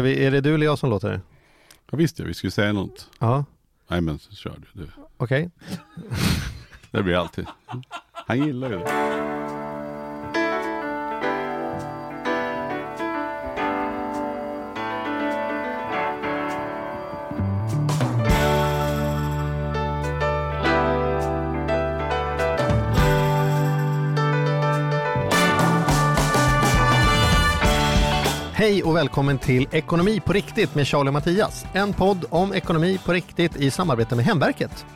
Vi, 0.00 0.24
är 0.24 0.30
det 0.30 0.40
du 0.40 0.54
eller 0.54 0.66
jag 0.66 0.78
som 0.78 0.90
låter? 0.90 1.20
Ja, 1.90 1.96
visst 1.98 2.18
ja, 2.18 2.24
vi 2.24 2.34
skulle 2.34 2.50
säga 2.50 2.72
något. 2.72 3.08
Ja, 3.18 3.44
Nej 3.88 4.00
men 4.00 4.18
så 4.18 4.34
kör 4.34 4.56
du. 4.72 4.82
du. 4.82 4.88
okej. 5.16 5.50
Det 6.90 7.02
blir 7.02 7.14
alltid. 7.16 7.46
Han 8.12 8.38
gillar 8.46 8.70
ju 8.70 8.78
det. 8.78 9.41
Hej 28.62 28.82
och 28.82 28.96
välkommen 28.96 29.38
till 29.38 29.68
Ekonomi 29.72 30.20
på 30.20 30.32
riktigt 30.32 30.74
med 30.74 30.86
Charlie 30.86 31.08
och 31.08 31.12
Mattias. 31.12 31.64
En 31.72 31.92
podd 31.92 32.24
om 32.30 32.54
ekonomi 32.54 32.98
på 33.04 33.12
riktigt 33.12 33.56
i 33.56 33.70
samarbete 33.70 34.16
med 34.16 34.24
Hemverket. 34.24 34.86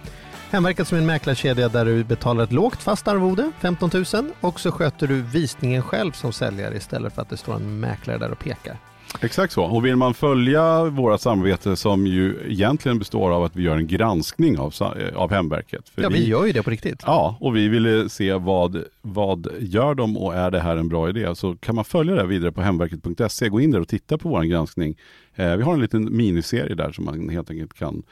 Hemverket 0.50 0.88
som 0.88 0.96
är 0.96 1.00
en 1.00 1.06
mäklarkedja 1.06 1.68
där 1.68 1.84
du 1.84 2.04
betalar 2.04 2.44
ett 2.44 2.52
lågt 2.52 2.82
fast 2.82 3.08
arvode, 3.08 3.52
15 3.60 3.90
000, 3.94 4.04
och 4.40 4.60
så 4.60 4.72
sköter 4.72 5.06
du 5.06 5.22
visningen 5.22 5.82
själv 5.82 6.12
som 6.12 6.32
säljare 6.32 6.76
istället 6.76 7.14
för 7.14 7.22
att 7.22 7.28
det 7.28 7.36
står 7.36 7.54
en 7.54 7.80
mäklare 7.80 8.18
där 8.18 8.30
och 8.30 8.38
pekar. 8.38 8.78
Exakt 9.20 9.52
så. 9.52 9.64
Och 9.64 9.84
vill 9.86 9.96
man 9.96 10.14
följa 10.14 10.84
våra 10.84 11.18
samarbete 11.18 11.76
som 11.76 12.06
ju 12.06 12.38
egentligen 12.48 12.98
består 12.98 13.30
av 13.30 13.44
att 13.44 13.56
vi 13.56 13.62
gör 13.62 13.76
en 13.76 13.86
granskning 13.86 14.58
av, 14.58 14.74
eh, 14.80 15.16
av 15.16 15.30
Hemverket. 15.30 15.88
För 15.88 16.02
Ja, 16.02 16.08
vi 16.08 16.28
gör 16.28 16.46
ju 16.46 16.52
det 16.52 16.62
på 16.62 16.70
riktigt. 16.70 17.02
Ja, 17.06 17.36
och 17.40 17.56
vi 17.56 17.68
ville 17.68 18.08
se 18.08 18.34
vad, 18.34 18.84
vad 19.02 19.48
gör 19.60 19.94
de 19.94 20.16
och 20.16 20.34
är 20.34 20.50
det 20.50 20.60
här 20.60 20.76
en 20.76 20.88
bra 20.88 21.08
idé? 21.08 21.34
Så 21.34 21.56
kan 21.56 21.74
man 21.74 21.84
följa 21.84 22.14
det 22.14 22.26
vidare 22.26 22.52
på 22.52 22.62
hemverket.se. 22.62 23.48
Gå 23.48 23.60
in 23.60 23.70
där 23.70 23.80
och 23.80 23.88
titta 23.88 24.18
på 24.18 24.28
vår 24.28 24.42
granskning. 24.42 24.96
Eh, 25.34 25.56
vi 25.56 25.62
har 25.62 25.74
en 25.74 25.80
liten 25.80 26.16
miniserie 26.16 26.74
där 26.74 26.92
som 26.92 27.04
man 27.04 27.28
helt 27.28 27.50
enkelt 27.50 27.74
kan 27.74 28.02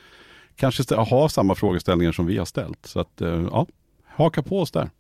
kanske 0.57 0.95
ha 0.95 1.29
samma 1.29 1.55
frågeställningar 1.55 2.13
som 2.13 2.27
vi 2.27 2.39
har 2.39 2.45
ställt. 2.45 2.87
Så 2.87 3.01
att, 3.01 3.21
eh, 3.21 3.47
ja, 3.51 3.67
haka 4.07 4.43
på 4.43 4.61
oss 4.61 4.71
där. 4.71 4.91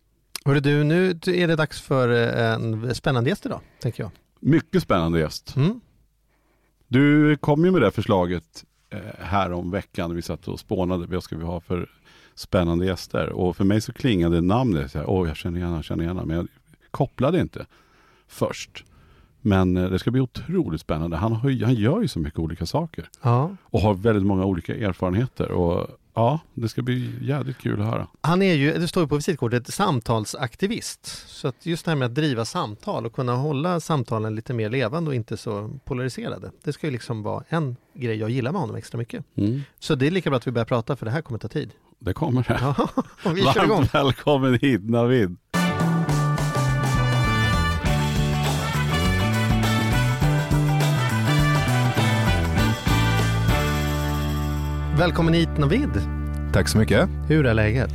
Hörru 0.44 0.61
du, 0.61 0.84
nu 0.84 1.11
är 1.11 1.48
det 1.48 1.56
dags 1.56 1.80
för 1.80 2.08
eh, 2.08 2.55
en 2.55 2.94
spännande 2.94 3.30
gäst 3.30 3.46
idag, 3.46 3.61
tänker 3.80 4.02
jag. 4.02 4.11
Mycket 4.41 4.83
spännande 4.83 5.20
gäst. 5.20 5.56
Mm. 5.56 5.80
Du 6.88 7.36
kom 7.36 7.64
ju 7.64 7.70
med 7.70 7.82
det 7.82 7.90
förslaget 7.90 8.64
eh, 8.90 8.98
här 9.18 9.52
om 9.52 9.70
veckan. 9.70 10.14
Vi 10.14 10.22
satt 10.22 10.48
och 10.48 10.60
spånade. 10.60 11.06
Vad 11.06 11.22
ska 11.22 11.36
vi 11.36 11.44
ha 11.44 11.60
för 11.60 11.90
spännande 12.34 12.86
gäster? 12.86 13.28
Och 13.28 13.56
för 13.56 13.64
mig 13.64 13.80
så 13.80 13.92
klingade 13.92 14.40
namnet. 14.40 14.90
Så 14.92 14.98
här, 14.98 15.10
Åh, 15.10 15.28
jag 15.28 15.36
känner 15.36 15.58
igen 15.58 15.72
jag 15.72 15.84
känner 15.84 16.05
igen. 16.05 16.20
Men 16.24 16.36
jag 16.36 16.48
kopplade 16.90 17.40
inte 17.40 17.66
först. 18.28 18.84
Men 19.40 19.77
eh, 19.77 19.90
det 19.90 19.98
ska 19.98 20.10
bli 20.10 20.20
otroligt 20.20 20.80
spännande. 20.80 21.16
Han, 21.16 21.32
har, 21.32 21.64
han 21.64 21.74
gör 21.74 22.00
ju 22.00 22.08
så 22.08 22.18
mycket 22.18 22.38
olika 22.38 22.66
saker. 22.66 23.08
Ja. 23.22 23.56
Och 23.62 23.80
har 23.80 23.94
väldigt 23.94 24.27
många 24.27 24.44
olika 24.44 24.74
erfarenheter. 24.74 25.50
Och 25.50 25.88
ja, 26.14 26.40
det 26.54 26.68
ska 26.68 26.82
bli 26.82 27.10
jävligt 27.20 27.58
kul 27.58 27.80
att 27.80 27.86
höra. 27.86 28.06
Han 28.20 28.42
är 28.42 28.54
ju, 28.54 28.72
det 28.78 28.88
står 28.88 29.02
ju 29.02 29.08
på 29.08 29.16
visitkortet, 29.16 29.74
samtalsaktivist. 29.74 31.06
Så 31.28 31.48
att 31.48 31.66
just 31.66 31.84
det 31.84 31.90
här 31.90 31.96
med 31.96 32.06
att 32.06 32.14
driva 32.14 32.44
samtal 32.44 33.06
och 33.06 33.12
kunna 33.12 33.34
hålla 33.34 33.80
samtalen 33.80 34.34
lite 34.34 34.54
mer 34.54 34.70
levande 34.70 35.08
och 35.10 35.14
inte 35.14 35.36
så 35.36 35.70
polariserade. 35.84 36.50
Det 36.64 36.72
ska 36.72 36.86
ju 36.86 36.90
liksom 36.92 37.22
vara 37.22 37.44
en 37.48 37.76
grej 37.94 38.16
jag 38.16 38.30
gillar 38.30 38.52
med 38.52 38.60
honom 38.60 38.76
extra 38.76 38.98
mycket. 38.98 39.24
Mm, 39.36 39.62
Så 39.78 39.94
det 39.94 40.06
är 40.06 40.10
lika 40.10 40.30
bra 40.30 40.36
att 40.36 40.46
vi 40.46 40.50
börjar 40.52 40.66
prata 40.66 40.96
för 40.96 41.06
det 41.06 41.12
här 41.12 41.22
kommer 41.22 41.38
ta 41.38 41.48
tid. 41.48 41.70
det 41.98 42.12
kommer 42.14 42.42
det. 42.48 42.58
Ja, 42.60 42.88
vi. 43.34 43.42
Varmt 43.42 43.94
välkommen 43.94 44.58
hit 44.62 44.90
Navid. 44.90 45.36
Välkommen 54.98 55.34
hit 55.34 55.48
Navid. 55.58 55.90
Tack 56.52 56.68
så 56.68 56.78
mycket. 56.78 57.08
Hur 57.28 57.46
är 57.46 57.54
läget? 57.54 57.90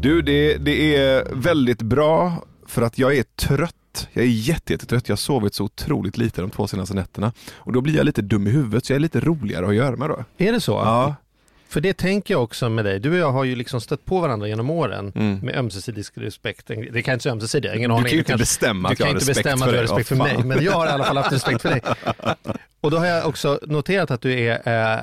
Du, 0.00 0.22
det, 0.22 0.56
det 0.56 0.96
är 0.96 1.24
väldigt 1.32 1.82
bra 1.82 2.44
för 2.66 2.82
att 2.82 2.98
jag 2.98 3.16
är 3.16 3.22
trött. 3.22 3.74
Jag 4.12 4.24
är 4.24 4.28
jätte, 4.28 4.72
jättetrött. 4.72 5.08
Jag 5.08 5.12
har 5.12 5.18
sovit 5.18 5.54
så 5.54 5.64
otroligt 5.64 6.18
lite 6.18 6.40
de 6.40 6.50
två 6.50 6.66
senaste 6.66 6.94
nätterna. 6.94 7.32
Och 7.54 7.72
då 7.72 7.80
blir 7.80 7.96
jag 7.96 8.06
lite 8.06 8.22
dum 8.22 8.46
i 8.46 8.50
huvudet 8.50 8.84
så 8.86 8.92
jag 8.92 8.96
är 8.96 9.00
lite 9.00 9.20
roligare 9.20 9.66
att 9.68 9.74
göra 9.74 9.96
med 9.96 10.08
då. 10.08 10.24
Är 10.38 10.52
det 10.52 10.60
så? 10.60 10.72
Ja. 10.72 11.14
För 11.68 11.80
det 11.80 11.92
tänker 11.96 12.34
jag 12.34 12.42
också 12.42 12.68
med 12.68 12.84
dig. 12.84 13.00
Du 13.00 13.10
och 13.10 13.16
jag 13.18 13.32
har 13.32 13.44
ju 13.44 13.56
liksom 13.56 13.80
stött 13.80 14.04
på 14.04 14.20
varandra 14.20 14.48
genom 14.48 14.70
åren 14.70 15.12
Mm. 15.14 15.38
med 15.38 15.56
ömsesidig 15.56 16.04
respekt. 16.14 16.66
Det 16.92 17.02
kan 17.02 17.12
inte 17.14 17.22
säga 17.22 17.32
ömsesidig, 17.32 17.74
ingen 17.76 17.90
Du 17.90 17.94
aning. 17.96 18.04
kan 18.04 18.12
ju 18.12 18.18
inte 18.18 18.36
bestämma 18.36 18.88
Du 18.88 18.92
att 18.92 18.98
jag 19.00 19.06
kan 19.06 19.14
har 19.14 19.20
inte 19.20 19.30
respekt 19.30 19.44
bestämma 19.44 19.64
för 19.64 19.64
att 19.66 19.72
du 19.72 19.76
har 19.78 19.96
dig. 19.96 20.04
respekt 20.04 20.08
för 20.08 20.16
Vad 20.16 20.46
mig, 20.46 20.56
men 20.56 20.64
jag 20.64 20.72
har 20.72 20.86
i 20.86 20.90
alla 20.90 21.04
fall 21.04 21.16
haft 21.16 21.32
respekt 21.32 21.62
för 21.62 21.68
dig. 21.70 21.80
Och 22.80 22.90
då 22.90 22.96
har 22.98 23.06
jag 23.06 23.26
också 23.26 23.60
noterat 23.66 24.10
att 24.10 24.20
du 24.22 24.32
är 24.40 24.94
eh, 24.96 25.00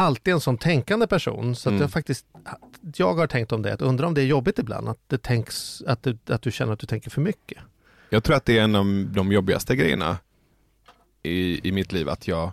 alltid 0.00 0.34
en 0.34 0.40
sån 0.40 0.58
tänkande 0.58 1.06
person, 1.06 1.54
så 1.56 1.68
Mm. 1.68 1.80
jag 1.80 1.90
faktiskt, 1.90 2.26
jag 2.96 3.14
har 3.14 3.26
tänkt 3.26 3.52
om 3.52 3.62
det, 3.62 3.72
att 3.72 3.82
undra 3.82 4.06
om 4.06 4.14
det 4.14 4.20
är 4.20 4.26
jobbigt 4.26 4.58
ibland, 4.58 4.88
att, 4.88 4.98
det 5.06 5.22
tänks, 5.22 5.82
att, 5.86 6.02
du, 6.02 6.18
att 6.26 6.42
du 6.42 6.50
känner 6.50 6.72
att 6.72 6.78
du 6.78 6.86
tänker 6.86 7.10
för 7.10 7.20
mycket. 7.20 7.58
Jag 8.10 8.24
tror 8.24 8.36
att 8.36 8.44
det 8.44 8.58
är 8.58 8.62
en 8.62 8.74
av 8.74 8.84
de 9.14 9.32
jobbigaste 9.32 9.76
grejerna 9.76 10.16
i, 11.22 11.68
i 11.68 11.72
mitt 11.72 11.92
liv. 11.92 12.08
Att 12.08 12.28
jag 12.28 12.52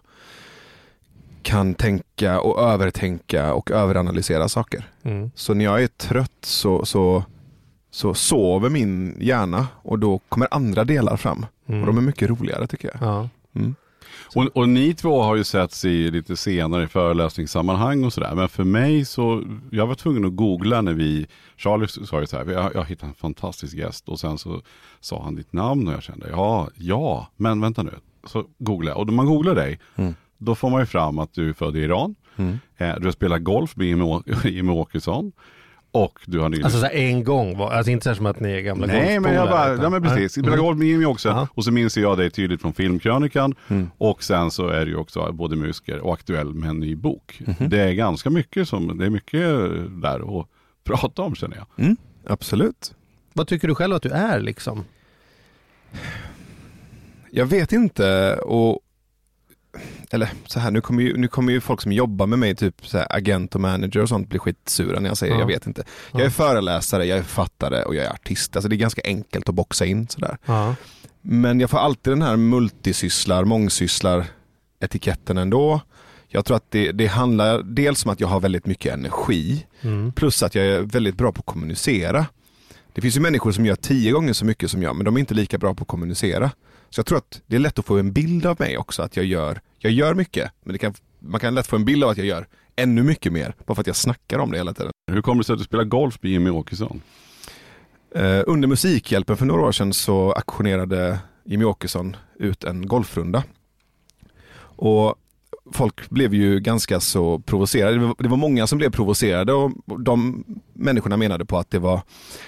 kan 1.41 1.73
tänka 1.73 2.39
och 2.41 2.61
övertänka 2.61 3.53
och 3.53 3.71
överanalysera 3.71 4.49
saker. 4.49 4.89
Mm. 5.03 5.31
Så 5.35 5.53
när 5.53 5.65
jag 5.65 5.83
är 5.83 5.87
trött 5.87 6.31
så, 6.41 6.85
så, 6.85 7.23
så 7.91 8.13
sover 8.13 8.69
min 8.69 9.17
hjärna 9.19 9.67
och 9.81 9.99
då 9.99 10.19
kommer 10.29 10.47
andra 10.51 10.83
delar 10.83 11.17
fram. 11.17 11.45
Mm. 11.67 11.81
Och 11.81 11.87
de 11.87 11.97
är 11.97 12.01
mycket 12.01 12.29
roligare 12.29 12.67
tycker 12.67 12.87
jag. 12.93 13.09
Ja. 13.09 13.29
Mm. 13.55 13.75
Och, 14.35 14.43
och 14.57 14.69
ni 14.69 14.93
två 14.93 15.21
har 15.21 15.35
ju 15.35 15.43
setts 15.43 15.85
i 15.85 16.11
lite 16.11 16.37
senare 16.37 16.83
i 16.83 16.87
föreläsningssammanhang 16.87 18.03
och 18.03 18.13
sådär. 18.13 18.35
Men 18.35 18.49
för 18.49 18.63
mig 18.63 19.05
så, 19.05 19.43
jag 19.71 19.87
var 19.87 19.95
tvungen 19.95 20.25
att 20.25 20.35
googla 20.35 20.81
när 20.81 20.93
vi, 20.93 21.27
Charlie 21.57 21.87
sa 21.87 22.19
ju 22.19 22.27
så 22.27 22.37
här, 22.37 22.45
jag, 22.51 22.75
jag 22.75 22.85
hittade 22.85 23.09
en 23.09 23.13
fantastisk 23.15 23.75
gäst 23.75 24.09
och 24.09 24.19
sen 24.19 24.37
så 24.37 24.61
sa 24.99 25.23
han 25.23 25.35
ditt 25.35 25.53
namn 25.53 25.87
och 25.87 25.93
jag 25.93 26.03
kände, 26.03 26.27
ja, 26.29 26.69
ja, 26.75 27.27
men 27.35 27.61
vänta 27.61 27.83
nu. 27.83 27.93
Så 28.27 28.45
googlade 28.57 28.91
jag 28.91 28.99
och 28.99 29.05
när 29.07 29.13
man 29.13 29.25
googlar 29.25 29.55
dig, 29.55 29.79
Mm. 29.95 30.13
då 30.37 30.55
får 30.55 30.69
man 30.69 30.79
ju 30.79 30.85
fram 30.85 31.19
att 31.19 31.33
du 31.33 31.49
är 31.49 31.53
född 31.53 31.75
i 31.75 31.79
Iran, 31.79 32.15
Mm. 32.35 32.59
eh, 32.77 32.95
du 32.99 33.05
har 33.05 33.11
spelat 33.11 33.43
golf 33.43 33.75
med 33.75 33.87
Jimmie 33.87 34.71
Åkesson 34.75 35.31
och 36.03 36.19
du 36.25 36.39
har 36.39 36.49
nyligen 36.49 36.65
Alltså 36.65 36.79
så 36.79 36.85
här 36.85 36.93
en 36.93 37.23
gång, 37.23 37.57
var, 37.57 37.71
alltså 37.71 37.91
inte 37.91 38.03
så 38.03 38.09
här 38.09 38.15
som 38.15 38.25
att 38.25 38.39
ni 38.39 38.51
är 38.51 38.61
gamla 38.61 38.87
Nej 38.87 39.19
men 39.19 39.33
jag 39.33 39.49
bara, 39.49 39.67
golfpolare, 39.67 39.83
ja 39.83 39.89
men 39.89 40.03
utan- 40.03 40.15
precis, 40.15 40.31
spela 40.31 40.47
Mm. 40.47 40.59
golf 40.65 40.77
med 40.77 40.87
Jimmy 40.87 41.05
också. 41.05 41.29
Ja. 41.29 41.47
Och 41.53 41.63
så 41.63 41.71
minns 41.71 41.97
jag 41.97 42.17
dig 42.17 42.29
tydligt 42.31 42.61
från 42.61 42.73
filmkrönikan. 42.73 43.55
Mm. 43.67 43.89
Och 43.97 44.23
sen 44.23 44.51
så 44.51 44.67
är 44.67 44.85
ju 44.85 44.95
också 44.95 45.31
både 45.31 45.55
musiker 45.55 45.99
och 45.99 46.13
aktuell 46.13 46.53
med 46.53 46.69
en 46.69 46.79
ny 46.79 46.95
bok. 46.95 47.41
Mhm. 47.45 47.69
Det 47.69 47.79
är 47.79 47.91
ganska 47.93 48.29
mycket 48.29 48.67
som, 48.67 48.97
det 48.97 49.05
är 49.05 49.09
mycket 49.09 49.41
där 50.01 50.39
att 50.39 50.47
prata 50.83 51.21
om 51.21 51.35
känner 51.35 51.57
jag. 51.57 51.85
Mm. 51.85 51.97
Absolut. 52.27 52.93
Vad 53.33 53.47
tycker 53.47 53.67
du 53.67 53.75
själv 53.75 53.95
att 53.95 54.01
du 54.03 54.09
är 54.09 54.39
liksom? 54.39 54.83
Jag 57.31 57.45
vet 57.45 57.71
inte 57.73 58.35
och 58.35 58.79
eller 60.11 60.29
så 60.45 60.59
här, 60.59 60.71
nu 60.71 60.81
kommer, 60.81 61.03
ju, 61.03 61.17
nu 61.17 61.27
kommer 61.27 61.53
ju 61.53 61.61
folk 61.61 61.81
som 61.81 61.91
jobbar 61.91 62.27
med 62.27 62.39
mig, 62.39 62.55
typ 62.55 62.87
så 62.87 62.97
här, 62.97 63.07
agent 63.09 63.55
och 63.55 63.61
manager 63.61 64.01
och 64.01 64.09
sånt 64.09 64.29
bli 64.29 64.39
skitsura 64.39 64.99
när 64.99 65.09
jag 65.09 65.17
säger 65.17 65.33
Ja. 65.33 65.39
jag 65.39 65.47
vet 65.47 65.67
inte. 65.67 65.83
Ja. 66.11 66.19
Jag 66.19 66.25
är 66.25 66.29
föreläsare, 66.29 67.05
jag 67.05 67.17
är 67.17 67.23
författare 67.23 67.83
och 67.83 67.95
jag 67.95 68.05
är 68.05 68.09
artist. 68.11 68.55
Alltså 68.55 68.69
det 68.69 68.75
är 68.75 68.77
ganska 68.77 69.01
enkelt 69.05 69.49
att 69.49 69.55
boxa 69.55 69.85
in 69.85 70.07
sådär. 70.07 70.37
Ja. 70.45 70.75
Men 71.21 71.59
jag 71.59 71.69
får 71.69 71.77
alltid 71.77 72.11
den 72.13 72.21
här 72.21 72.35
multisysslar, 72.37 73.43
mångsysslar 73.45 74.25
etiketten 74.79 75.37
ändå. 75.37 75.81
Jag 76.27 76.45
tror 76.45 76.57
att 76.57 76.71
det, 76.71 76.91
det 76.91 77.07
handlar 77.07 77.61
dels 77.63 78.05
om 78.05 78.11
att 78.11 78.19
jag 78.19 78.27
har 78.27 78.39
väldigt 78.39 78.65
mycket 78.65 78.93
energi 78.93 79.65
Mm. 79.81 80.11
plus 80.11 80.43
att 80.43 80.55
jag 80.55 80.65
är 80.65 80.81
väldigt 80.81 81.15
bra 81.17 81.31
på 81.31 81.39
att 81.39 81.45
kommunicera. 81.45 82.25
Det 82.93 83.01
finns 83.01 83.15
ju 83.17 83.19
människor 83.21 83.51
som 83.51 83.65
gör 83.65 83.75
tio 83.75 84.11
gånger 84.11 84.33
så 84.33 84.45
mycket 84.45 84.71
som 84.71 84.83
jag 84.83 84.95
men 84.95 85.05
de 85.05 85.15
är 85.15 85.19
inte 85.19 85.33
lika 85.33 85.57
bra 85.57 85.73
på 85.73 85.81
att 85.81 85.87
kommunicera. 85.87 86.51
Så 86.89 86.99
jag 86.99 87.05
tror 87.05 87.17
att 87.17 87.41
det 87.47 87.55
är 87.55 87.59
lätt 87.59 87.79
att 87.79 87.85
få 87.85 87.97
en 87.97 88.13
bild 88.13 88.45
av 88.45 88.55
mig 88.59 88.77
också 88.77 89.01
att 89.01 89.15
jag 89.17 89.25
gör, 89.25 89.61
jag 89.79 89.91
gör 89.91 90.13
mycket 90.13 90.51
men 90.63 90.77
kan, 90.77 90.93
man 91.19 91.39
kan 91.39 91.55
lätt 91.55 91.67
få 91.67 91.75
en 91.75 91.85
bild 91.85 92.03
av 92.03 92.09
att 92.09 92.17
jag 92.17 92.27
gör 92.27 92.47
ännu 92.75 93.03
mycket 93.03 93.33
mer 93.33 93.55
bara 93.65 93.75
för 93.75 93.81
att 93.81 93.87
jag 93.87 93.95
snackar 93.95 94.39
om 94.39 94.51
det 94.51 94.57
hela 94.57 94.73
tiden. 94.73 94.91
Hur 95.11 95.21
kommer 95.21 95.41
det 95.41 95.45
sig 95.45 95.53
att 95.53 95.59
du 95.59 95.65
spelar 95.65 95.83
golf 95.83 96.17
med 96.21 96.31
Jimmy 96.31 96.49
Åkesson? 96.49 97.01
Eh, 98.15 98.41
under 98.47 98.67
Musikhjälpen 98.67 99.37
för 99.37 99.45
några 99.45 99.61
år 99.61 99.71
sedan 99.71 99.93
så 99.93 100.31
auktionerade 100.31 101.19
Jimmy 101.43 101.65
Åkesson 101.65 102.15
ut 102.39 102.63
en 102.63 102.87
golfrunda. 102.87 103.43
Och 104.59 105.15
folk 105.71 106.09
blev 106.09 106.33
ju 106.33 106.59
ganska 106.59 106.99
så 106.99 107.39
provocerade. 107.39 107.93
Det 107.93 108.05
var, 108.05 108.15
det 108.19 108.27
var 108.27 108.37
många 108.37 108.67
som 108.67 108.77
blev 108.77 108.91
provocerade 108.91 109.53
och 109.53 109.71
de 109.99 110.43
människorna 110.73 111.17
menade 111.17 111.45
på 111.45 111.57
att 111.57 111.71
det 111.71 111.79
var, 111.79 112.01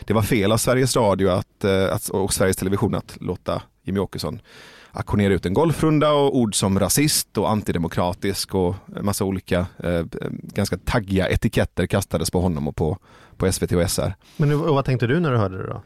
det 0.05 0.13
var 0.13 0.21
fel 0.21 0.51
av 0.51 0.57
Sveriges 0.57 0.95
Radio 0.95 1.29
att, 1.29 1.63
eh, 1.63 1.93
att, 1.93 2.09
och 2.09 2.33
Sveriges 2.33 2.57
Television 2.57 2.95
att 2.95 3.17
låta 3.21 3.61
Jimmy 3.83 3.99
Åkesson 3.99 4.41
aktionera 4.91 5.33
ut 5.33 5.45
en 5.45 5.53
golfrunda 5.53 6.11
och 6.11 6.37
ord 6.37 6.55
som 6.55 6.79
rasist 6.79 7.37
och 7.37 7.49
antidemokratisk 7.49 8.55
och 8.55 8.75
massa 9.01 9.25
olika 9.25 9.65
eh, 9.83 10.05
ganska 10.41 10.77
taggiga 10.77 11.29
etiketter 11.29 11.87
kastades 11.87 12.31
på 12.31 12.41
honom 12.41 12.67
och 12.67 12.75
på, 12.75 12.97
på 13.37 13.51
SVT 13.51 13.71
och 13.71 13.91
SR. 13.91 14.13
Men 14.37 14.51
och 14.51 14.75
vad 14.75 14.85
tänkte 14.85 15.07
du 15.07 15.19
när 15.19 15.31
du 15.31 15.37
hörde 15.37 15.57
det 15.57 15.67
då? 15.67 15.81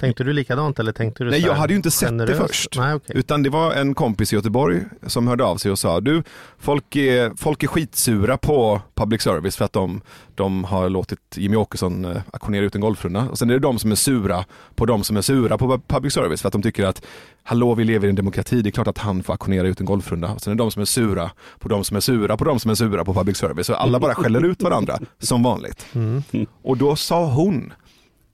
Tänkte 0.00 0.24
du 0.24 0.32
likadant 0.32 0.78
eller 0.78 0.92
tänkte 0.92 1.24
du 1.24 1.30
Nej, 1.30 1.40
jag 1.40 1.54
hade 1.54 1.72
ju 1.72 1.76
inte 1.76 1.90
sett 1.90 2.08
generöst? 2.08 2.40
det 2.40 2.46
först. 2.46 2.78
Nej, 2.78 2.94
okej. 2.94 3.16
Utan 3.18 3.42
det 3.42 3.50
var 3.50 3.74
en 3.74 3.94
kompis 3.94 4.32
i 4.32 4.36
Göteborg 4.36 4.82
som 5.06 5.28
hörde 5.28 5.44
av 5.44 5.56
sig 5.56 5.70
och 5.70 5.78
sa, 5.78 6.00
du, 6.00 6.22
folk 6.58 6.96
är, 6.96 7.32
folk 7.36 7.62
är 7.62 7.66
skitsura 7.66 8.36
på 8.36 8.80
public 8.94 9.22
service 9.22 9.56
för 9.56 9.64
att 9.64 9.72
de, 9.72 10.00
de 10.34 10.64
har 10.64 10.88
låtit 10.88 11.20
Jimmy 11.36 11.56
Åkesson 11.56 12.04
eh, 12.04 12.22
auktionera 12.32 12.64
ut 12.64 12.74
en 12.74 12.80
golfrunda. 12.80 13.28
Och 13.30 13.38
sen 13.38 13.50
är 13.50 13.54
det 13.54 13.60
de 13.60 13.78
som 13.78 13.90
är 13.90 13.94
sura 13.94 14.44
på 14.74 14.86
de 14.86 15.04
som 15.04 15.16
är 15.16 15.22
sura 15.22 15.58
på 15.58 15.80
public 15.86 16.12
service 16.12 16.40
för 16.42 16.48
att 16.48 16.52
de 16.52 16.62
tycker 16.62 16.84
att, 16.84 17.02
hallå 17.42 17.74
vi 17.74 17.84
lever 17.84 18.06
i 18.06 18.10
en 18.10 18.16
demokrati, 18.16 18.62
det 18.62 18.68
är 18.68 18.70
klart 18.70 18.88
att 18.88 18.98
han 18.98 19.22
får 19.22 19.32
auktionera 19.32 19.66
ut 19.68 19.80
en 19.80 19.86
golfrunda. 19.86 20.32
Och 20.32 20.40
sen 20.40 20.50
är 20.50 20.54
det 20.54 20.62
de 20.62 20.70
som 20.70 20.82
är 20.82 20.86
sura 20.86 21.30
på 21.58 21.68
de 21.68 21.84
som 21.84 21.96
är 21.96 22.00
sura 22.00 22.36
på 22.36 22.44
de 22.44 22.60
som 22.60 22.70
är 22.70 22.74
sura 22.74 23.04
på 23.04 23.14
public 23.14 23.36
service. 23.36 23.68
Och 23.68 23.82
alla 23.82 24.00
bara 24.00 24.14
skäller 24.14 24.44
ut 24.44 24.62
varandra 24.62 24.98
som 25.18 25.42
vanligt. 25.42 25.86
Mm. 25.94 26.22
Och 26.62 26.76
då 26.76 26.96
sa 26.96 27.26
hon, 27.26 27.72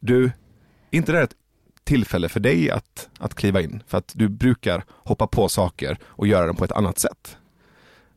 du, 0.00 0.32
inte 0.90 1.12
det 1.12 1.18
här 1.18 1.24
ett 1.24 1.36
tillfälle 1.84 2.28
för 2.28 2.40
dig 2.40 2.70
att, 2.70 3.08
att 3.18 3.34
kliva 3.34 3.60
in? 3.60 3.82
För 3.86 3.98
att 3.98 4.12
du 4.14 4.28
brukar 4.28 4.84
hoppa 4.88 5.26
på 5.26 5.48
saker 5.48 5.98
och 6.04 6.26
göra 6.26 6.46
dem 6.46 6.56
på 6.56 6.64
ett 6.64 6.72
annat 6.72 6.98
sätt. 6.98 7.36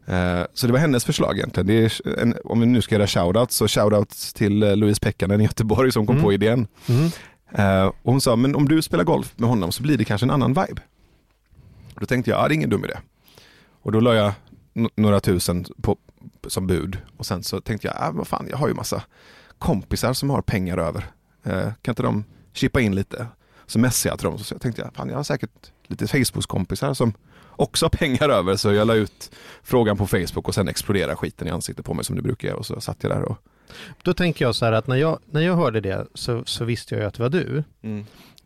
Eh, 0.05 0.41
så 0.53 0.67
det 0.67 0.73
var 0.73 0.79
hennes 0.79 1.05
förslag 1.05 1.37
egentligen. 1.37 1.67
Det 1.67 1.73
är 2.05 2.19
en, 2.19 2.35
om 2.43 2.59
vi 2.59 2.65
nu 2.65 2.81
ska 2.81 2.95
göra 2.95 3.07
shoutout, 3.07 3.51
så 3.51 3.67
shoutout 3.67 4.09
till 4.35 4.63
eh, 4.63 4.75
Louise 4.75 4.99
Pekkanen 5.01 5.41
i 5.41 5.43
Göteborg 5.43 5.91
som 5.91 6.05
kom 6.07 6.15
Mm. 6.15 6.23
på 6.23 6.33
idén. 6.33 6.67
Mm. 6.89 7.09
Eh, 7.51 7.85
och 7.85 8.11
hon 8.11 8.21
sa, 8.21 8.35
men 8.35 8.55
om 8.55 8.67
du 8.67 8.81
spelar 8.81 9.03
golf 9.03 9.33
med 9.37 9.49
honom 9.49 9.71
så 9.71 9.83
blir 9.83 9.97
det 9.97 10.05
kanske 10.05 10.25
en 10.25 10.31
annan 10.31 10.49
vibe. 10.53 10.81
Då 11.99 12.05
tänkte 12.05 12.31
jag, 12.31 12.39
ja 12.39 12.47
det 12.47 12.53
är 12.53 12.55
ingen 12.55 12.69
dum 12.69 12.85
idé. 12.85 12.97
Och 13.81 13.91
då 13.91 13.99
la 13.99 14.13
jag 14.13 14.33
några 14.95 15.19
tusen 15.19 15.65
på, 15.81 15.97
som 16.47 16.67
bud. 16.67 16.97
Och 17.17 17.25
sen 17.25 17.43
så 17.43 17.61
tänkte 17.61 17.87
jag, 17.87 17.95
ah, 17.99 18.11
vad 18.11 18.27
fan, 18.27 18.47
jag 18.49 18.57
har 18.57 18.67
ju 18.67 18.73
massa 18.73 19.03
kompisar 19.59 20.13
som 20.13 20.29
har 20.29 20.41
pengar 20.41 20.77
över. 20.77 21.05
Eh, 21.43 21.61
kan 21.81 21.91
inte 21.91 22.03
de 22.03 22.23
chippa 22.53 22.81
in 22.81 22.95
lite? 22.95 23.27
Så 23.67 23.79
messade 23.79 24.11
jag 24.11 24.19
till 24.19 24.25
dem. 24.29 24.37
Så 24.39 24.53
jag 24.53 24.61
tänkte, 24.61 24.89
fan 24.93 25.09
jag 25.09 25.15
har 25.15 25.23
säkert 25.23 25.71
lite 25.87 26.07
Facebook-kompisar 26.07 26.93
som 26.93 27.13
också 27.49 27.85
har 27.85 27.89
pengar 27.89 28.29
över. 28.29 28.55
Så 28.55 28.73
jag 28.73 28.87
la 28.87 28.93
ut 28.95 29.31
frågan 29.63 29.97
på 29.97 30.07
Facebook 30.07 30.47
och 30.47 30.55
sen 30.55 30.67
exploderade 30.67 31.15
skiten 31.15 31.47
i 31.47 31.51
ansiktet 31.51 31.85
på 31.85 31.93
mig 31.93 32.05
som 32.05 32.15
det 32.15 32.21
brukar. 32.21 32.53
Och 32.53 32.65
så 32.65 32.81
satt 32.81 32.97
jag 33.03 33.11
där 33.11 33.21
och... 33.21 33.37
Då 34.03 34.13
tänker 34.13 34.45
jag 34.45 34.55
så 34.55 34.65
här 34.65 34.71
att 34.71 34.87
när 34.87 34.95
jag, 34.95 35.19
när 35.25 35.41
jag 35.41 35.55
hörde 35.55 35.81
det 35.81 36.07
så, 36.13 36.43
så 36.45 36.65
visste 36.65 36.95
jag 36.95 37.01
ju 37.01 37.07
att 37.07 37.13
det 37.13 37.23
var 37.23 37.29
du. 37.29 37.63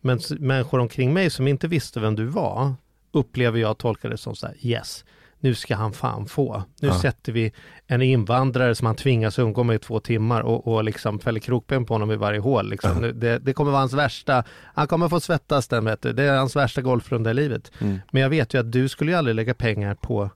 Men 0.02 0.18
s- 0.18 0.32
människor 0.40 0.80
omkring 0.80 1.14
mig 1.14 1.30
som 1.30 1.48
inte 1.48 1.68
visste 1.68 2.00
vem 2.00 2.16
du 2.16 2.26
var 2.26 2.74
upplever 3.12 3.60
jag 3.60 3.78
tolkade 3.78 4.14
det 4.14 4.18
som 4.18 4.36
så 4.36 4.48
här, 4.48 4.56
yes, 4.62 5.06
nu 5.40 5.56
ska 5.56 5.76
han 5.76 5.94
fan 5.94 6.26
få. 6.26 6.64
Nu 6.82 6.88
Ja. 6.88 7.00
sätter 7.00 7.32
vi 7.32 7.52
en 7.88 8.02
invandrare 8.02 8.76
som 8.76 8.86
han 8.88 8.96
tvingas 8.96 9.40
umgå 9.40 9.64
med 9.64 9.76
i 9.76 9.80
två 9.80 10.00
timmar 10.00 10.42
och, 10.42 10.68
och 10.68 10.84
liksom 10.84 11.20
fäller 11.20 11.40
krokben 11.40 11.86
på 11.86 11.94
honom 11.94 12.12
i 12.12 12.16
varje 12.16 12.40
hål. 12.40 12.70
Liksom. 12.70 12.92
Ja. 12.94 13.00
Nu, 13.00 13.12
det, 13.12 13.40
det 13.40 13.54
kommer 13.54 13.72
vara 13.72 13.82
hans 13.82 13.94
värsta, 13.94 14.44
han 14.76 14.88
kommer 14.88 15.10
få 15.10 15.20
svettas 15.20 15.68
den 15.68 15.86
vet 15.86 16.02
du. 16.02 16.14
Det 16.14 16.24
är 16.24 16.38
hans 16.38 16.56
värsta 16.56 16.82
golfrunda 16.82 17.32
i 17.32 17.34
livet. 17.34 17.72
Mm. 17.80 18.00
Men 18.12 18.22
jag 18.22 18.30
vet 18.30 18.54
ju 18.54 18.60
att 18.60 18.72
du 18.72 18.90
skulle 18.90 19.12
ju 19.12 19.18
aldrig 19.18 19.36
lägga 19.36 19.54
pengar 19.54 19.96
på 19.96 20.30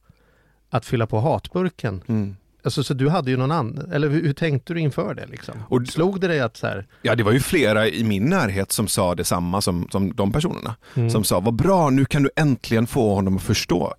att 0.70 0.86
fylla 0.86 1.08
på 1.08 1.20
hatburken. 1.20 2.02
Mm. 2.08 2.36
Alltså, 2.66 2.84
så 2.84 2.94
du 2.94 3.10
hade 3.10 3.32
ju 3.32 3.38
någon 3.38 3.52
annan, 3.52 3.92
eller 3.94 4.10
hur, 4.10 4.22
hur 4.24 4.34
tänkte 4.34 4.74
du 4.74 4.80
inför 4.80 5.14
det 5.14 5.26
liksom? 5.26 5.56
Och- 5.70 5.88
Slog 5.88 6.20
det 6.22 6.28
dig 6.28 6.40
att 6.40 6.58
så 6.58 6.68
här, 6.68 6.88
Ja, 7.02 7.16
det 7.16 7.24
var 7.24 7.32
ju 7.32 7.40
flera 7.40 7.88
i 7.88 8.04
min 8.04 8.26
närhet 8.26 8.72
som 8.72 8.88
sa 8.88 9.16
detsamma 9.16 9.62
som, 9.62 9.88
som 9.92 10.14
de 10.16 10.32
personerna. 10.32 10.76
mm, 10.96 11.10
Som 11.10 11.24
sa, 11.24 11.40
vad 11.40 11.54
bra, 11.56 11.90
nu 11.90 12.06
kan 12.06 12.24
du 12.24 12.30
äntligen 12.36 12.88
få 12.88 13.16
honom 13.16 13.36
att 13.38 13.44
förstå. 13.44 13.94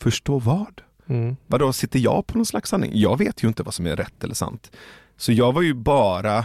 Förstå 0.00 0.38
vad? 0.38 0.80
mm, 1.08 1.36
Vadå, 1.46 1.72
sitter 1.72 1.98
jag 1.98 2.26
på 2.26 2.38
någon 2.38 2.46
slags 2.46 2.70
sanning? 2.70 2.90
Jag 2.94 3.18
vet 3.18 3.42
ju 3.44 3.48
inte 3.48 3.62
vad 3.62 3.74
som 3.74 3.86
är 3.86 3.96
rätt 3.96 4.24
eller 4.24 4.34
sant. 4.34 4.70
Så 5.16 5.32
jag 5.32 5.52
var 5.52 5.62
ju 5.62 5.74
bara 5.74 6.44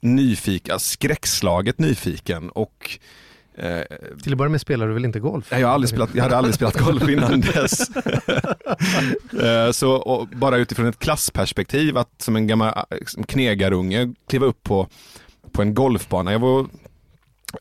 nyfiken, 0.00 0.80
skräckslaget 0.80 1.78
nyfiken 1.78 2.50
och 2.50 2.98
eh, 3.54 3.80
till 4.22 4.32
att 4.32 4.38
börja 4.38 4.50
med 4.50 4.60
spelar 4.60 4.88
du 4.88 4.94
väl 4.94 5.04
inte 5.04 5.20
golf? 5.20 5.46
jag, 5.50 5.58
har 5.68 5.74
aldrig 5.74 5.88
spelat, 5.88 6.10
jag 6.14 6.22
hade 6.22 6.36
aldrig 6.36 6.54
spelat 6.54 6.78
golf 6.78 7.08
innan 7.08 7.40
dess. 7.40 7.90
Eh, 9.42 9.70
Så 9.72 10.28
bara 10.32 10.56
utifrån 10.56 10.86
ett 10.86 10.98
klassperspektiv, 10.98 11.96
att 11.96 12.22
som 12.22 12.36
en 12.36 12.46
gammal 12.46 12.68
eh, 12.90 13.24
knegarunge 13.26 14.14
kliva 14.28 14.46
upp 14.46 14.62
på, 14.62 14.88
på 15.52 15.62
en 15.62 15.74
golfbana. 15.74 16.32
Jag 16.32 16.38
var 16.38 16.66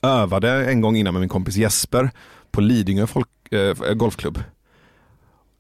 övade 0.01 0.65
en 0.71 0.81
gång 0.81 0.95
innan 0.95 1.13
med 1.13 1.19
min 1.21 1.29
kompis 1.29 1.55
Jesper 1.55 2.09
på 2.51 2.61
Lidingö 2.61 3.07
folk, 3.07 3.27
eh, 3.51 3.93
golfklubb. 3.93 4.43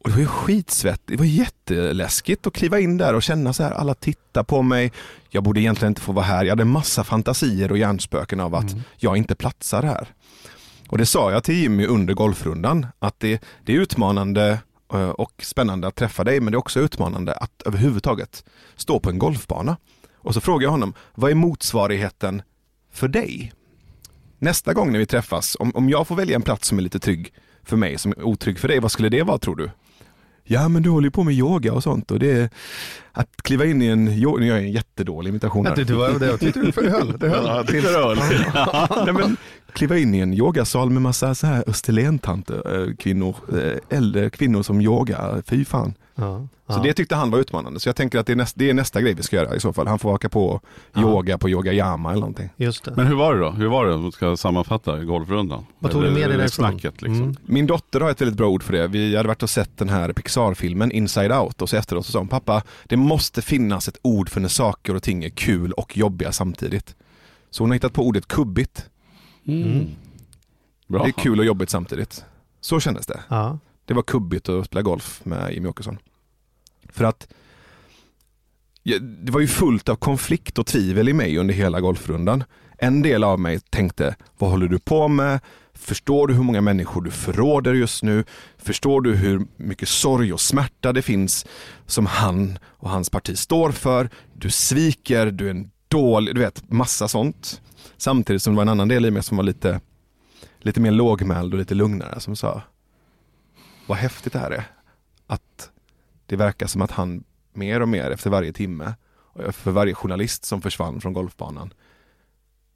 Och 0.03 0.09
det 0.09 0.15
var 0.15 0.21
ju 0.21 0.27
skitsvett, 0.27 1.01
det 1.05 1.15
var 1.17 1.25
jätteläskigt 1.25 2.47
att 2.47 2.53
kliva 2.53 2.79
in 2.79 2.97
där 2.97 3.13
och 3.13 3.23
känna 3.23 3.53
så 3.53 3.63
här, 3.63 3.71
alla 3.71 3.93
tittar 3.93 4.43
på 4.43 4.61
mig. 4.61 4.91
Jag 5.29 5.43
borde 5.43 5.59
egentligen 5.59 5.91
inte 5.91 6.01
få 6.01 6.11
vara 6.11 6.25
här. 6.25 6.43
Jag 6.45 6.51
hade 6.51 6.65
massa 6.65 7.03
fantasier 7.03 7.71
och 7.71 7.77
hjärnspöken 7.77 8.39
av 8.39 8.55
att 8.55 8.71
Mm. 8.71 8.83
jag 8.97 9.17
inte 9.17 9.35
platsar 9.35 9.83
här. 9.83 10.07
Och 10.87 10.97
det 10.97 11.05
sa 11.05 11.31
jag 11.31 11.43
till 11.43 11.55
Jimmy 11.55 11.85
under 11.85 12.13
golfrundan, 12.13 12.85
att 12.99 13.19
det, 13.19 13.43
det 13.65 13.75
är 13.75 13.79
utmanande 13.79 14.59
eh, 14.93 15.09
och 15.09 15.31
spännande 15.43 15.87
att 15.87 15.95
träffa 15.95 16.23
dig, 16.23 16.39
men 16.39 16.51
det 16.51 16.55
är 16.55 16.59
också 16.59 16.79
utmanande 16.79 17.33
att 17.33 17.61
överhuvudtaget 17.65 18.43
stå 18.75 18.99
på 18.99 19.09
en 19.09 19.19
golfbana. 19.19 19.77
Och 20.15 20.33
så 20.33 20.41
frågade 20.41 20.63
jag 20.63 20.71
honom, 20.71 20.93
vad 21.15 21.31
är 21.31 21.35
motsvarigheten 21.35 22.41
för 22.91 23.07
dig? 23.07 23.53
Nästa 24.39 24.73
gång 24.73 24.91
när 24.91 24.99
vi 24.99 25.05
träffas, 25.05 25.57
om, 25.59 25.71
om 25.75 25.89
jag 25.89 26.07
får 26.07 26.15
välja 26.15 26.35
en 26.35 26.41
plats 26.41 26.67
som 26.67 26.77
är 26.77 26.81
lite 26.81 26.99
trygg 26.99 27.33
för 27.65 27.77
mig, 27.77 27.97
som 27.97 28.11
är 28.11 28.23
otrygg 28.23 28.59
för 28.59 28.67
dig, 28.67 28.79
vad 28.79 28.91
skulle 28.91 29.09
det 29.09 29.23
vara 29.23 29.37
tror 29.37 29.55
du? 29.55 29.69
Ja 30.47 30.69
men 30.69 30.83
du 30.83 30.89
håller 30.89 31.07
ju 31.07 31.11
på 31.11 31.23
med 31.23 31.33
yoga 31.33 31.73
och 31.73 31.83
sånt 31.83 32.11
och 32.11 32.19
det 32.19 32.31
är 32.31 32.49
att 33.11 33.29
kliva 33.43 33.65
in 33.65 33.81
i 33.81 33.85
en, 33.87 34.09
yo- 34.09 34.39
nu 34.39 34.45
gör 34.47 34.55
jag 34.55 34.63
en 34.65 34.71
jättedålig 34.71 35.29
imitation 35.29 35.65
här. 35.65 35.75
Du 35.75 35.93
var 35.93 36.19
det 36.19 36.25
jag 36.25 36.39
tyckte 36.39 36.59
du 36.81 36.89
höll. 36.89 37.17
Det 37.19 37.29
höll. 37.29 37.45
Ja, 37.45 37.55
jag 37.57 37.67
tyckte 37.67 37.91
det 37.91 37.97
höll. 37.97 38.17
Nej, 39.05 39.13
men, 39.13 39.37
kliva 39.73 39.97
in 39.97 40.15
i 40.15 40.19
en 40.19 40.33
yogasal 40.33 40.89
med 40.89 41.01
massa 41.01 41.35
så 41.35 41.47
här 41.47 41.63
Österlentanter, 41.67 42.81
eh, 42.89 42.95
kvinnor, 42.95 43.35
eh, 43.53 43.97
äldre 43.97 44.29
kvinnor 44.29 44.63
som 44.63 44.81
yogar, 44.81 45.41
fy 45.45 45.65
fan. 45.65 45.93
Ja, 46.17 46.47
Så 46.67 46.73
ja. 46.73 46.79
det 46.83 46.93
tyckte 46.93 47.15
han 47.15 47.31
var 47.31 47.39
utmanande, 47.39 47.79
så 47.79 47.89
jag 47.89 47.95
tänker 47.95 48.19
att 48.19 48.25
det 48.25 48.31
är, 48.31 48.35
nästa, 48.35 48.59
det 48.59 48.69
är 48.69 48.73
nästa 48.73 49.01
grej 49.01 49.13
vi 49.13 49.23
ska 49.23 49.35
göra 49.35 49.55
i 49.55 49.59
så 49.59 49.73
fall. 49.73 49.87
Han 49.87 49.99
får 49.99 50.11
haka 50.11 50.29
på 50.29 50.61
Ja. 50.93 51.01
yoga 51.01 51.37
på 51.37 51.49
yogayama 51.49 52.09
eller 52.11 52.19
någonting. 52.19 52.49
Just 52.57 52.83
det. 52.83 52.93
Men 52.95 53.07
hur 53.07 53.15
var 53.15 53.33
det 53.33 53.39
då? 53.39 53.49
Hur 53.51 53.67
var 53.67 53.85
det 53.85 53.93
om 53.93 54.03
du 54.05 54.11
ska 54.11 54.37
sammanfatta 54.37 54.99
golfrundan? 55.03 55.65
Vad 55.79 55.91
tog 55.91 56.01
du 56.03 56.11
med 56.11 56.29
dig 56.29 56.37
därifrån? 56.37 56.49
Snacket 56.49 57.01
liksom. 57.01 57.21
Mm. 57.23 57.35
Min 57.45 57.67
dotter 57.67 57.99
har 58.01 58.09
ett 58.11 58.21
väldigt 58.21 58.37
bra 58.37 58.47
ord 58.47 58.63
för 58.63 58.73
det. 58.73 58.87
Vi 58.87 59.15
hade 59.15 59.27
varit 59.27 59.43
och 59.43 59.49
sett 59.49 59.77
den 59.77 59.89
här 59.89 60.13
Pixar-filmen 60.13 60.91
Inside 60.91 61.31
Out 61.31 61.61
och 61.61 61.69
så 61.69 61.77
efteråt 61.77 62.05
så 62.05 62.11
sa 62.11 62.19
hon 62.19 62.27
pappa, 62.27 62.63
det 62.85 62.97
måste 62.97 63.41
finnas 63.41 63.87
ett 63.87 63.97
ord 64.01 64.29
för 64.29 64.39
när 64.41 64.49
saker 64.49 64.95
och 64.95 65.03
ting 65.03 65.23
är 65.23 65.29
kul 65.29 65.71
och 65.71 65.97
jobbiga 65.97 66.31
samtidigt. 66.31 66.95
Så 67.49 67.63
hon 67.63 67.69
har 67.69 67.73
hittat 67.75 67.93
på 67.93 68.03
ordet 68.07 68.27
kubbigt. 68.27 68.85
Mm. 69.47 69.87
Bra. 70.87 71.03
Det 71.03 71.09
är 71.09 71.11
kul 71.11 71.39
och 71.39 71.45
jobbigt 71.45 71.69
samtidigt. 71.69 72.25
Så 72.61 72.79
kändes 72.79 73.05
det. 73.05 73.19
Ja. 73.29 73.59
Det 73.85 73.93
var 73.93 74.01
kubbigt 74.01 74.49
att 74.49 74.65
spela 74.65 74.81
golf 74.81 75.21
med 75.25 75.53
Jimmy 75.53 75.69
Åkesson. 75.69 75.97
För 76.89 77.03
att 77.03 77.27
ja, 78.83 78.99
det 78.99 79.31
var 79.31 79.39
ju 79.39 79.47
fullt 79.47 79.89
av 79.89 79.95
konflikt 79.95 80.59
och 80.59 80.65
tvivel 80.65 81.09
i 81.09 81.13
mig 81.13 81.37
under 81.37 81.53
hela 81.53 81.81
golfrundan. 81.81 82.43
En 82.77 83.01
del 83.01 83.23
av 83.23 83.39
mig 83.39 83.59
tänkte, 83.59 84.15
vad 84.37 84.49
håller 84.49 84.67
du 84.67 84.79
på 84.79 85.07
med? 85.07 85.39
Förstår 85.73 86.27
du 86.27 86.33
hur 86.33 86.43
många 86.43 86.61
människor 86.61 87.01
du 87.01 87.11
förråder 87.11 87.73
just 87.73 88.03
nu? 88.03 88.23
Förstår 88.57 89.01
du 89.01 89.15
hur 89.15 89.47
mycket 89.57 89.89
sorg 89.89 90.33
och 90.33 90.41
smärta 90.41 90.93
det 90.93 91.01
finns 91.01 91.45
som 91.85 92.05
han 92.05 92.59
och 92.65 92.89
hans 92.89 93.09
parti 93.09 93.37
står 93.37 93.71
för? 93.71 94.09
Du 94.33 94.49
sviker, 94.49 95.31
du 95.31 95.45
är 95.45 95.51
en 95.51 95.71
dålig, 95.87 96.35
du 96.35 96.41
vet 96.41 96.71
massa 96.71 97.07
sånt. 97.07 97.61
Samtidigt 97.97 98.41
som 98.41 98.53
det 98.53 98.55
var 98.55 98.61
en 98.61 98.69
annan 98.69 98.87
del 98.87 99.05
i 99.05 99.11
mig 99.11 99.23
som 99.23 99.37
var 99.37 99.43
lite, 99.43 99.81
lite 100.59 100.79
mer 100.81 100.91
lågmäld 100.91 101.53
och 101.53 101.59
lite 101.59 101.75
lugnare 101.75 102.19
som 102.19 102.35
sa, 102.35 102.61
vad 103.85 103.97
häftigt 103.97 104.33
det 104.33 104.39
här 104.39 104.51
är. 104.51 104.67
Att 105.27 105.71
det 106.25 106.35
verkar 106.35 106.67
som 106.67 106.81
att 106.81 106.91
han 106.91 107.23
mer 107.53 107.81
och 107.81 107.89
mer 107.89 108.11
efter 108.11 108.29
varje 108.29 108.53
timme, 108.53 108.93
och 109.09 109.55
för 109.55 109.71
varje 109.71 109.93
journalist 109.93 110.45
som 110.45 110.61
försvann 110.61 111.01
från 111.01 111.13
golfbanan, 111.13 111.73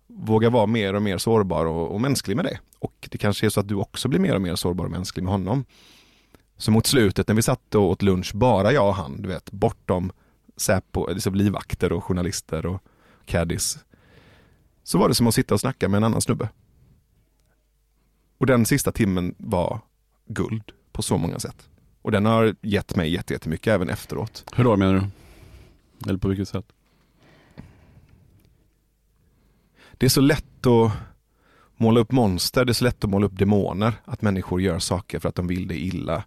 vågar 0.08 0.50
vara 0.50 0.66
mer 0.66 0.94
och 0.94 1.02
mer 1.02 1.18
sårbar 1.18 1.66
och, 1.66 1.92
och 1.92 2.02
mänsklig 2.02 2.36
med 2.36 2.46
det. 2.46 2.60
Och 2.80 3.08
det 3.12 3.18
kanske 3.18 3.46
är 3.46 3.50
så 3.50 3.60
att 3.60 3.68
du 3.68 3.76
också 3.76 4.08
blir 4.08 4.20
mer 4.20 4.36
och 4.36 4.42
mer 4.42 4.56
sårbar 4.56 4.86
och 4.86 4.92
mänsklig 4.92 5.24
med 5.24 5.32
honom. 5.32 5.66
Så 6.58 6.72
mot 6.72 6.86
slutet 6.86 7.28
när 7.28 7.36
vi 7.36 7.42
satt 7.42 7.76
och 7.76 7.90
åt 7.90 8.02
lunch, 8.02 8.32
bara 8.36 8.72
jag 8.72 8.88
och 8.88 8.96
han, 8.96 9.22
du 9.22 9.30
vet, 9.30 9.52
bortom 9.52 10.12
Säpo, 10.58 11.14
liksom 11.14 11.36
livvakter 11.36 11.92
och 11.92 12.04
journalister 12.04 12.66
och 12.66 12.84
caddies. 13.26 13.78
Så 14.84 14.98
var 14.98 15.10
det 15.10 15.16
som 15.16 15.28
att 15.28 15.36
sitta 15.36 15.54
och 15.54 15.60
snacka 15.60 15.90
med 15.90 15.98
en 15.98 16.04
annan 16.04 16.22
snubbe. 16.22 16.50
Och 18.38 18.46
den 18.46 18.66
sista 18.66 18.92
timmen 18.92 19.36
var 19.38 19.80
guld 20.26 20.72
på 21.00 21.04
så 21.04 21.18
många 21.18 21.40
sätt. 21.40 21.70
Och 22.02 22.12
den 22.12 22.26
har 22.26 22.56
gett 22.62 22.96
mig 22.96 23.10
jätte- 23.14 23.34
jättemycket 23.34 23.68
även 23.68 23.90
efteråt. 23.90 24.46
Hur 24.56 24.64
då 24.64 24.78
menar 24.78 24.94
du? 24.94 25.04
Eller 26.10 26.20
på 26.20 26.28
vilket 26.28 26.50
sätt? 26.50 26.66
Det 29.94 30.06
är 30.06 30.10
så 30.10 30.22
lätt 30.22 30.66
att 30.66 30.92
måla 31.78 32.00
upp 32.00 32.12
monster, 32.12 32.66
det 32.66 32.72
är 32.72 32.74
så 32.74 32.84
lätt 32.84 33.04
att 33.04 33.10
måla 33.10 33.26
upp 33.26 33.38
demoner. 33.38 33.94
Att 34.06 34.22
människor 34.22 34.62
gör 34.62 34.80
saker 34.80 35.20
för 35.20 35.30
att 35.30 35.36
de 35.36 35.48
vill 35.48 35.68
det 35.68 35.78
illa. 35.80 36.24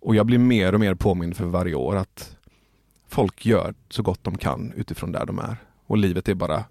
Och 0.00 0.14
jag 0.14 0.26
blir 0.26 0.38
mer 0.38 0.72
och 0.72 0.80
mer 0.80 0.94
påmind 0.94 1.36
för 1.36 1.44
varje 1.44 1.74
år 1.74 1.96
att 1.96 2.36
folk 3.08 3.46
gör 3.46 3.74
så 3.88 4.02
gott 4.02 4.24
de 4.24 4.38
kan 4.38 4.72
utifrån 4.76 5.12
där 5.12 5.26
de 5.26 5.38
är. 5.38 5.56
Och 5.86 5.98
livet 5.98 6.28
är 6.28 6.34
bara 6.34 6.64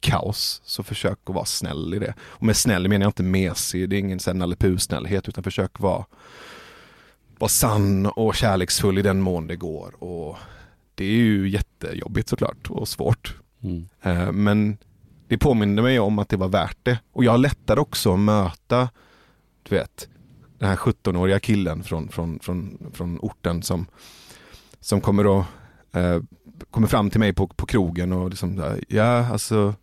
kaos, 0.00 0.62
så 0.64 0.82
försök 0.82 1.18
att 1.24 1.34
vara 1.34 1.44
snäll 1.44 1.94
i 1.94 1.98
det. 1.98 2.14
Och 2.20 2.42
med 2.42 2.56
snäll 2.56 2.88
menar 2.88 3.04
jag 3.04 3.08
inte 3.08 3.22
mesig, 3.22 3.88
det 3.88 3.96
är 3.96 4.00
ingen 4.00 4.20
Nalle 4.34 4.78
snällhet 4.78 5.28
utan 5.28 5.44
försök 5.44 5.80
vara, 5.80 6.04
vara 7.38 7.48
sann 7.48 8.06
och 8.06 8.34
kärleksfull 8.34 8.98
i 8.98 9.02
den 9.02 9.20
mån 9.20 9.46
det 9.46 9.56
går. 9.56 10.04
Och 10.04 10.36
det 10.94 11.04
är 11.04 11.10
ju 11.10 11.48
jättejobbigt 11.48 12.28
såklart 12.28 12.70
och 12.70 12.88
svårt. 12.88 13.36
Mm. 13.62 13.88
Eh, 14.02 14.32
men 14.32 14.76
det 15.28 15.38
påminner 15.38 15.82
mig 15.82 16.00
om 16.00 16.18
att 16.18 16.28
det 16.28 16.36
var 16.36 16.48
värt 16.48 16.78
det. 16.82 16.98
Och 17.12 17.24
jag 17.24 17.40
lättare 17.40 17.80
också 17.80 18.12
att 18.12 18.20
möta, 18.20 18.88
du 19.62 19.74
vet, 19.74 20.08
den 20.58 20.68
här 20.68 20.76
17-åriga 20.76 21.40
killen 21.40 21.82
från, 21.82 22.08
från, 22.08 22.38
från, 22.42 22.90
från 22.92 23.18
orten 23.18 23.62
som, 23.62 23.86
som 24.80 25.00
kommer, 25.00 25.40
att, 25.40 25.46
eh, 25.92 26.20
kommer 26.70 26.88
fram 26.88 27.10
till 27.10 27.20
mig 27.20 27.32
på, 27.32 27.46
på 27.46 27.66
krogen 27.66 28.12
och 28.12 28.30
liksom, 28.30 28.78
ja 28.88 29.26
alltså, 29.26 29.74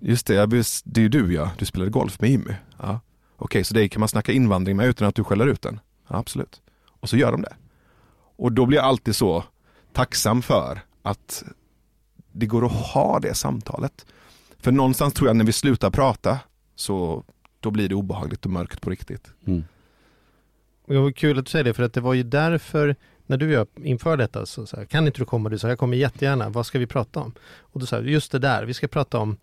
just 0.00 0.26
det, 0.26 0.46
det 0.84 1.00
är 1.00 1.02
ju 1.02 1.08
du 1.08 1.34
ja, 1.34 1.50
du 1.58 1.64
spelade 1.64 1.90
golf 1.90 2.20
med 2.20 2.30
Jimmy. 2.30 2.54
Ja. 2.78 3.00
Okej, 3.36 3.44
okay, 3.44 3.64
så 3.64 3.74
dig 3.74 3.88
kan 3.88 4.00
man 4.00 4.08
snacka 4.08 4.32
invandring 4.32 4.76
med 4.76 4.86
utan 4.86 5.08
att 5.08 5.14
du 5.14 5.24
skäller 5.24 5.46
ut 5.46 5.62
den? 5.62 5.80
Ja, 6.10 6.16
absolut. 6.16 6.62
Och 7.00 7.08
så 7.08 7.16
gör 7.16 7.32
de 7.32 7.42
det. 7.42 7.54
Och 8.36 8.52
då 8.52 8.66
blir 8.66 8.78
jag 8.78 8.86
alltid 8.86 9.16
så 9.16 9.44
tacksam 9.92 10.42
för 10.42 10.80
att 11.02 11.44
det 12.32 12.46
går 12.46 12.66
att 12.66 12.72
ha 12.72 13.18
det 13.18 13.34
samtalet. 13.34 14.06
För 14.58 14.72
någonstans 14.72 15.14
tror 15.14 15.28
jag 15.28 15.36
när 15.36 15.44
vi 15.44 15.52
slutar 15.52 15.90
prata 15.90 16.38
så 16.74 17.24
då 17.60 17.70
blir 17.70 17.88
det 17.88 17.94
obehagligt 17.94 18.44
och 18.44 18.50
mörkt 18.50 18.80
på 18.80 18.90
riktigt. 18.90 19.32
Mm. 19.44 19.64
Det 20.86 20.98
var 20.98 21.12
kul 21.12 21.38
att 21.38 21.44
du 21.44 21.50
säger 21.50 21.64
det, 21.64 21.74
för 21.74 21.82
att 21.82 21.92
det 21.92 22.00
var 22.00 22.14
ju 22.14 22.22
därför 22.22 22.96
när 23.26 23.36
du 23.36 23.46
och 23.46 23.52
jag 23.52 23.86
inför 23.86 24.16
detta, 24.16 24.46
så, 24.46 24.66
så 24.66 24.76
här, 24.76 24.84
kan 24.84 25.06
inte 25.06 25.20
du 25.20 25.24
komma? 25.24 25.48
Du 25.48 25.58
sa, 25.58 25.68
jag 25.68 25.78
kommer 25.78 25.96
jättegärna, 25.96 26.48
vad 26.48 26.66
ska 26.66 26.78
vi 26.78 26.86
prata 26.86 27.20
om? 27.20 27.32
Och 27.58 27.80
då 27.80 27.86
sa 27.86 28.00
just 28.00 28.32
det 28.32 28.38
där, 28.38 28.64
vi 28.64 28.74
ska 28.74 28.88
prata 28.88 29.18
om 29.18 29.36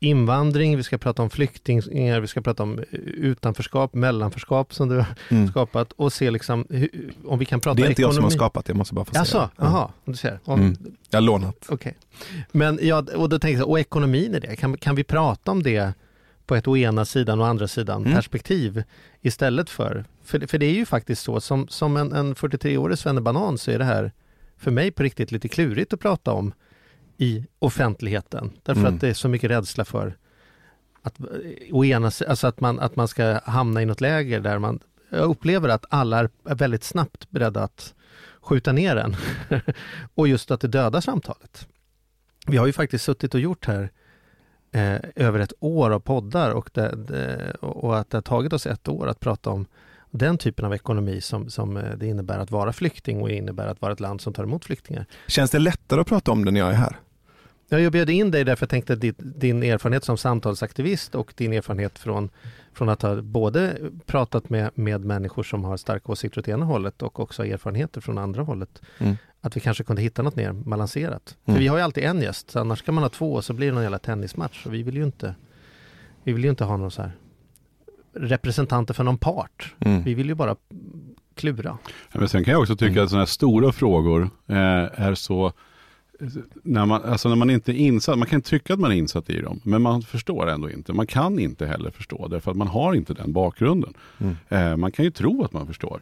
invandring, 0.00 0.76
vi 0.76 0.82
ska 0.82 0.98
prata 0.98 1.22
om 1.22 1.30
flyktingar, 1.30 2.20
vi 2.20 2.26
ska 2.26 2.40
prata 2.40 2.62
om 2.62 2.78
eh, 2.78 2.84
utanförskap, 3.00 3.94
mellanförskap 3.94 4.74
som 4.74 4.88
du 4.88 4.96
har 4.96 5.06
mm. 5.28 5.48
skapat 5.48 5.92
och 5.92 6.12
se 6.12 6.30
liksom 6.30 6.66
hur, 6.70 7.12
om 7.24 7.38
vi 7.38 7.44
kan 7.44 7.60
prata 7.60 7.80
ekonomi. 7.80 7.82
Det 7.82 7.86
är 7.86 7.90
inte 7.90 8.02
ekonomi. 8.02 8.14
jag 8.14 8.14
som 8.14 8.24
har 8.24 8.30
skapat 8.30 8.64
det, 8.64 8.70
jag 8.70 8.76
måste 8.76 8.94
bara 8.94 9.04
få 9.04 9.12
säga 9.12 9.20
Jaså, 9.20 9.50
jaha, 9.56 9.90
du 10.04 10.14
ser. 10.14 10.40
Om, 10.44 10.60
mm. 10.60 10.76
Jag 11.10 11.16
har 11.16 11.22
lånat. 11.22 11.66
Okej. 11.68 11.74
Okay. 11.74 12.42
Men 12.52 12.78
ja, 12.82 13.04
och 13.16 13.28
då 13.28 13.38
tänkte 13.38 13.60
jag, 13.60 13.68
och 13.68 13.80
ekonomin 13.80 14.34
i 14.34 14.40
det, 14.40 14.56
kan, 14.56 14.76
kan 14.76 14.94
vi 14.94 15.04
prata 15.04 15.50
om 15.50 15.62
det 15.62 15.92
på 16.46 16.54
ett 16.54 16.68
å 16.68 16.76
ena 16.76 17.04
sidan 17.04 17.40
och 17.40 17.46
andra 17.46 17.68
sidan 17.68 18.02
mm. 18.02 18.14
perspektiv 18.14 18.82
istället 19.20 19.70
för, 19.70 20.04
för, 20.24 20.46
för 20.46 20.58
det 20.58 20.66
är 20.66 20.74
ju 20.74 20.86
faktiskt 20.86 21.22
så, 21.22 21.40
som, 21.40 21.68
som 21.68 21.96
en, 21.96 22.12
en 22.12 22.34
43-årig 22.34 22.98
svennebanan 22.98 23.58
så 23.58 23.70
är 23.70 23.78
det 23.78 23.84
här 23.84 24.12
för 24.56 24.70
mig 24.70 24.90
på 24.90 25.02
riktigt 25.02 25.32
lite 25.32 25.48
klurigt 25.48 25.92
att 25.92 26.00
prata 26.00 26.32
om 26.32 26.52
i 27.18 27.46
offentligheten. 27.58 28.50
Därför 28.62 28.80
mm. 28.80 28.94
att 28.94 29.00
det 29.00 29.08
är 29.08 29.14
så 29.14 29.28
mycket 29.28 29.50
rädsla 29.50 29.84
för 29.84 30.16
att, 31.02 31.20
å 31.72 31.84
ena, 31.84 32.10
alltså 32.28 32.46
att, 32.46 32.60
man, 32.60 32.80
att 32.80 32.96
man 32.96 33.08
ska 33.08 33.40
hamna 33.44 33.82
i 33.82 33.86
något 33.86 34.00
läger 34.00 34.40
där 34.40 34.58
man 34.58 34.80
jag 35.10 35.30
upplever 35.30 35.68
att 35.68 35.84
alla 35.88 36.18
är 36.18 36.54
väldigt 36.54 36.84
snabbt 36.84 37.30
beredda 37.30 37.62
att 37.62 37.94
skjuta 38.40 38.72
ner 38.72 38.96
en. 38.96 39.16
och 40.14 40.28
just 40.28 40.50
att 40.50 40.60
det 40.60 40.68
dödar 40.68 41.00
samtalet. 41.00 41.68
Vi 42.46 42.56
har 42.56 42.66
ju 42.66 42.72
faktiskt 42.72 43.04
suttit 43.04 43.34
och 43.34 43.40
gjort 43.40 43.66
här 43.66 43.90
eh, 44.72 44.96
över 45.16 45.40
ett 45.40 45.52
år 45.60 45.90
av 45.90 46.00
poddar 46.00 46.50
och, 46.50 46.70
det, 46.74 46.96
det, 46.96 47.54
och 47.60 47.98
att 47.98 48.10
det 48.10 48.16
har 48.16 48.22
tagit 48.22 48.52
oss 48.52 48.66
ett 48.66 48.88
år 48.88 49.06
att 49.06 49.20
prata 49.20 49.50
om 49.50 49.66
den 50.10 50.38
typen 50.38 50.64
av 50.64 50.74
ekonomi 50.74 51.20
som, 51.20 51.50
som 51.50 51.76
eh, 51.76 51.96
det 51.96 52.06
innebär 52.06 52.38
att 52.38 52.50
vara 52.50 52.72
flykting 52.72 53.22
och 53.22 53.30
innebär 53.30 53.66
att 53.66 53.80
vara 53.80 53.92
ett 53.92 54.00
land 54.00 54.20
som 54.20 54.32
tar 54.32 54.42
emot 54.42 54.64
flyktingar. 54.64 55.06
Känns 55.26 55.50
det 55.50 55.58
lättare 55.58 56.00
att 56.00 56.06
prata 56.06 56.32
om 56.32 56.44
det 56.44 56.50
när 56.50 56.60
jag 56.60 56.70
är 56.70 56.74
här? 56.74 56.96
Jag 57.68 57.92
bjöd 57.92 58.10
in 58.10 58.30
dig 58.30 58.44
därför 58.44 58.62
jag 58.62 58.70
tänkte 58.70 58.92
att 58.92 59.00
din 59.18 59.62
erfarenhet 59.62 60.04
som 60.04 60.16
samtalsaktivist 60.16 61.14
och 61.14 61.32
din 61.36 61.52
erfarenhet 61.52 61.98
från, 61.98 62.30
från 62.72 62.88
att 62.88 63.02
ha 63.02 63.22
både 63.22 63.76
pratat 64.06 64.50
med, 64.50 64.70
med 64.74 65.04
människor 65.04 65.42
som 65.42 65.64
har 65.64 65.76
starka 65.76 66.12
åsikter 66.12 66.40
åt 66.40 66.48
ena 66.48 66.64
hållet 66.64 67.02
och 67.02 67.20
också 67.20 67.46
erfarenheter 67.46 68.00
från 68.00 68.18
andra 68.18 68.42
hållet. 68.42 68.82
Mm. 68.98 69.16
Att 69.40 69.56
vi 69.56 69.60
kanske 69.60 69.84
kunde 69.84 70.02
hitta 70.02 70.22
något 70.22 70.36
mer 70.36 70.52
balanserat. 70.52 71.36
Mm. 71.44 71.54
För 71.54 71.60
vi 71.62 71.68
har 71.68 71.76
ju 71.76 71.82
alltid 71.82 72.04
en 72.04 72.22
gäst, 72.22 72.50
så 72.50 72.60
annars 72.60 72.82
kan 72.82 72.94
man 72.94 73.04
ha 73.04 73.08
två 73.08 73.32
och 73.32 73.44
så 73.44 73.52
blir 73.52 73.66
det 73.66 73.72
någon 73.72 73.82
jävla 73.82 73.98
tennismatch. 73.98 74.66
Och 74.66 74.74
vi 74.74 74.82
vill 74.82 74.96
ju 74.96 75.04
inte, 75.04 75.34
vi 76.24 76.32
vill 76.32 76.44
ju 76.44 76.50
inte 76.50 76.64
ha 76.64 76.76
någon 76.76 76.90
så 76.90 77.02
här 77.02 77.12
representanter 78.12 78.94
för 78.94 79.04
någon 79.04 79.18
part. 79.18 79.74
Mm. 79.80 80.02
Vi 80.02 80.14
vill 80.14 80.26
ju 80.28 80.34
bara 80.34 80.56
klura. 81.34 81.78
Ja, 82.12 82.18
men 82.20 82.28
sen 82.28 82.44
kan 82.44 82.52
jag 82.52 82.60
också 82.60 82.76
tycka 82.76 82.92
mm. 82.92 83.04
att 83.04 83.10
sådana 83.10 83.20
här 83.20 83.26
stora 83.26 83.72
frågor 83.72 84.30
eh, 84.46 84.56
är 85.06 85.14
så 85.14 85.52
när 86.62 86.86
man, 86.86 87.02
alltså 87.04 87.28
när 87.28 87.36
man 87.36 87.50
inte 87.50 87.72
är 87.72 87.74
insatt, 87.74 88.18
man 88.18 88.28
kan 88.28 88.42
tycka 88.42 88.74
att 88.74 88.80
man 88.80 88.90
är 88.90 88.96
insatt 88.96 89.30
i 89.30 89.40
dem, 89.40 89.60
men 89.64 89.82
man 89.82 90.02
förstår 90.02 90.48
ändå 90.48 90.70
inte. 90.70 90.92
Man 90.92 91.06
kan 91.06 91.38
inte 91.38 91.66
heller 91.66 91.90
förstå, 91.90 92.28
därför 92.28 92.50
att 92.50 92.56
man 92.56 92.68
har 92.68 92.94
inte 92.94 93.14
den 93.14 93.32
bakgrunden. 93.32 93.94
Mm. 94.18 94.36
Eh, 94.48 94.76
man 94.76 94.92
kan 94.92 95.04
ju 95.04 95.10
tro 95.10 95.44
att 95.44 95.52
man 95.52 95.66
förstår. 95.66 96.00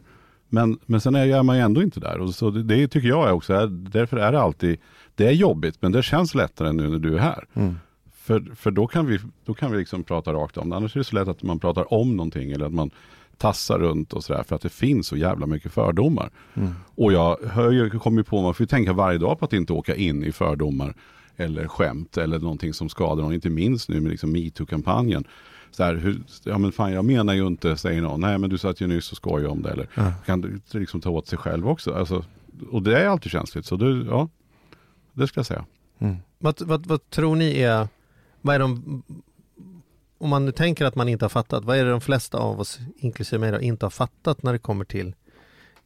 Men, 0.49 0.79
men 0.85 1.01
sen 1.01 1.15
är 1.15 1.43
man 1.43 1.55
ju 1.55 1.61
ändå 1.61 1.83
inte 1.83 1.99
där. 1.99 2.19
Och 2.19 2.35
så 2.35 2.49
det, 2.49 2.63
det 2.63 2.87
tycker 2.87 3.07
jag 3.07 3.35
också, 3.35 3.53
är, 3.53 3.67
därför 3.67 4.17
är 4.17 4.31
det 4.31 4.41
alltid, 4.41 4.79
det 5.15 5.27
är 5.27 5.31
jobbigt, 5.31 5.81
men 5.81 5.91
det 5.91 6.03
känns 6.03 6.35
lättare 6.35 6.71
nu 6.71 6.89
när 6.89 6.99
du 6.99 7.15
är 7.15 7.19
här. 7.19 7.45
Mm. 7.53 7.75
För, 8.13 8.55
för 8.55 8.71
då 8.71 8.87
kan 8.87 9.05
vi, 9.05 9.19
då 9.45 9.53
kan 9.53 9.71
vi 9.71 9.77
liksom 9.77 10.03
prata 10.03 10.33
rakt 10.33 10.57
om 10.57 10.69
det. 10.69 10.75
Annars 10.75 10.95
är 10.95 10.99
det 10.99 11.03
så 11.03 11.15
lätt 11.15 11.27
att 11.27 11.43
man 11.43 11.59
pratar 11.59 11.93
om 11.93 12.17
någonting 12.17 12.51
eller 12.51 12.65
att 12.65 12.73
man 12.73 12.91
tassar 13.37 13.79
runt 13.79 14.13
och 14.13 14.23
sådär 14.23 14.43
för 14.43 14.55
att 14.55 14.61
det 14.61 14.69
finns 14.69 15.07
så 15.07 15.17
jävla 15.17 15.45
mycket 15.45 15.71
fördomar. 15.71 16.29
Mm. 16.53 16.73
Och 16.95 17.13
jag 17.13 17.37
hör, 17.43 17.99
kommer 17.99 18.23
på, 18.23 18.41
man 18.41 18.53
får 18.53 18.63
ju 18.63 18.67
tänka 18.67 18.93
varje 18.93 19.17
dag 19.17 19.39
på 19.39 19.45
att 19.45 19.53
inte 19.53 19.73
åka 19.73 19.95
in 19.95 20.23
i 20.23 20.31
fördomar 20.31 20.93
eller 21.37 21.67
skämt 21.67 22.17
eller 22.17 22.39
någonting 22.39 22.73
som 22.73 22.89
skadar 22.89 23.23
någon, 23.23 23.33
inte 23.33 23.49
minst 23.49 23.89
nu 23.89 24.01
med 24.01 24.11
liksom 24.11 24.31
metoo-kampanjen. 24.31 25.23
Så 25.71 25.83
här, 25.83 25.95
hur, 25.95 26.21
ja 26.43 26.57
men 26.57 26.71
fan 26.71 26.91
jag 26.91 27.05
menar 27.05 27.33
ju 27.33 27.47
inte, 27.47 27.77
säger 27.77 28.01
någon, 28.01 28.21
nej 28.21 28.37
men 28.37 28.49
du 28.49 28.57
satt 28.57 28.81
ju 28.81 28.87
nyss 28.87 29.11
och 29.11 29.17
skojade 29.17 29.49
om 29.49 29.61
det 29.61 29.69
eller 29.69 29.87
ja. 29.95 30.13
kan 30.25 30.41
du 30.41 30.59
liksom 30.71 31.01
ta 31.01 31.09
åt 31.09 31.27
sig 31.27 31.37
själv 31.37 31.69
också. 31.69 31.93
Alltså, 31.93 32.25
och 32.71 32.81
det 32.83 32.99
är 32.99 33.07
alltid 33.07 33.31
känsligt, 33.31 33.65
så 33.65 33.75
du, 33.75 34.05
ja, 34.05 34.29
det 35.13 35.27
ska 35.27 35.39
jag 35.39 35.45
säga. 35.45 35.65
Mm. 35.99 36.15
Vad, 36.39 36.61
vad, 36.61 36.85
vad 36.85 37.09
tror 37.09 37.35
ni 37.35 37.59
är, 37.59 37.87
vad 38.41 38.55
är 38.55 38.59
de 38.59 39.03
om 40.17 40.29
man 40.29 40.45
nu 40.45 40.51
tänker 40.51 40.85
att 40.85 40.95
man 40.95 41.09
inte 41.09 41.25
har 41.25 41.29
fattat, 41.29 41.65
vad 41.65 41.77
är 41.77 41.85
det 41.85 41.91
de 41.91 42.01
flesta 42.01 42.37
av 42.37 42.59
oss, 42.59 42.79
inklusive 42.97 43.39
mig, 43.39 43.51
då, 43.51 43.59
inte 43.59 43.85
har 43.85 43.91
fattat 43.91 44.43
när 44.43 44.53
det 44.53 44.59
kommer 44.59 44.85
till, 44.85 45.15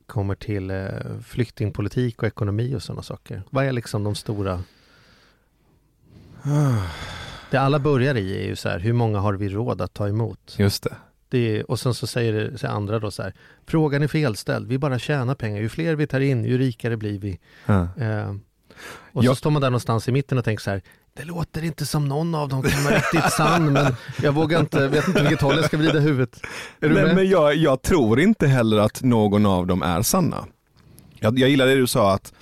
kommer 0.06 0.36
till 0.36 0.72
eh, 0.72 0.88
flyktingpolitik 1.26 2.22
och 2.22 2.28
ekonomi 2.28 2.76
och 2.76 2.84
sådana 2.84 3.02
saker? 3.02 3.44
Vad 3.50 3.66
är 3.66 3.72
liksom 3.72 4.04
de 4.04 4.16
stora... 4.16 4.64
Det 7.52 7.58
alla 7.58 7.80
börjar 7.80 8.16
i 8.16 8.44
är 8.44 8.48
ju 8.48 8.56
så 8.56 8.70
här, 8.70 8.80
hur 8.80 8.94
många 8.94 9.20
har 9.20 9.34
vi 9.34 9.50
råd 9.50 9.82
att 9.82 9.94
ta 9.94 10.08
emot? 10.08 10.56
Just 10.58 10.84
det. 10.84 10.96
det 11.30 11.64
och 11.64 11.80
sen 11.80 11.94
så 11.94 12.08
säger, 12.08 12.58
säger 12.58 12.74
andra 12.74 13.00
då 13.00 13.12
så 13.12 13.24
här, 13.24 13.34
frågan 13.66 14.04
är 14.04 14.08
felställd, 14.08 14.68
vi 14.68 14.78
bara 14.78 15.00
tjänar 15.00 15.36
pengar, 15.36 15.62
ju 15.62 15.70
fler 15.70 15.96
vi 15.96 16.08
tar 16.08 16.20
in, 16.20 16.46
ju 16.46 16.58
rikare 16.58 16.98
blir 16.98 17.20
vi. 17.20 17.40
Ja. 17.66 17.88
Eh, 17.98 18.36
och 19.12 19.26
så 19.26 19.36
står 19.36 19.52
man 19.52 19.62
där 19.62 19.70
någonstans 19.70 20.08
i 20.08 20.12
mitten 20.12 20.38
och 20.38 20.46
tänker 20.46 20.64
så 20.64 20.70
här, 20.70 20.82
det 21.14 21.24
låter 21.24 21.64
inte 21.64 21.86
som 21.86 22.08
någon 22.08 22.36
av 22.36 22.50
dem 22.50 22.62
kan 22.62 22.84
vara 22.84 22.96
riktigt 22.96 23.32
sann, 23.32 23.74
men 23.74 23.96
jag 24.24 24.32
vågar 24.32 24.60
inte, 24.60 24.88
vet 24.88 25.08
inte 25.08 25.22
vilket 25.22 25.42
håll 25.42 25.56
jag 25.56 25.66
ska 25.66 25.78
vrida 25.78 26.00
huvudet. 26.00 26.42
Är 26.80 26.90
du 26.90 26.96
Nej, 26.96 27.04
med? 27.04 27.16
men 27.16 27.30
jag, 27.30 27.56
jag, 27.56 27.82
tror 27.82 28.20
inte 28.20 28.48
heller 28.48 28.78
att 28.78 29.04
någon 29.04 29.46
av 29.46 29.68
dem 29.68 29.82
är 29.82 30.02
sanna. 30.02 30.46
Jag, 31.20 31.40
jag 31.40 31.50
gillar 31.50 31.68
det 31.68 31.76
du 31.76 31.88
sa 31.88 32.14
att 32.14 32.34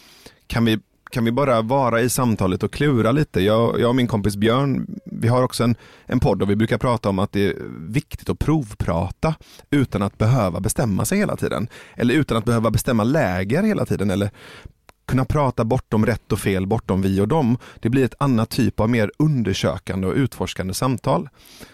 kan 0.48 0.66
vi, 0.66 0.80
kan 1.12 1.26
vi 1.26 1.32
bara 1.32 1.62
vara 1.62 2.02
i 2.02 2.10
samtalet 2.10 2.64
och 2.64 2.74
klura 2.74 3.12
lite? 3.12 3.42
Jag, 3.42 3.80
jag 3.80 3.90
och 3.90 3.96
min 3.96 4.08
kompis 4.08 4.36
Björn, 4.36 5.00
vi 5.06 5.28
har 5.28 5.44
också 5.44 5.64
en, 5.64 5.76
en 6.06 6.20
podd 6.20 6.42
och 6.42 6.50
vi 6.50 6.56
brukar 6.56 6.78
prata 6.78 7.10
om 7.10 7.20
att 7.20 7.32
det 7.32 7.48
är 7.48 7.56
viktigt 7.80 8.30
att 8.30 8.40
provprata 8.40 9.36
utan 9.70 10.02
att 10.02 10.18
behöva 10.18 10.60
bestämma 10.60 11.06
sig 11.06 11.18
hela 11.18 11.36
tiden. 11.36 11.68
Eller 11.96 12.14
utan 12.14 12.38
att 12.38 12.46
behöva 12.46 12.72
bestämma 12.72 13.04
läger 13.04 13.64
hela 13.64 13.86
tiden 13.86 14.10
eller 14.10 14.32
kunna 15.10 15.26
prata 15.26 15.64
bortom 15.64 16.06
rätt 16.06 16.32
och 16.32 16.40
fel, 16.40 16.68
bortom 16.68 17.02
vi 17.02 17.22
och 17.22 17.28
dem. 17.28 17.58
Det 17.80 17.90
blir 17.90 18.06
ett 18.06 18.16
annat 18.20 18.50
typ 18.50 18.80
av 18.80 18.90
mer 18.90 19.12
undersökande 19.20 20.08
och 20.08 20.14
utforskande 20.16 20.74
samtal. 20.74 21.30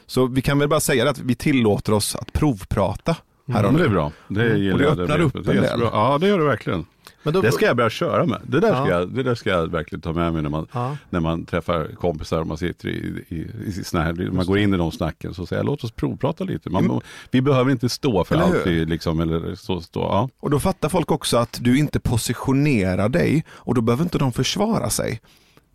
Så 0.06 0.27
vi 0.27 0.42
kan 0.42 0.60
väl 0.60 0.70
bara 0.70 0.80
säga 0.80 1.10
att 1.10 1.20
vi 1.20 1.36
tillåter 1.36 1.94
oss 1.94 2.15
att 2.15 2.34
provprata. 2.34 3.18
Här 3.48 3.63
mm, 3.63 3.77
det 3.77 3.84
är 3.84 3.89
bra. 3.89 4.12
Det 4.27 4.46
mm. 4.46 4.74
och 4.74 4.80
det 4.80 4.88
öppnar 4.88 5.20
upp 5.20 5.36
en 5.36 5.44
del. 5.44 5.82
Ja, 5.82 6.18
det 6.22 6.27
gör 6.27 6.39
det 6.39 6.46
verkligen. 6.46 6.86
Då, 7.34 7.41
det 7.41 7.51
ska 7.51 7.65
jag 7.65 7.75
börja 7.75 7.89
köra 7.89 8.25
med. 8.25 8.41
Det 8.44 8.60
där, 8.60 8.67
ja. 8.67 8.86
ska 8.86 8.89
jag, 8.89 9.10
det 9.10 9.24
där 9.24 9.36
ska 9.36 9.50
jag 9.50 9.67
verkligen 9.67 10.01
ta 10.01 10.13
med 10.13 10.34
mig 10.34 10.41
när 10.41 10.50
man, 10.50 10.67
ja. 10.72 10.98
när 11.10 11.20
man 11.20 11.46
träffar 11.46 11.88
kompisar 11.96 12.39
och 12.41 12.48
man 12.48 12.58
sitter 12.58 12.89
i, 12.89 13.25
i, 13.29 13.48
i 13.65 13.72
såna 13.84 14.03
här, 14.03 14.32
man 14.32 14.46
går 14.46 14.58
in 14.58 14.74
i 14.74 14.77
de 14.77 14.91
snacken 14.91 15.34
så 15.34 15.46
säger 15.46 15.60
jag 15.60 15.65
låt 15.65 15.84
oss 15.84 15.91
provprata 15.91 16.44
lite. 16.44 16.70
Man, 16.70 16.86
mm. 16.86 17.00
Vi 17.32 17.41
behöver 17.41 17.72
inte 17.72 17.89
stå 17.89 18.24
för 18.24 18.36
allt. 18.36 18.65
Liksom, 18.65 19.20
eller 19.20 19.55
så, 19.55 19.82
stå, 19.82 20.00
ja. 20.00 20.29
Och 20.39 20.50
då 20.50 20.60
fattar 20.60 20.89
folk 20.89 21.12
också 21.12 21.38
att 21.38 21.58
du 21.62 21.79
inte 21.79 22.00
positionerar 22.00 23.10
dig 23.10 23.46
och 23.50 23.75
då 23.75 23.82
behöver 23.82 24.03
inte 24.03 24.17
de 24.17 24.34
försvara 24.34 24.89
sig. 24.89 25.22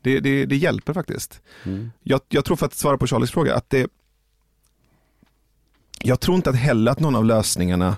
Det, 0.03 0.21
det, 0.21 0.47
det 0.47 0.57
hjälper 0.57 0.93
faktiskt. 0.93 1.41
Mm. 1.65 1.91
Jag, 2.03 2.21
jag 2.29 2.45
tror 2.45 2.57
för 2.57 2.67
att 2.67 2.75
svara 2.75 2.99
på 2.99 3.07
Charlies 3.07 3.31
fråga 3.31 3.55
att 3.55 3.71
det 3.71 3.91
jag 6.03 6.21
tror 6.21 6.37
inte 6.37 6.51
att 6.51 6.57
heller 6.57 6.93
att 6.93 7.01
någon 7.01 7.17
av 7.17 7.25
lösningarna 7.25 7.97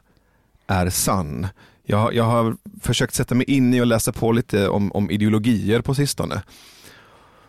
är 0.67 0.91
sann. 0.91 1.49
Jag, 1.85 2.15
jag 2.15 2.25
har 2.25 2.57
försökt 2.81 3.15
sätta 3.15 3.35
mig 3.35 3.51
in 3.51 3.75
i 3.75 3.81
och 3.81 3.87
läsa 3.87 4.13
på 4.13 4.33
lite 4.33 4.69
om, 4.69 4.93
om 4.93 5.11
ideologier 5.11 5.81
på 5.81 5.95
sistone. 5.95 6.43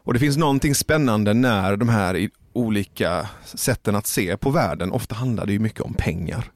Och 0.04 0.13
det 0.13 0.20
finns 0.20 0.38
någonting 0.38 0.75
spännande 0.75 1.34
när 1.34 1.78
de 1.78 1.90
här 1.90 2.30
olika 2.54 3.30
sätten 3.44 3.96
att 3.96 4.08
se 4.08 4.38
på 4.38 4.50
världen, 4.50 4.92
ofta 4.92 5.16
handlar 5.16 5.46
det 5.46 5.54
ju 5.54 5.60
mycket 5.60 5.82
om 5.82 5.94
pengar. 5.94 6.52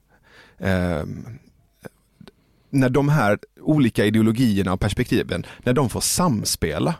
Ehm, 0.59 1.25
när 2.69 2.89
de 2.89 3.09
här 3.09 3.39
olika 3.61 4.05
ideologierna 4.05 4.73
och 4.73 4.79
perspektiven, 4.79 5.45
när 5.63 5.73
de 5.73 5.89
får 5.89 6.01
samspela, 6.01 6.95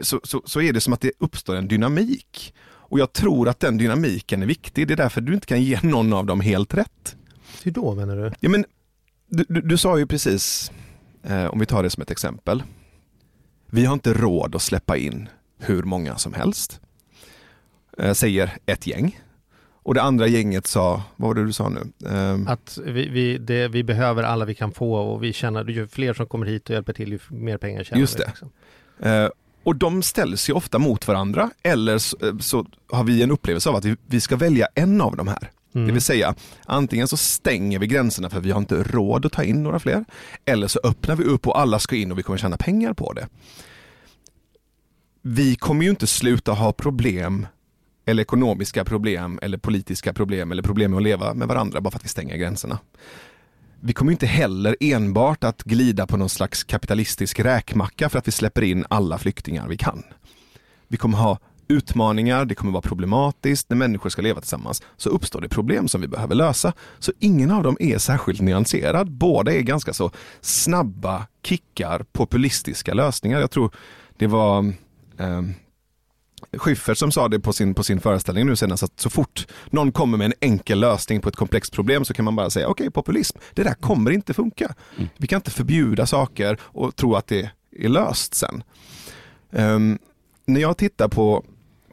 så, 0.00 0.20
så, 0.24 0.42
så 0.44 0.60
är 0.60 0.72
det 0.72 0.80
som 0.80 0.92
att 0.92 1.00
det 1.00 1.12
uppstår 1.18 1.56
en 1.56 1.68
dynamik. 1.68 2.54
Och 2.62 2.98
jag 2.98 3.12
tror 3.12 3.48
att 3.48 3.60
den 3.60 3.78
dynamiken 3.78 4.42
är 4.42 4.46
viktig, 4.46 4.88
det 4.88 4.94
är 4.94 4.96
därför 4.96 5.20
du 5.20 5.34
inte 5.34 5.46
kan 5.46 5.62
ge 5.62 5.80
någon 5.82 6.12
av 6.12 6.26
dem 6.26 6.40
helt 6.40 6.74
rätt. 6.74 7.16
Hur 7.62 7.70
då 7.70 7.94
menar 7.94 8.16
du? 8.16 8.32
Ja, 8.40 8.48
men, 8.48 8.64
du, 9.30 9.44
du, 9.48 9.60
du 9.60 9.76
sa 9.76 9.98
ju 9.98 10.06
precis, 10.06 10.72
eh, 11.22 11.44
om 11.46 11.58
vi 11.58 11.66
tar 11.66 11.82
det 11.82 11.90
som 11.90 12.02
ett 12.02 12.10
exempel. 12.10 12.62
Vi 13.66 13.84
har 13.84 13.94
inte 13.94 14.12
råd 14.12 14.54
att 14.54 14.62
släppa 14.62 14.96
in 14.96 15.28
hur 15.58 15.82
många 15.82 16.16
som 16.16 16.34
helst. 16.34 16.80
Eh, 17.98 18.12
säger 18.12 18.52
ett 18.66 18.86
gäng. 18.86 19.20
Och 19.82 19.94
det 19.94 20.02
andra 20.02 20.26
gänget 20.26 20.66
sa, 20.66 21.02
vad 21.16 21.28
var 21.28 21.34
det 21.34 21.44
du 21.44 21.52
sa 21.52 21.68
nu? 21.68 22.08
Ehm, 22.08 22.48
Att 22.48 22.78
vi, 22.84 23.08
vi, 23.08 23.38
det, 23.38 23.68
vi 23.68 23.84
behöver 23.84 24.22
alla 24.22 24.44
vi 24.44 24.54
kan 24.54 24.72
få 24.72 24.94
och 24.94 25.22
vi 25.22 25.32
känner, 25.32 25.64
ju 25.64 25.86
fler 25.88 26.14
som 26.14 26.26
kommer 26.26 26.46
hit 26.46 26.68
och 26.70 26.74
hjälper 26.74 26.92
till, 26.92 27.12
ju 27.12 27.18
mer 27.28 27.58
pengar 27.58 27.84
tjänar 27.84 28.00
Just 28.00 28.14
vi. 28.14 28.18
det. 28.18 28.26
Liksom. 28.26 28.50
Eh, 29.00 29.28
och 29.64 29.76
de 29.76 30.02
ställs 30.02 30.48
ju 30.50 30.52
ofta 30.52 30.78
mot 30.78 31.08
varandra 31.08 31.50
eller 31.62 31.98
så, 31.98 32.16
eh, 32.26 32.38
så 32.38 32.66
har 32.88 33.04
vi 33.04 33.22
en 33.22 33.30
upplevelse 33.30 33.68
av 33.68 33.76
att 33.76 33.84
vi, 33.84 33.96
vi 34.06 34.20
ska 34.20 34.36
välja 34.36 34.68
en 34.74 35.00
av 35.00 35.16
de 35.16 35.28
här. 35.28 35.50
Mm. 35.74 35.86
Det 35.86 35.92
vill 35.92 36.02
säga, 36.02 36.34
antingen 36.66 37.08
så 37.08 37.16
stänger 37.16 37.78
vi 37.78 37.86
gränserna 37.86 38.30
för 38.30 38.40
vi 38.40 38.50
har 38.50 38.60
inte 38.60 38.82
råd 38.82 39.26
att 39.26 39.32
ta 39.32 39.44
in 39.44 39.62
några 39.62 39.78
fler. 39.78 40.04
Eller 40.44 40.68
så 40.68 40.80
öppnar 40.84 41.16
vi 41.16 41.24
upp 41.24 41.46
och 41.46 41.60
alla 41.60 41.78
ska 41.78 41.96
in 41.96 42.12
och 42.12 42.18
vi 42.18 42.22
kommer 42.22 42.38
tjäna 42.38 42.56
pengar 42.56 42.92
på 42.92 43.12
det. 43.12 43.28
Vi 45.22 45.56
kommer 45.56 45.84
ju 45.84 45.90
inte 45.90 46.06
sluta 46.06 46.52
ha 46.52 46.72
problem 46.72 47.46
eller 48.06 48.22
ekonomiska 48.22 48.84
problem 48.84 49.38
eller 49.42 49.58
politiska 49.58 50.12
problem 50.12 50.52
eller 50.52 50.62
problem 50.62 50.90
med 50.90 50.98
att 50.98 51.02
leva 51.04 51.34
med 51.34 51.48
varandra 51.48 51.80
bara 51.80 51.90
för 51.90 51.98
att 51.98 52.04
vi 52.04 52.08
stänger 52.08 52.36
gränserna. 52.36 52.78
Vi 53.80 53.92
kommer 53.92 54.12
inte 54.12 54.26
heller 54.26 54.76
enbart 54.80 55.44
att 55.44 55.62
glida 55.62 56.06
på 56.06 56.16
någon 56.16 56.28
slags 56.28 56.64
kapitalistisk 56.64 57.40
räkmacka 57.40 58.08
för 58.08 58.18
att 58.18 58.28
vi 58.28 58.32
släpper 58.32 58.62
in 58.62 58.84
alla 58.90 59.18
flyktingar 59.18 59.68
vi 59.68 59.76
kan. 59.76 60.02
Vi 60.88 60.96
kommer 60.96 61.18
ha 61.18 61.38
utmaningar, 61.70 62.44
det 62.44 62.54
kommer 62.54 62.72
vara 62.72 62.82
problematiskt 62.82 63.70
när 63.70 63.76
människor 63.76 64.10
ska 64.10 64.22
leva 64.22 64.40
tillsammans. 64.40 64.82
Så 64.96 65.10
uppstår 65.10 65.40
det 65.40 65.48
problem 65.48 65.88
som 65.88 66.00
vi 66.00 66.08
behöver 66.08 66.34
lösa. 66.34 66.72
Så 66.98 67.12
ingen 67.18 67.50
av 67.50 67.62
dem 67.62 67.76
är 67.80 67.98
särskilt 67.98 68.40
nyanserad. 68.40 69.10
Båda 69.10 69.52
är 69.52 69.60
ganska 69.60 69.92
så 69.92 70.10
snabba 70.40 71.26
kickar, 71.42 72.04
populistiska 72.12 72.94
lösningar. 72.94 73.40
Jag 73.40 73.50
tror 73.50 73.70
det 74.16 74.26
var 74.26 74.64
eh, 75.18 75.42
Schyffert 76.52 76.98
som 76.98 77.12
sa 77.12 77.28
det 77.28 77.40
på 77.40 77.52
sin, 77.52 77.74
på 77.74 77.82
sin 77.82 78.00
föreställning 78.00 78.46
nu 78.46 78.56
senast 78.56 78.82
att 78.82 79.00
så 79.00 79.10
fort 79.10 79.46
någon 79.66 79.92
kommer 79.92 80.18
med 80.18 80.24
en 80.24 80.32
enkel 80.40 80.80
lösning 80.80 81.20
på 81.20 81.28
ett 81.28 81.36
komplext 81.36 81.72
problem 81.72 82.04
så 82.04 82.14
kan 82.14 82.24
man 82.24 82.36
bara 82.36 82.50
säga 82.50 82.68
okej 82.68 82.90
populism, 82.90 83.38
det 83.54 83.62
där 83.62 83.74
kommer 83.74 84.10
inte 84.10 84.34
funka. 84.34 84.74
Mm. 84.96 85.08
Vi 85.16 85.26
kan 85.26 85.36
inte 85.36 85.50
förbjuda 85.50 86.06
saker 86.06 86.58
och 86.62 86.96
tro 86.96 87.14
att 87.14 87.26
det 87.26 87.50
är 87.76 87.88
löst 87.88 88.34
sen. 88.34 88.62
Ehm, 89.52 89.98
när 90.46 90.60
jag 90.60 90.76
tittar 90.76 91.08
på, 91.08 91.44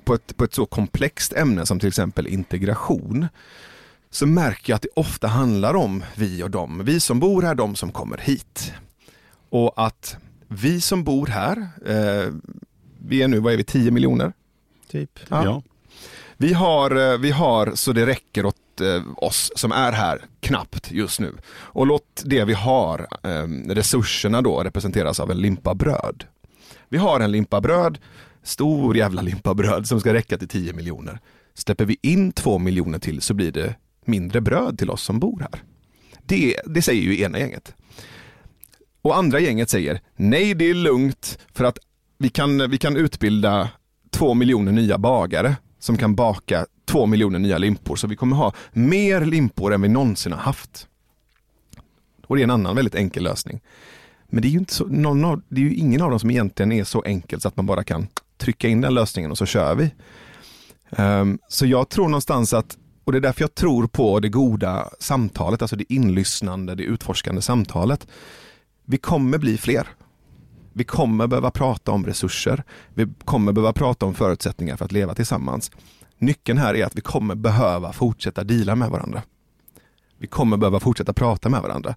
på, 0.07 0.13
ett, 0.13 0.37
på 0.37 0.43
ett 0.43 0.53
så 0.53 0.65
komplext 0.65 1.33
ämne 1.33 1.65
som 1.65 1.79
till 1.79 1.87
exempel 1.87 2.27
integration 2.27 3.27
så 4.09 4.27
märker 4.27 4.71
jag 4.71 4.75
att 4.75 4.81
det 4.81 4.89
ofta 4.95 5.27
handlar 5.27 5.73
om 5.73 6.03
vi 6.15 6.43
och 6.43 6.51
dem. 6.51 6.81
Vi 6.85 6.99
som 6.99 7.19
bor 7.19 7.41
här, 7.41 7.55
de 7.55 7.75
som 7.75 7.91
kommer 7.91 8.17
hit. 8.17 8.73
Och 9.49 9.73
att 9.75 10.17
vi 10.47 10.81
som 10.81 11.03
bor 11.03 11.27
här, 11.27 11.57
eh, 11.85 12.33
vi 12.99 13.21
är 13.21 13.27
nu, 13.27 13.39
vad 13.39 13.53
är 13.53 13.57
vi, 13.57 13.63
10 13.63 13.91
miljoner? 13.91 14.33
Typ. 14.91 15.19
Ja. 15.29 15.43
Ja. 15.43 15.61
Vi 16.37 16.53
har, 16.53 17.11
eh, 17.11 17.17
vi 17.17 17.31
har 17.31 17.71
så 17.75 17.91
det 17.91 18.05
räcker 18.05 18.45
åt 18.45 18.81
eh, 18.81 19.03
oss 19.17 19.51
som 19.55 19.71
är 19.71 19.91
här 19.91 20.21
knappt 20.39 20.91
just 20.91 21.19
nu. 21.19 21.33
Och 21.49 21.87
låt 21.87 22.23
det 22.25 22.43
vi 22.43 22.53
har, 22.53 23.07
eh, 23.23 23.73
resurserna 23.73 24.41
då, 24.41 24.63
representeras 24.63 25.19
av 25.19 25.31
en 25.31 25.37
limpa 25.37 25.75
bröd. 25.75 26.23
Vi 26.89 26.97
har 26.97 27.19
en 27.19 27.32
limpa 27.32 27.62
bröd, 27.62 27.97
stor 28.47 28.97
jävla 28.97 29.21
limpa 29.21 29.53
bröd 29.53 29.88
som 29.88 29.99
ska 29.99 30.13
räcka 30.13 30.38
till 30.38 30.47
10 30.47 30.73
miljoner. 30.73 31.19
Släpper 31.53 31.86
vi 31.86 31.97
in 32.01 32.31
2 32.31 32.57
miljoner 32.57 32.99
till 32.99 33.21
så 33.21 33.33
blir 33.33 33.51
det 33.51 33.75
mindre 34.05 34.41
bröd 34.41 34.79
till 34.79 34.89
oss 34.89 35.03
som 35.03 35.19
bor 35.19 35.39
här. 35.39 35.63
Det, 36.25 36.55
det 36.65 36.81
säger 36.81 37.01
ju 37.01 37.21
ena 37.21 37.39
gänget. 37.39 37.75
Och 39.01 39.17
andra 39.17 39.39
gänget 39.39 39.69
säger 39.69 40.01
nej 40.15 40.53
det 40.53 40.69
är 40.69 40.73
lugnt 40.73 41.39
för 41.53 41.63
att 41.63 41.77
vi 42.17 42.29
kan, 42.29 42.69
vi 42.69 42.77
kan 42.77 42.97
utbilda 42.97 43.69
2 44.10 44.33
miljoner 44.33 44.71
nya 44.71 44.97
bagare 44.97 45.55
som 45.79 45.97
kan 45.97 46.15
baka 46.15 46.65
2 46.86 47.05
miljoner 47.05 47.39
nya 47.39 47.57
limpor. 47.57 47.95
Så 47.95 48.07
vi 48.07 48.15
kommer 48.15 48.36
ha 48.36 48.53
mer 48.73 49.25
limpor 49.25 49.73
än 49.73 49.81
vi 49.81 49.88
någonsin 49.88 50.31
har 50.31 50.39
haft. 50.39 50.88
Och 52.27 52.36
det 52.36 52.41
är 52.41 52.43
en 52.43 52.51
annan 52.51 52.75
väldigt 52.75 52.95
enkel 52.95 53.23
lösning. 53.23 53.62
Men 54.29 54.41
det 54.41 54.47
är 54.47 54.49
ju, 54.49 54.60
inte 54.60 54.73
så, 54.73 54.86
någon 54.86 55.25
av, 55.25 55.41
det 55.49 55.62
är 55.62 55.65
ju 55.65 55.75
ingen 55.75 56.01
av 56.01 56.10
dem 56.10 56.19
som 56.19 56.31
egentligen 56.31 56.71
är 56.71 56.83
så 56.83 57.03
enkel 57.03 57.41
så 57.41 57.47
att 57.47 57.57
man 57.57 57.65
bara 57.65 57.83
kan 57.83 58.07
trycka 58.38 58.67
in 58.67 58.82
den 58.82 58.93
lösningen 58.93 59.32
och 59.32 59.38
så 59.38 59.45
kör 59.45 59.76
vi. 59.76 59.91
Um, 60.89 61.39
så 61.47 61.65
jag 61.65 61.89
tror 61.89 62.08
någonstans 62.08 62.54
att, 62.54 62.78
och 63.04 63.12
det 63.12 63.17
är 63.17 63.21
därför 63.21 63.41
jag 63.41 63.56
tror 63.56 63.88
på 63.88 64.19
det 64.19 64.30
goda 64.30 64.89
samtalet, 65.00 65.62
alltså 65.62 65.76
det 65.76 65.93
inlyssnande, 65.93 66.76
det 66.76 66.84
utforskande 66.84 67.41
samtalet. 67.41 68.08
Vi 68.86 68.97
kommer 68.97 69.38
bli 69.38 69.58
fler. 69.58 69.88
Vi 70.73 70.84
kommer 70.84 71.28
behöva 71.28 71.52
prata 71.52 71.91
om 71.91 72.06
resurser. 72.06 72.63
Vi 72.93 73.08
kommer 73.26 73.52
behöva 73.52 73.73
prata 73.73 74.06
om 74.06 74.13
förutsättningar 74.13 74.78
för 74.78 74.86
att 74.86 74.91
leva 74.91 75.15
tillsammans. 75.15 75.71
Nyckeln 76.17 76.58
här 76.58 76.73
är 76.76 76.86
att 76.86 76.95
vi 76.95 77.02
kommer 77.02 77.36
behöva 77.36 77.93
fortsätta 77.93 78.43
dela 78.43 78.76
med 78.76 78.89
varandra. 78.89 79.21
Vi 80.17 80.28
kommer 80.28 80.58
behöva 80.58 80.80
fortsätta 80.80 81.13
prata 81.13 81.50
med 81.50 81.62
varandra. 81.62 81.95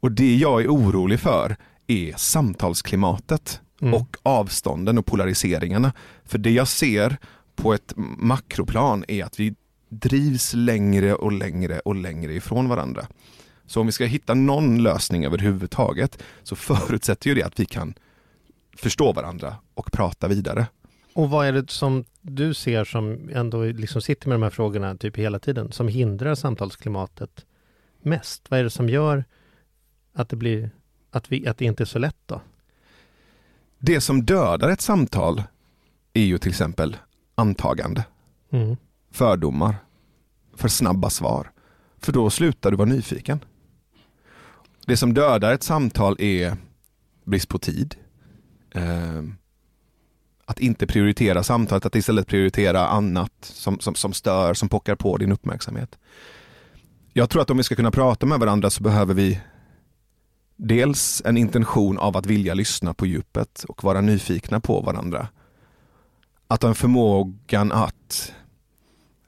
Och 0.00 0.12
det 0.12 0.36
jag 0.36 0.62
är 0.62 0.68
orolig 0.68 1.20
för 1.20 1.56
är 1.86 2.14
samtalsklimatet 2.16 3.60
Mm. 3.80 3.94
och 3.94 4.16
avstånden 4.22 4.98
och 4.98 5.06
polariseringarna. 5.06 5.92
För 6.24 6.38
det 6.38 6.50
jag 6.50 6.68
ser 6.68 7.16
på 7.56 7.74
ett 7.74 7.92
makroplan 8.18 9.04
är 9.08 9.24
att 9.24 9.40
vi 9.40 9.54
drivs 9.88 10.54
längre 10.54 11.14
och 11.14 11.32
längre 11.32 11.78
och 11.78 11.94
längre 11.94 12.34
ifrån 12.34 12.68
varandra. 12.68 13.06
Så 13.66 13.80
om 13.80 13.86
vi 13.86 13.92
ska 13.92 14.04
hitta 14.04 14.34
någon 14.34 14.82
lösning 14.82 15.24
överhuvudtaget 15.24 16.22
så 16.42 16.56
förutsätter 16.56 17.28
ju 17.28 17.34
det 17.34 17.42
att 17.42 17.60
vi 17.60 17.66
kan 17.66 17.94
förstå 18.76 19.12
varandra 19.12 19.56
och 19.74 19.92
prata 19.92 20.28
vidare. 20.28 20.66
Och 21.12 21.30
vad 21.30 21.46
är 21.46 21.52
det 21.52 21.70
som 21.70 22.04
du 22.20 22.54
ser 22.54 22.84
som 22.84 23.30
ändå 23.32 23.64
liksom 23.64 24.02
sitter 24.02 24.28
med 24.28 24.34
de 24.34 24.42
här 24.42 24.50
frågorna 24.50 24.96
typ 24.96 25.16
hela 25.16 25.38
tiden, 25.38 25.72
som 25.72 25.88
hindrar 25.88 26.34
samtalsklimatet 26.34 27.46
mest? 28.02 28.50
Vad 28.50 28.60
är 28.60 28.64
det 28.64 28.70
som 28.70 28.88
gör 28.88 29.24
att 30.12 30.28
det 30.28 30.36
blir, 30.36 30.70
att, 31.10 31.32
vi, 31.32 31.46
att 31.46 31.58
det 31.58 31.64
inte 31.64 31.82
är 31.82 31.86
så 31.86 31.98
lätt 31.98 32.16
då? 32.26 32.40
Det 33.78 34.00
som 34.00 34.24
dödar 34.24 34.68
ett 34.68 34.80
samtal 34.80 35.42
är 36.12 36.24
ju 36.24 36.38
till 36.38 36.50
exempel 36.50 36.96
antagande, 37.34 38.04
Mm. 38.50 38.76
fördomar, 39.10 39.76
för 40.56 40.68
snabba 40.68 41.10
svar. 41.10 41.50
För 42.00 42.12
då 42.12 42.30
slutar 42.30 42.70
du 42.70 42.76
vara 42.76 42.88
nyfiken. 42.88 43.44
Det 44.86 44.96
som 44.96 45.14
dödar 45.14 45.52
ett 45.52 45.62
samtal 45.62 46.16
är 46.18 46.56
brist 47.24 47.48
på 47.48 47.58
tid. 47.58 47.94
Eh, 48.74 49.22
att 50.44 50.60
inte 50.60 50.86
prioritera 50.86 51.42
samtalet, 51.42 51.86
att 51.86 51.94
istället 51.96 52.26
prioritera 52.26 52.88
annat 52.88 53.32
som, 53.40 53.80
som, 53.80 53.94
som 53.94 54.12
stör, 54.12 54.54
som 54.54 54.68
pockar 54.68 54.94
på 54.94 55.16
din 55.16 55.32
uppmärksamhet. 55.32 55.98
Jag 57.12 57.30
tror 57.30 57.42
att 57.42 57.50
om 57.50 57.56
vi 57.56 57.62
ska 57.62 57.74
kunna 57.74 57.90
prata 57.90 58.26
med 58.26 58.40
varandra 58.40 58.70
så 58.70 58.82
behöver 58.82 59.14
vi 59.14 59.40
dels 60.58 61.22
en 61.24 61.36
intention 61.36 61.98
av 61.98 62.16
att 62.16 62.26
vilja 62.26 62.54
lyssna 62.54 62.94
på 62.94 63.06
djupet 63.06 63.64
och 63.68 63.84
vara 63.84 64.00
nyfikna 64.00 64.60
på 64.60 64.80
varandra. 64.80 65.28
Att 66.48 66.62
ha 66.62 66.68
en 66.68 66.74
förmågan 66.74 67.72
att 67.72 68.32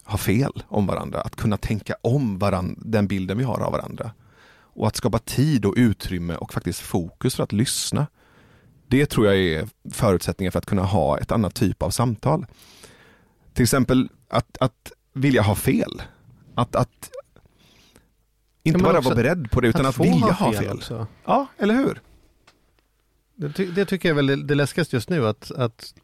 ha 0.04 0.18
fel 0.18 0.62
om 0.68 0.86
varandra, 0.86 1.20
att 1.20 1.36
kunna 1.36 1.56
tänka 1.56 1.94
om 2.02 2.38
varandra, 2.38 2.82
den 2.84 3.06
bilden 3.06 3.38
vi 3.38 3.44
har 3.44 3.60
av 3.60 3.72
varandra. 3.72 4.10
Och 4.72 4.86
att 4.86 4.96
skapa 4.96 5.18
tid 5.18 5.64
och 5.64 5.74
utrymme 5.76 6.34
och 6.34 6.52
faktiskt 6.52 6.80
fokus 6.80 7.34
för 7.34 7.42
att 7.42 7.52
lyssna. 7.52 8.06
Det 8.88 9.06
tror 9.06 9.26
jag 9.26 9.36
är 9.36 9.68
förutsättningar 9.90 10.50
för 10.50 10.58
att 10.58 10.66
kunna 10.66 10.84
ha 10.84 11.18
ett 11.18 11.32
annat 11.32 11.54
typ 11.54 11.82
av 11.82 11.90
samtal. 11.90 12.46
Till 13.54 13.62
exempel 13.62 14.08
att, 14.28 14.56
att 14.60 14.92
vilja 15.12 15.42
ha 15.42 15.54
fel. 15.54 16.02
Att, 16.54 16.76
att 16.76 17.10
inte 18.62 18.78
men 18.78 18.92
bara 18.92 19.00
vara 19.00 19.14
beredd 19.14 19.50
på 19.50 19.60
det 19.60 19.68
utan 19.68 19.86
att, 19.86 19.94
få 19.94 20.02
vilja 20.02 20.32
ha 20.32 20.52
fel. 20.52 20.76
också. 20.76 21.06
Ja, 21.24 21.46
eller 21.58 21.74
hur? 21.74 22.00
Det, 23.34 23.52
ty- 23.52 23.70
det 23.70 23.84
tycker 23.84 24.08
jag 24.08 24.18
är 24.18 24.22
väl 24.22 24.46
det, 24.46 24.54
läskigaste 24.54 24.96
just 24.96 25.10
nu 25.10 25.26
att, 25.26 25.50
att 25.50 25.94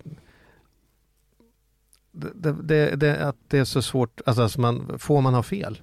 det, 2.13 2.53
det, 2.63 2.97
det, 2.97 3.29
att 3.29 3.37
det 3.49 3.59
är 3.59 3.65
så 3.65 3.83
svårt, 3.83 4.21
alltså, 4.27 4.43
alltså 4.43 4.61
man, 4.61 4.99
får 4.99 5.21
man 5.21 5.35
ha 5.35 5.43
fel? 5.43 5.81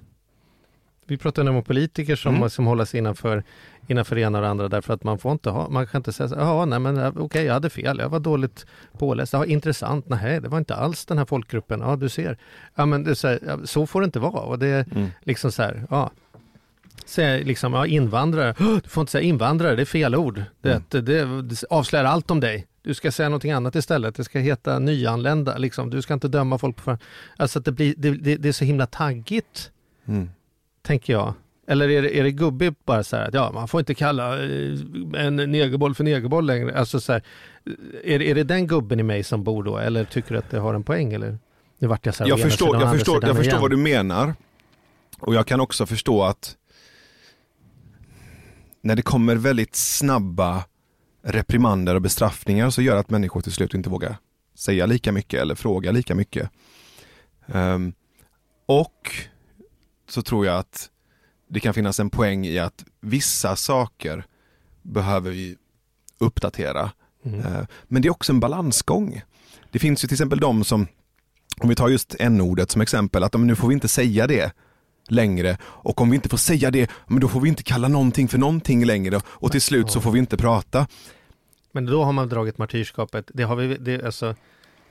vi 1.06 1.18
pratar 1.18 1.48
om 1.50 1.62
politiker 1.62 2.16
som, 2.16 2.36
Mm. 2.36 2.50
som 2.50 2.66
håller 2.66 2.84
sig 2.84 2.98
innanför, 2.98 3.42
innanför 3.86 4.16
det 4.16 4.22
ena 4.22 4.38
och 4.38 4.42
det 4.42 4.48
andra 4.50 4.68
därför 4.68 4.94
att 4.94 5.04
man 5.04 5.18
får 5.18 5.32
inte 5.32 5.50
ha, 5.50 5.68
man 5.68 5.86
kan 5.86 5.98
inte 5.98 6.12
säga 6.12 6.28
så 6.28 6.34
ja 6.34 6.64
nej 6.64 6.78
men 6.78 7.06
okej 7.06 7.20
okay, 7.22 7.44
jag 7.44 7.52
hade 7.54 7.70
fel, 7.70 7.98
jag 7.98 8.08
var 8.08 8.20
dåligt 8.20 8.66
påläst, 8.98 9.32
ja, 9.32 9.44
intressant, 9.46 10.08
nej 10.08 10.40
det 10.40 10.48
var 10.48 10.58
inte 10.58 10.74
alls 10.74 11.06
den 11.06 11.18
här 11.18 11.24
folkgruppen, 11.24 11.80
ja 11.80 11.96
du 11.96 12.08
ser. 12.08 12.38
Ja 12.74 12.86
men 12.86 13.04
det 13.04 13.16
så, 13.16 13.28
här, 13.28 13.38
ja, 13.46 13.58
så 13.66 13.86
får 13.86 14.00
det 14.00 14.04
inte 14.04 14.18
vara 14.20 14.40
och 14.42 14.58
det 14.58 14.66
är 14.66 14.86
Mm. 14.92 15.08
liksom 15.22 15.52
så 15.52 15.62
här, 15.62 15.86
ja. 15.90 16.10
Säga 17.06 17.44
liksom, 17.44 17.72
ja 17.72 17.86
invandrare, 17.86 18.54
"Åh, 18.60 18.78
du 18.82 18.88
får 18.88 19.00
inte 19.00 19.12
säga 19.12 19.22
invandrare, 19.22 19.76
det 19.76 19.82
är 19.82 19.86
fel 19.86 20.14
ord. 20.16 20.42
Det, 20.60 20.70
Mm. 20.70 20.82
det, 20.88 21.00
det, 21.00 21.42
det 21.42 21.64
avslöjar 21.70 22.04
allt 22.04 22.30
om 22.30 22.40
dig. 22.40 22.66
Du 22.82 22.94
ska 22.94 23.12
säga 23.12 23.28
någonting 23.28 23.52
annat 23.52 23.74
istället, 23.74 24.14
det 24.14 24.24
ska 24.24 24.38
heta 24.38 24.78
nyanlända, 24.78 25.56
liksom. 25.58 25.90
du 25.90 26.02
ska 26.02 26.14
inte 26.14 26.28
döma 26.28 26.58
folk 26.58 26.76
på 26.76 26.82
för... 26.82 26.98
Alltså 27.36 27.58
att 27.58 27.64
det, 27.64 27.72
blir, 27.72 27.94
det, 27.96 28.36
det, 28.36 28.48
är 28.48 28.52
så 28.52 28.64
himla 28.64 28.86
taggigt 28.86 29.70
Mm. 30.08 30.30
tänker 30.82 31.12
jag. 31.12 31.34
Eller 31.66 31.88
är 31.90 32.02
det, 32.02 32.18
är 32.18 32.22
det 32.24 32.30
gubbigt 32.30 32.84
bara 32.84 33.04
så 33.04 33.16
här 33.16 33.28
att 33.28 33.34
ja, 33.34 33.50
man 33.54 33.68
får 33.68 33.80
inte 33.80 33.94
kalla 33.94 34.44
eh, 34.44 34.78
en 35.16 35.36
negerboll 35.36 35.94
för 35.94 36.04
negerboll 36.04 36.46
längre. 36.46 36.78
Alltså 36.78 37.00
så 37.00 37.12
här, 37.12 37.22
är, 38.04 38.22
är 38.22 38.34
det 38.34 38.42
den 38.44 38.66
gubben 38.66 39.00
i 39.00 39.02
mig 39.02 39.22
som 39.22 39.44
bor 39.44 39.62
då? 39.62 39.78
Eller 39.78 40.04
tycker 40.04 40.32
du 40.32 40.38
att 40.38 40.50
det 40.50 40.58
har 40.58 40.74
en 40.74 40.82
poäng? 40.82 41.12
Eller? 41.12 41.38
Nu 41.78 41.88
vart 41.88 42.06
jag 42.06 42.14
så 42.14 42.24
här 42.24 42.30
Jag 42.30 42.40
förstår, 42.40 42.80
jag 42.80 42.92
förstår, 42.92 43.24
jag 43.26 43.36
förstår 43.36 43.58
vad 43.58 43.70
du 43.70 43.76
menar. 43.76 44.34
Och 45.20 45.34
jag 45.34 45.46
kan 45.46 45.60
också 45.60 45.86
förstå 45.86 46.22
att 46.22 46.56
när 48.84 48.96
det 48.96 49.02
kommer 49.02 49.36
väldigt 49.36 49.76
snabba 49.76 50.64
reprimander 51.22 51.94
och 51.94 52.02
bestraffningar 52.02 52.70
så 52.70 52.82
gör 52.82 52.96
att 52.96 53.10
människor 53.10 53.40
till 53.40 53.52
slut 53.52 53.74
inte 53.74 53.90
vågar 53.90 54.16
säga 54.54 54.86
lika 54.86 55.12
mycket 55.12 55.40
eller 55.40 55.54
fråga 55.54 55.92
lika 55.92 56.14
mycket. 56.14 56.50
Ehm, 57.46 57.92
och 58.66 59.16
så 60.08 60.22
tror 60.22 60.46
jag 60.46 60.58
att 60.58 60.90
det 61.48 61.60
kan 61.60 61.74
finnas 61.74 62.00
en 62.00 62.10
poäng 62.10 62.46
i 62.46 62.58
att 62.58 62.84
vissa 63.00 63.56
saker 63.56 64.26
behöver 64.82 65.30
vi 65.30 65.56
uppdatera. 66.18 66.90
Mm. 67.24 67.40
Eh, 67.40 67.66
Men 67.84 68.02
det 68.02 68.08
är 68.08 68.12
också 68.12 68.32
en 68.32 68.40
balansgång. 68.40 69.22
Det 69.70 69.78
finns 69.78 70.04
ju 70.04 70.08
till 70.08 70.14
exempel 70.14 70.40
de 70.40 70.64
som, 70.64 70.86
om 71.60 71.68
vi 71.68 71.74
tar 71.74 71.88
just 71.88 72.16
n-ordet 72.18 72.70
som 72.70 72.80
exempel, 72.80 73.22
att 73.22 73.32
men 73.32 73.46
nu 73.46 73.56
får 73.56 73.68
vi 73.68 73.74
inte 73.74 73.88
säga 73.88 74.26
det 74.26 74.52
längre 75.08 75.56
och 75.64 76.00
om 76.00 76.10
vi 76.10 76.14
inte 76.16 76.28
får 76.28 76.36
säga 76.36 76.70
det, 76.70 76.90
men 77.06 77.20
då 77.20 77.28
får 77.28 77.40
vi 77.40 77.48
inte 77.48 77.62
kalla 77.62 77.88
någonting 77.88 78.28
för 78.28 78.38
någonting 78.38 78.84
längre 78.84 79.20
och 79.26 79.52
till 79.52 79.60
slut 79.62 79.90
så 79.90 80.00
får 80.00 80.10
vi 80.12 80.18
inte 80.18 80.36
prata. 80.36 80.86
Men 81.72 81.86
då 81.86 82.04
har 82.04 82.12
man 82.12 82.28
dragit 82.28 82.58
martyrskapet. 82.58 83.30
Det, 83.34 83.42
har 83.42 83.56
vi, 83.56 83.76
det, 83.76 84.04
alltså, 84.04 84.34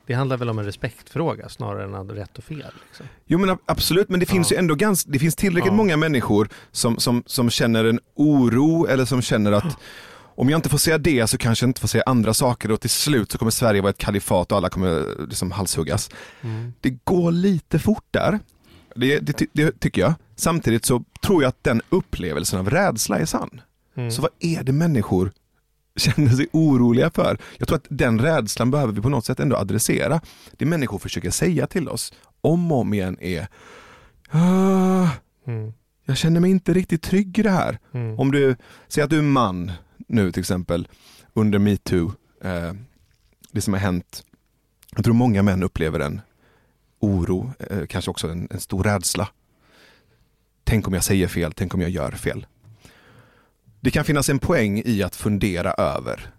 det 0.06 0.13
handlar 0.13 0.38
väl 0.38 0.49
om 0.49 0.60
en 0.60 0.65
respektfråga 0.65 1.49
snarare 1.49 1.97
än 1.99 2.10
rätt 2.12 2.38
och 2.38 2.43
fel. 2.43 2.58
Liksom. 2.88 3.06
Jo 3.26 3.39
men 3.39 3.49
ab- 3.49 3.60
absolut, 3.65 4.10
men 4.10 4.19
det 4.19 4.26
finns 4.26 4.52
Ja. 4.52 4.56
ju 4.56 4.60
ändå 4.60 4.76
ganska, 4.76 5.12
det 5.12 5.19
finns 5.19 5.36
tillräckligt 5.36 5.71
Ja. 5.71 5.78
många 5.78 5.97
människor 5.97 6.49
som, 6.71 6.97
som, 6.97 7.23
som 7.26 7.49
känner 7.49 7.86
en 7.86 7.99
oro 8.15 8.86
eller 8.88 9.06
som 9.06 9.21
känner 9.21 9.52
att 9.52 9.78
om 10.36 10.49
jag 10.49 10.58
inte 10.58 10.69
får 10.69 10.78
säga 10.78 10.97
det 10.97 11.28
så 11.28 11.38
kanske 11.38 11.63
jag 11.63 11.69
inte 11.69 11.82
får 11.82 11.88
säga 11.88 12.04
andra 12.06 12.34
saker 12.34 12.71
och 12.71 12.82
till 12.82 12.89
slut 12.89 13.32
så 13.32 13.38
kommer 13.38 13.52
Sverige 13.52 13.82
vara 13.82 13.89
ett 13.89 13.97
kalifat 13.97 14.52
och 14.52 14.58
alla 14.58 14.69
kommer 14.69 15.06
liksom 15.28 15.52
halshuggas. 15.52 16.10
Det 16.82 16.89
går 17.04 17.32
lite 17.32 17.80
fort 17.80 18.06
där. 18.12 18.39
Det, 18.96 19.20
det, 19.20 19.46
det 19.54 19.80
tycker 19.80 20.02
jag. 20.02 20.14
Samtidigt 20.36 20.86
så 20.86 21.04
tror 21.22 21.44
jag 21.44 21.50
att 21.50 21.64
den 21.64 21.82
upplevelsen 21.90 22.60
av 22.60 22.70
rädsla 22.70 23.20
är 23.20 23.26
sann. 23.26 23.62
Mm. 23.96 24.12
Så 24.12 24.22
vad 24.22 24.32
är 24.40 24.64
det 24.64 24.72
människor 24.72 25.32
känner 25.96 26.30
sig 26.30 26.48
oroliga 26.54 27.10
för? 27.10 27.38
Jag 27.58 27.68
tror 27.68 27.78
att 27.78 27.86
den 27.90 28.20
rädslan 28.20 28.72
behöver 28.72 28.94
vi 28.94 29.02
på 29.02 29.10
något 29.10 29.26
sätt 29.26 29.40
ändå 29.40 29.56
adressera. 29.56 30.22
Det 30.58 30.66
människor 30.66 31.00
försöker 31.00 31.32
säga 31.32 31.68
till 31.68 31.90
oss 31.90 32.14
om 32.42 32.72
och 32.72 32.78
om 32.80 32.94
igen 32.94 33.18
är 33.22 33.48
"Ah, 34.30 35.08
Mm. 35.48 35.74
jag 36.06 36.18
känner 36.18 36.40
mig 36.40 36.52
inte 36.52 36.74
riktigt 36.74 37.02
trygg 37.02 37.40
i 37.40 37.42
det 37.44 37.50
här. 37.50 37.80
Mm. 37.94 38.20
Om 38.20 38.32
du, 38.32 38.56
säg 38.88 39.04
att 39.04 39.10
du 39.10 39.18
är 39.18 39.22
man 39.22 39.72
nu 40.08 40.32
till 40.32 40.40
exempel 40.40 40.88
under 41.34 41.60
metoo, 41.60 42.12
eh, 42.44 42.74
det 43.52 43.62
som 43.62 43.74
har 43.74 43.80
hänt. 43.82 44.24
Jag 44.96 45.06
tror 45.06 45.14
många 45.14 45.44
män 45.44 45.64
upplever 45.64 46.00
en 46.00 46.22
oro, 47.04 47.54
eh, 47.60 47.86
kanske 47.86 48.12
också 48.12 48.28
en, 48.30 48.48
en 48.52 48.60
stor 48.60 48.84
rädsla. 48.84 49.28
Tänk 50.63 50.88
om 50.88 50.94
jag 50.94 51.04
säger 51.04 51.28
fel, 51.28 51.54
tänk 51.54 51.74
om 51.74 51.82
jag 51.82 51.89
gör 51.89 52.12
fel. 52.12 52.46
Det 53.82 53.92
kan 53.92 54.06
finnas 54.06 54.30
en 54.30 54.39
poäng 54.39 54.82
i 54.86 55.04
att 55.04 55.16
fundera 55.16 55.74
över 55.74 56.32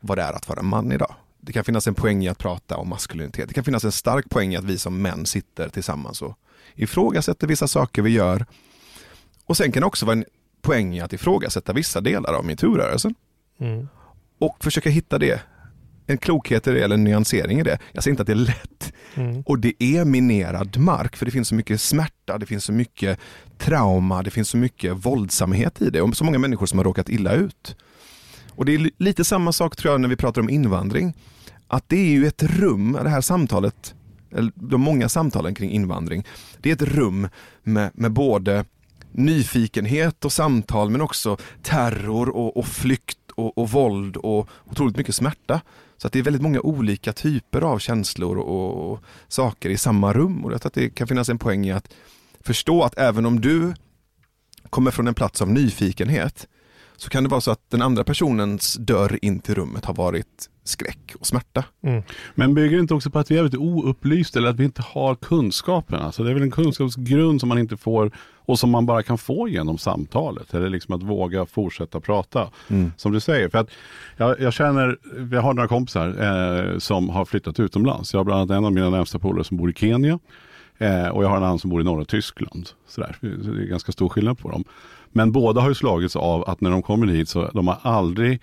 vad 0.00 0.18
det 0.18 0.22
är 0.22 0.32
att 0.32 0.48
vara 0.48 0.62
man 0.62 0.92
idag. 0.92 1.14
Det 1.40 1.52
kan 1.52 1.64
finnas 1.64 1.86
en 1.86 1.94
poäng 1.94 2.24
i 2.24 2.28
att 2.28 2.38
prata 2.38 2.76
om 2.76 2.88
maskulinitet. 2.88 3.48
Det 3.48 3.54
kan 3.54 3.64
finnas 3.64 3.84
en 3.84 3.92
stark 3.92 4.30
poäng 4.30 4.54
i 4.54 4.56
att 4.56 4.64
vi 4.64 4.78
som 4.78 5.02
män 5.02 5.26
sitter 5.26 5.68
tillsammans 5.68 6.22
och 6.22 6.38
ifrågasätter 6.74 7.46
vissa 7.46 7.68
saker 7.68 8.02
vi 8.02 8.10
gör. 8.10 8.46
Och 9.44 9.56
sen 9.56 9.72
kan 9.72 9.80
det 9.80 9.86
också 9.86 10.06
vara 10.06 10.16
en 10.16 10.24
poäng 10.62 10.96
i 10.96 11.00
att 11.00 11.12
ifrågasätta 11.12 11.72
vissa 11.72 12.00
delar 12.00 12.32
av 12.32 12.44
metoo-rörelsen 12.44 13.14
Mm. 13.60 13.88
och 14.38 14.64
försöka 14.64 14.90
hitta 14.90 15.18
det. 15.18 15.40
En 16.06 16.18
klokhet 16.18 16.66
i 16.66 16.70
det 16.72 16.84
eller 16.84 16.94
en 16.94 17.04
nyansering 17.04 17.60
i 17.60 17.62
det. 17.62 17.78
Jag 17.92 18.02
säger 18.04 18.12
inte 18.12 18.22
att 18.22 18.26
det 18.26 18.32
är 18.32 18.36
lätt 18.36 18.75
Mm. 19.14 19.42
och 19.46 19.58
det 19.58 19.82
är 19.82 20.04
minerad 20.04 20.78
mark 20.78 21.16
för 21.16 21.24
det 21.24 21.30
finns 21.30 21.48
så 21.48 21.54
mycket 21.54 21.80
smärta, 21.80 22.38
det 22.38 22.46
finns 22.46 22.64
så 22.64 22.72
mycket 22.72 23.18
trauma, 23.58 24.22
det 24.22 24.30
finns 24.30 24.48
så 24.48 24.56
mycket 24.56 25.06
våldsamhet 25.06 25.82
i 25.82 25.90
det 25.90 26.02
och 26.02 26.16
så 26.16 26.24
många 26.24 26.38
människor 26.38 26.66
som 26.66 26.78
har 26.78 26.84
råkat 26.84 27.08
illa 27.08 27.32
ut. 27.32 27.76
Och 28.50 28.64
det 28.64 28.74
är 28.74 28.90
lite 28.98 29.24
samma 29.24 29.52
sak 29.52 29.76
tror 29.76 29.94
jag 29.94 30.00
när 30.00 30.08
vi 30.08 30.16
pratar 30.16 30.40
om 30.40 30.50
invandring. 30.50 31.14
Att 31.68 31.88
det 31.88 31.96
är 31.96 32.10
ju 32.10 32.26
ett 32.26 32.42
rum, 32.42 32.98
det 33.02 33.08
här 33.08 33.20
samtalet, 33.20 33.94
eller 34.32 34.52
de 34.54 34.80
många 34.80 35.08
samtalen 35.08 35.54
kring 35.54 35.70
invandring, 35.70 36.24
det 36.60 36.70
är 36.70 36.74
ett 36.74 36.82
rum 36.82 37.28
med, 37.62 37.90
med 37.94 38.12
både 38.12 38.64
nyfikenhet 39.12 40.24
och 40.24 40.32
samtal 40.32 40.90
men 40.90 41.00
också 41.00 41.36
terror 41.62 42.28
och, 42.28 42.56
och 42.56 42.66
flykt 42.66 43.18
och, 43.34 43.58
och 43.58 43.70
våld 43.70 44.16
och 44.16 44.48
otroligt 44.64 44.96
mycket 44.96 45.14
smärta. 45.14 45.60
Så 45.96 46.06
att 46.06 46.12
det 46.12 46.18
är 46.18 46.22
väldigt 46.22 46.42
många 46.42 46.60
olika 46.60 47.12
typer 47.12 47.62
av 47.62 47.78
känslor 47.78 48.38
och, 48.38 48.92
och 48.92 49.00
saker 49.28 49.70
i 49.70 49.76
samma 49.76 50.12
rum. 50.12 50.44
Och 50.44 50.52
jag 50.52 50.60
tror 50.60 50.70
att 50.70 50.74
det 50.74 50.90
kan 50.90 51.06
finnas 51.06 51.28
en 51.28 51.38
poäng 51.38 51.66
i 51.66 51.72
att 51.72 51.94
förstå 52.40 52.82
att 52.82 52.98
även 52.98 53.26
om 53.26 53.40
du 53.40 53.74
kommer 54.70 54.90
från 54.90 55.08
en 55.08 55.14
plats 55.14 55.42
av 55.42 55.50
nyfikenhet 55.50 56.48
så 56.96 57.10
kan 57.10 57.22
det 57.22 57.28
vara 57.28 57.40
så 57.40 57.50
att 57.50 57.70
den 57.70 57.82
andra 57.82 58.04
personens 58.04 58.74
dörr 58.74 59.18
in 59.22 59.40
till 59.40 59.54
rummet 59.54 59.84
har 59.84 59.94
varit 59.94 60.50
skräck 60.64 61.14
och 61.20 61.26
smärta. 61.26 61.64
Mm. 61.82 62.02
Men 62.34 62.54
bygger 62.54 62.76
det 62.76 62.80
inte 62.80 62.94
också 62.94 63.10
på 63.10 63.18
att 63.18 63.30
vi 63.30 63.38
är 63.38 63.42
lite 63.42 63.56
oupplysta 63.56 64.38
eller 64.38 64.48
att 64.48 64.56
vi 64.56 64.64
inte 64.64 64.82
har 64.82 65.14
kunskapen? 65.14 66.00
Alltså 66.00 66.22
det 66.22 66.30
är 66.30 66.34
väl 66.34 66.42
en 66.42 66.50
kunskapsgrund 66.50 67.40
som 67.40 67.48
man 67.48 67.58
inte 67.58 67.76
får 67.76 68.10
och 68.46 68.58
som 68.58 68.70
man 68.70 68.86
bara 68.86 69.02
kan 69.02 69.18
få 69.18 69.48
genom 69.48 69.78
samtalet. 69.78 70.54
Eller 70.54 70.68
liksom 70.68 70.94
att 70.94 71.02
våga 71.02 71.46
fortsätta 71.46 72.00
prata. 72.00 72.50
Som 72.96 73.12
du 73.12 73.20
säger. 73.20 73.48
För 73.48 73.58
att 73.58 73.70
jag, 74.16 74.40
jag 74.40 74.52
känner, 74.52 74.98
jag 75.32 75.42
har 75.42 75.54
några 75.54 75.68
kompisar 75.68 76.08
eh, 76.08 76.78
som 76.78 77.08
har 77.08 77.24
flyttat 77.24 77.60
utomlands. 77.60 78.12
Jag 78.12 78.20
har 78.20 78.24
bland 78.24 78.40
annat 78.40 78.58
en 78.58 78.64
av 78.64 78.72
mina 78.72 78.90
närmsta 78.90 79.18
polare 79.18 79.44
som 79.44 79.56
bor 79.56 79.70
i 79.70 79.74
Kenya. 79.74 80.18
Eh, 80.78 81.08
och 81.08 81.24
jag 81.24 81.28
har 81.28 81.36
en 81.36 81.44
annan 81.44 81.58
som 81.58 81.70
bor 81.70 81.80
i 81.80 81.84
norra 81.84 82.04
Tyskland. 82.04 82.68
Så 82.88 83.00
Det 83.00 83.28
är 83.28 83.68
ganska 83.68 83.92
stor 83.92 84.08
skillnad 84.08 84.38
på 84.38 84.50
dem. 84.50 84.64
Men 85.16 85.32
båda 85.32 85.60
har 85.60 85.68
ju 85.68 85.74
slagits 85.74 86.16
av 86.16 86.48
att 86.48 86.60
när 86.60 86.70
de 86.70 86.82
kommer 86.82 87.06
hit 87.06 87.28
så 87.28 87.50
de 87.54 87.68
har 87.68 87.78
aldrig 87.82 88.40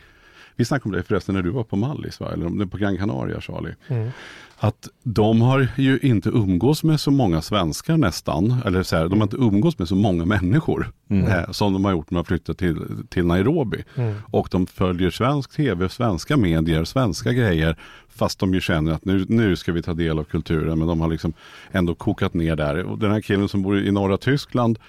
vi 0.56 0.66
snackade 0.66 0.90
om 0.90 0.92
det 0.92 1.04
förresten 1.04 1.36
när 1.36 1.42
du 1.42 1.50
var 1.50 1.64
på 1.64 1.76
Mallis, 1.76 2.20
va? 2.20 2.34
eller 2.34 2.66
på 2.66 2.78
Gran 2.78 2.98
Canaria 2.98 3.42
Charlie. 3.42 3.76
Mm. 3.88 4.10
Att 4.58 4.90
de 5.04 5.42
har 5.42 5.68
ju 5.76 6.00
inte 6.02 6.30
umgås 6.30 6.84
med 6.84 7.00
så 7.00 7.12
många 7.12 7.42
svenskar 7.42 7.98
nästan. 7.98 8.56
Eller 8.66 8.84
så 8.84 8.96
här, 8.96 9.10
de 9.10 9.20
har 9.20 9.24
inte 9.24 9.38
umgås 9.38 9.80
med 9.80 9.88
så 9.88 9.96
många 9.96 10.26
människor. 10.26 10.92
Eh, 11.10 11.52
som 11.52 11.74
de 11.74 11.86
har 11.86 11.92
gjort 11.92 12.12
när 12.12 12.16
de 12.16 12.20
har 12.20 12.24
flyttat 12.24 12.58
till, 12.58 12.78
till 13.10 13.26
Nairobi. 13.26 13.84
Mm. 13.96 14.16
Och 14.32 14.48
de 14.52 14.68
följer 14.68 15.10
svensk 15.10 15.52
tv, 15.52 15.90
svenska 15.90 16.38
medier, 16.38 16.84
svenska 16.84 17.32
grejer. 17.32 17.78
Fast 18.10 18.40
de 18.40 18.54
ju 18.54 18.62
känner 18.62 18.92
att 18.92 19.06
nu, 19.06 19.26
nu 19.30 19.56
ska 19.56 19.72
vi 19.72 19.82
ta 19.82 19.94
del 19.94 20.20
av 20.20 20.24
kulturen. 20.24 20.80
Men 20.80 20.88
de 20.88 21.02
har 21.02 21.08
liksom 21.08 21.34
ändå 21.72 21.96
kokat 21.96 22.34
ner 22.34 22.56
där. 22.56 22.84
Och 22.84 23.00
den 23.00 23.12
här 23.12 23.22
killen 23.22 23.50
som 23.50 23.62
bor 23.62 23.80
i 23.80 23.92
norra 23.92 24.18
Tyskland. 24.18 24.80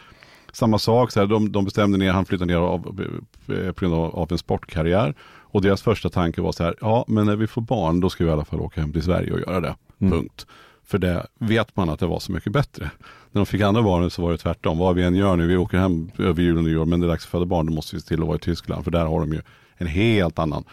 Samma 0.54 0.78
sak, 0.78 1.10
så 1.10 1.20
här, 1.20 1.26
de, 1.26 1.52
de 1.52 1.64
bestämde 1.64 1.98
ner, 1.98 2.12
han 2.12 2.24
flyttade 2.24 2.52
ner 2.52 2.60
av, 2.60 3.00
eh, 3.48 3.72
på 3.72 3.80
grund 3.80 3.94
av, 3.94 4.16
av 4.16 4.32
en 4.32 4.38
sportkarriär. 4.38 5.14
Och 5.40 5.62
deras 5.62 5.82
första 5.82 6.10
tanke 6.10 6.40
var 6.40 6.52
så 6.52 6.64
här, 6.64 6.74
ja 6.80 7.04
men 7.08 7.26
när 7.26 7.36
vi 7.36 7.46
får 7.46 7.62
barn 7.62 8.00
då 8.00 8.10
ska 8.10 8.24
vi 8.24 8.30
i 8.30 8.32
alla 8.32 8.44
fall 8.44 8.60
åka 8.60 8.80
hem 8.80 8.92
till 8.92 9.02
Sverige 9.02 9.32
och 9.32 9.40
göra 9.40 9.60
det. 9.60 9.76
Punkt. 9.98 10.46
För 10.86 10.98
det 10.98 11.26
vet 11.38 11.76
man 11.76 11.88
att 11.88 12.00
det 12.00 12.06
var 12.06 12.20
så 12.20 12.32
mycket 12.32 12.52
bättre. 12.52 12.90
När 13.32 13.40
de 13.40 13.46
fick 13.46 13.60
andra 13.60 13.82
barnen 13.82 14.10
så 14.10 14.22
var 14.22 14.32
det 14.32 14.38
tvärtom. 14.38 14.78
Vad 14.78 14.94
vi 14.94 15.02
än 15.02 15.14
gör 15.14 15.36
nu, 15.36 15.46
vi 15.46 15.56
åker 15.56 15.78
hem 15.78 16.10
över 16.18 16.42
jul 16.42 16.56
och 16.56 16.64
nyår 16.64 16.84
men 16.84 17.00
det 17.00 17.06
är 17.06 17.08
dags 17.08 17.24
att 17.24 17.30
föda 17.30 17.44
barn, 17.44 17.66
då 17.66 17.72
måste 17.72 17.96
vi 17.96 18.02
se 18.02 18.08
till 18.08 18.20
att 18.20 18.26
vara 18.26 18.36
i 18.36 18.40
Tyskland. 18.40 18.84
För 18.84 18.90
där 18.90 19.04
har 19.06 19.20
de 19.20 19.32
ju 19.32 19.40
en 19.76 19.86
helt 19.86 20.38
annan 20.38 20.64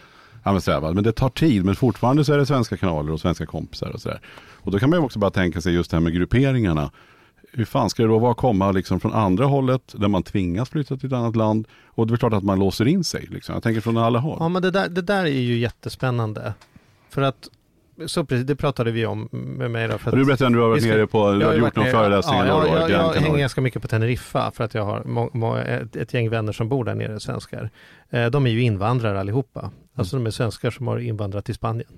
Ja, 0.44 0.52
men, 0.52 0.60
så 0.60 0.92
det 0.92 1.12
tar 1.12 1.28
tid, 1.28 1.64
men 1.64 1.74
fortfarande 1.74 2.24
så 2.24 2.32
är 2.32 2.38
det 2.38 2.46
svenska 2.46 2.76
kanaler 2.76 3.12
och 3.12 3.20
svenska 3.20 3.46
kompisar 3.46 3.90
och 3.90 4.00
sådär. 4.00 4.20
Och 4.52 4.70
då 4.70 4.78
kan 4.78 4.90
man 4.90 4.98
ju 4.98 5.04
också 5.04 5.18
bara 5.18 5.30
tänka 5.30 5.60
sig 5.60 5.74
just 5.74 5.90
det 5.90 5.96
här 5.96 6.02
med 6.02 6.14
grupperingarna. 6.14 6.90
Hur 7.52 7.64
fan 7.64 7.90
ska 7.90 8.02
det 8.02 8.08
då 8.08 8.18
vara 8.18 8.30
att 8.30 8.36
komma 8.36 8.72
liksom 8.72 9.00
från 9.00 9.12
andra 9.12 9.44
hållet 9.44 9.94
där 9.96 10.08
man 10.08 10.22
tvingas 10.22 10.68
flytta 10.68 10.96
till 10.96 11.06
ett 11.06 11.12
annat 11.12 11.36
land 11.36 11.68
och 11.86 12.06
det 12.06 12.14
är 12.14 12.16
klart 12.16 12.32
att 12.32 12.44
man 12.44 12.58
låser 12.58 12.88
in 12.88 13.04
sig. 13.04 13.26
Liksom. 13.30 13.52
Jag 13.54 13.62
tänker 13.62 13.80
från 13.80 13.96
alla 13.96 14.18
håll. 14.18 14.36
Ja 14.40 14.48
men 14.48 14.62
det 14.62 14.70
där, 14.70 14.88
det 14.88 15.02
där 15.02 15.24
är 15.24 15.40
ju 15.40 15.58
jättespännande. 15.58 16.54
För 17.10 17.22
att 17.22 17.48
så 18.06 18.24
precis, 18.24 18.46
det 18.46 18.56
pratade 18.56 18.90
vi 18.90 19.06
om 19.06 19.28
med 19.32 19.70
mig. 19.70 19.88
Då, 19.88 19.98
för 19.98 20.16
du 20.16 20.24
berättade 20.24 20.46
att 20.46 20.52
du 20.52 20.60
har 20.60 20.68
varit 20.68 20.84
nere 20.84 21.06
på, 21.06 21.32
du 21.32 21.46
har 21.46 21.54
gjort 21.54 21.76
någon 21.76 21.86
föreläsning 21.86 22.38
ja, 22.38 22.44
det 22.44 22.68
jag, 22.68 22.90
jag, 22.90 23.14
jag 23.16 23.20
hänger 23.20 23.38
ganska 23.38 23.60
mycket 23.60 23.82
på 23.82 23.88
Teneriffa 23.88 24.50
för 24.50 24.64
att 24.64 24.74
jag 24.74 24.84
har 24.84 25.04
må, 25.04 25.30
må, 25.32 25.56
ett, 25.56 25.96
ett 25.96 26.14
gäng 26.14 26.30
vänner 26.30 26.52
som 26.52 26.68
bor 26.68 26.84
där 26.84 26.94
nere, 26.94 27.20
svenskar. 27.20 27.70
Eh, 28.10 28.26
de 28.26 28.46
är 28.46 28.50
ju 28.50 28.62
invandrare 28.62 29.20
allihopa. 29.20 29.70
Alltså 29.94 30.16
de 30.16 30.26
är 30.26 30.30
svenskar 30.30 30.70
som 30.70 30.86
har 30.86 30.98
invandrat 30.98 31.44
till 31.44 31.54
Spanien. 31.54 31.88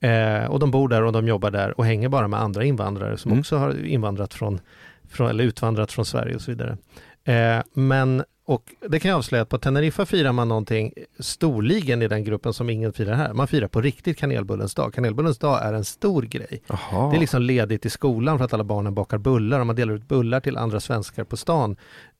Eh, 0.00 0.50
och 0.50 0.58
de 0.58 0.70
bor 0.70 0.88
där 0.88 1.02
och 1.02 1.12
de 1.12 1.28
jobbar 1.28 1.50
där 1.50 1.78
och 1.78 1.84
hänger 1.84 2.08
bara 2.08 2.28
med 2.28 2.40
andra 2.40 2.64
invandrare 2.64 3.18
som 3.18 3.30
Mm. 3.30 3.40
också 3.40 3.56
har 3.56 3.84
invandrat 3.86 4.34
från, 4.34 4.60
från, 5.08 5.28
eller 5.30 5.44
utvandrat 5.44 5.92
från 5.92 6.04
Sverige 6.06 6.34
och 6.34 6.40
så 6.40 6.50
vidare. 6.50 6.76
Eh, 7.24 7.62
men, 7.72 8.24
och 8.46 8.62
det 8.88 9.00
kan 9.00 9.08
jag 9.08 9.18
avslöja 9.18 9.42
att 9.42 9.48
på 9.48 9.58
Teneriffa 9.58 10.06
firar 10.06 10.32
man 10.32 10.48
någonting 10.48 10.92
storligen 11.18 12.02
i 12.02 12.08
den 12.08 12.24
gruppen 12.24 12.52
som 12.52 12.70
ingen 12.70 12.92
firar 12.92 13.14
här. 13.14 13.32
Man 13.32 13.48
firar 13.48 13.68
på 13.68 13.80
riktigt 13.80 14.18
kanelbullens 14.18 14.74
dag. 14.74 14.94
Kanelbullens 14.94 15.38
dag 15.38 15.62
är 15.62 15.72
en 15.72 15.84
stor 15.84 16.22
grej. 16.22 16.62
Jaha. 16.66 17.10
Det 17.10 17.16
är 17.16 17.20
liksom 17.20 17.42
ledigt 17.42 17.86
i 17.86 17.90
skolan 17.90 18.38
för 18.38 18.44
att 18.44 18.52
alla 18.54 18.64
barnen 18.64 18.94
bakar 18.94 19.18
bullar 19.18 19.60
och 19.60 19.66
man 19.66 19.76
delar 19.76 19.94
ut 19.94 20.08
bullar 20.08 20.40
till 20.40 20.56
andra 20.56 20.80
svenskar 20.80 21.24
på 21.24 21.36
stan. 21.36 21.76